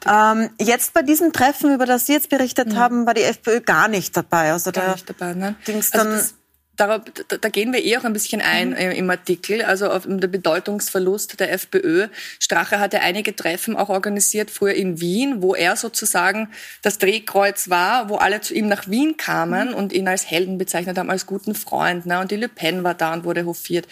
Ähm, 0.08 0.50
jetzt 0.60 0.92
bei 0.92 1.02
diesem 1.02 1.32
Treffen, 1.32 1.74
über 1.74 1.86
das 1.86 2.06
Sie 2.06 2.12
jetzt 2.12 2.28
berichtet 2.28 2.72
ja. 2.72 2.78
haben, 2.78 3.04
war 3.04 3.14
die 3.14 3.24
FPÖ 3.24 3.60
gar 3.60 3.88
nicht 3.88 4.16
dabei. 4.16 4.52
Also 4.52 4.70
gar 4.70 4.86
da 4.86 4.92
nicht 4.92 5.10
dabei, 5.10 5.34
ne? 5.34 5.56
dann... 5.92 6.06
Also 6.06 6.34
da, 6.76 6.98
da 6.98 7.48
gehen 7.48 7.72
wir 7.72 7.84
eh 7.84 7.98
auch 7.98 8.04
ein 8.04 8.12
bisschen 8.12 8.40
ein 8.40 8.70
mhm. 8.70 8.76
im 8.76 9.10
Artikel, 9.10 9.62
also 9.62 9.90
auf 9.90 10.04
den 10.04 10.20
Bedeutungsverlust 10.20 11.38
der 11.38 11.52
FPÖ. 11.52 12.08
Strache 12.40 12.80
hatte 12.80 13.00
einige 13.00 13.36
Treffen 13.36 13.76
auch 13.76 13.90
organisiert, 13.90 14.50
früher 14.50 14.74
in 14.74 15.00
Wien, 15.00 15.42
wo 15.42 15.54
er 15.54 15.76
sozusagen 15.76 16.48
das 16.80 16.98
Drehkreuz 16.98 17.68
war, 17.68 18.08
wo 18.08 18.16
alle 18.16 18.40
zu 18.40 18.54
ihm 18.54 18.68
nach 18.68 18.88
Wien 18.88 19.16
kamen 19.16 19.70
mhm. 19.70 19.74
und 19.74 19.92
ihn 19.92 20.08
als 20.08 20.30
Helden 20.30 20.58
bezeichnet 20.58 20.98
haben, 20.98 21.10
als 21.10 21.26
guten 21.26 21.54
Freund. 21.54 22.06
Ne? 22.06 22.20
Und 22.20 22.30
die 22.30 22.36
Le 22.36 22.48
Pen 22.48 22.84
war 22.84 22.94
da 22.94 23.12
und 23.12 23.24
wurde 23.24 23.44
hofiert. 23.44 23.86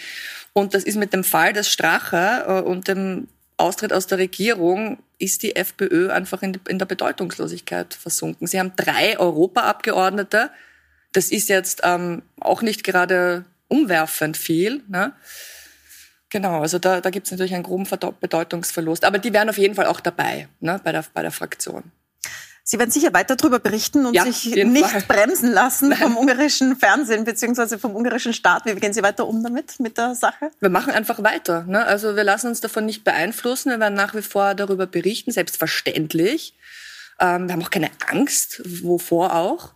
Und 0.52 0.74
das 0.74 0.84
ist 0.84 0.96
mit 0.96 1.12
dem 1.12 1.24
Fall 1.24 1.52
des 1.52 1.70
Strache 1.70 2.44
äh, 2.46 2.60
und 2.62 2.88
dem 2.88 3.28
Austritt 3.56 3.92
aus 3.92 4.06
der 4.06 4.18
Regierung 4.18 4.98
ist 5.18 5.42
die 5.42 5.54
FPÖ 5.54 6.10
einfach 6.10 6.42
in, 6.42 6.58
in 6.66 6.78
der 6.78 6.86
Bedeutungslosigkeit 6.86 7.92
versunken. 7.92 8.46
Sie 8.46 8.58
haben 8.58 8.72
drei 8.74 9.18
Europaabgeordnete, 9.18 10.50
das 11.12 11.30
ist 11.30 11.48
jetzt 11.48 11.80
ähm, 11.84 12.22
auch 12.40 12.62
nicht 12.62 12.84
gerade 12.84 13.44
umwerfend 13.68 14.36
viel. 14.36 14.82
Ne? 14.88 15.12
Genau, 16.28 16.60
also 16.60 16.78
da, 16.78 17.00
da 17.00 17.10
gibt 17.10 17.26
es 17.26 17.32
natürlich 17.32 17.54
einen 17.54 17.64
groben 17.64 17.86
Bedeutungsverlust. 18.20 19.04
Aber 19.04 19.18
die 19.18 19.32
wären 19.32 19.48
auf 19.48 19.58
jeden 19.58 19.74
Fall 19.74 19.86
auch 19.86 20.00
dabei 20.00 20.48
ne, 20.60 20.80
bei, 20.82 20.92
der, 20.92 21.04
bei 21.12 21.22
der 21.22 21.32
Fraktion. 21.32 21.90
Sie 22.62 22.78
werden 22.78 22.90
sicher 22.92 23.12
weiter 23.12 23.34
darüber 23.34 23.58
berichten 23.58 24.06
und 24.06 24.14
ja, 24.14 24.22
sich 24.22 24.54
nicht 24.54 24.86
Fall. 24.86 25.02
bremsen 25.08 25.50
lassen 25.50 25.88
Nein. 25.88 25.98
vom 25.98 26.16
ungarischen 26.16 26.76
Fernsehen 26.76 27.24
bzw. 27.24 27.78
vom 27.78 27.96
ungarischen 27.96 28.32
Staat. 28.32 28.64
Wie 28.64 28.74
gehen 28.76 28.92
Sie 28.92 29.02
weiter 29.02 29.26
um 29.26 29.42
damit, 29.42 29.80
mit 29.80 29.98
der 29.98 30.14
Sache? 30.14 30.52
Wir 30.60 30.68
machen 30.68 30.92
einfach 30.92 31.20
weiter. 31.20 31.64
Ne? 31.64 31.84
Also 31.84 32.14
wir 32.14 32.22
lassen 32.22 32.46
uns 32.46 32.60
davon 32.60 32.86
nicht 32.86 33.02
beeinflussen. 33.02 33.70
Wir 33.70 33.80
werden 33.80 33.94
nach 33.94 34.14
wie 34.14 34.22
vor 34.22 34.54
darüber 34.54 34.86
berichten, 34.86 35.32
selbstverständlich. 35.32 36.54
Ähm, 37.18 37.48
wir 37.48 37.54
haben 37.54 37.62
auch 37.62 37.70
keine 37.70 37.90
Angst, 38.06 38.62
wovor 38.64 39.34
auch. 39.34 39.72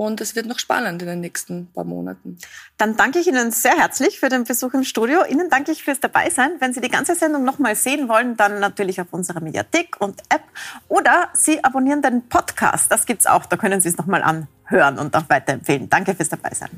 Und 0.00 0.22
es 0.22 0.34
wird 0.34 0.46
noch 0.46 0.58
spannend 0.58 1.02
in 1.02 1.08
den 1.08 1.20
nächsten 1.20 1.66
paar 1.74 1.84
Monaten. 1.84 2.38
Dann 2.78 2.96
danke 2.96 3.18
ich 3.18 3.26
Ihnen 3.26 3.50
sehr 3.50 3.76
herzlich 3.76 4.18
für 4.18 4.30
den 4.30 4.44
Besuch 4.44 4.72
im 4.72 4.82
Studio. 4.82 5.26
Ihnen 5.28 5.50
danke 5.50 5.72
ich 5.72 5.84
fürs 5.84 6.00
Dabeisein. 6.00 6.52
Wenn 6.58 6.72
Sie 6.72 6.80
die 6.80 6.88
ganze 6.88 7.14
Sendung 7.14 7.44
noch 7.44 7.58
mal 7.58 7.76
sehen 7.76 8.08
wollen, 8.08 8.34
dann 8.34 8.60
natürlich 8.60 8.98
auf 9.02 9.08
unserer 9.10 9.40
Mediathek 9.40 10.00
und 10.00 10.22
App. 10.30 10.40
Oder 10.88 11.28
Sie 11.34 11.62
abonnieren 11.62 12.00
den 12.00 12.26
Podcast. 12.30 12.90
Das 12.90 13.04
gibt's 13.04 13.26
auch. 13.26 13.44
Da 13.44 13.58
können 13.58 13.82
Sie 13.82 13.90
es 13.90 13.98
noch 13.98 14.06
mal 14.06 14.22
anhören 14.22 14.98
und 14.98 15.14
auch 15.14 15.28
weiterempfehlen. 15.28 15.90
Danke 15.90 16.14
fürs 16.14 16.30
Dabeisein. 16.30 16.70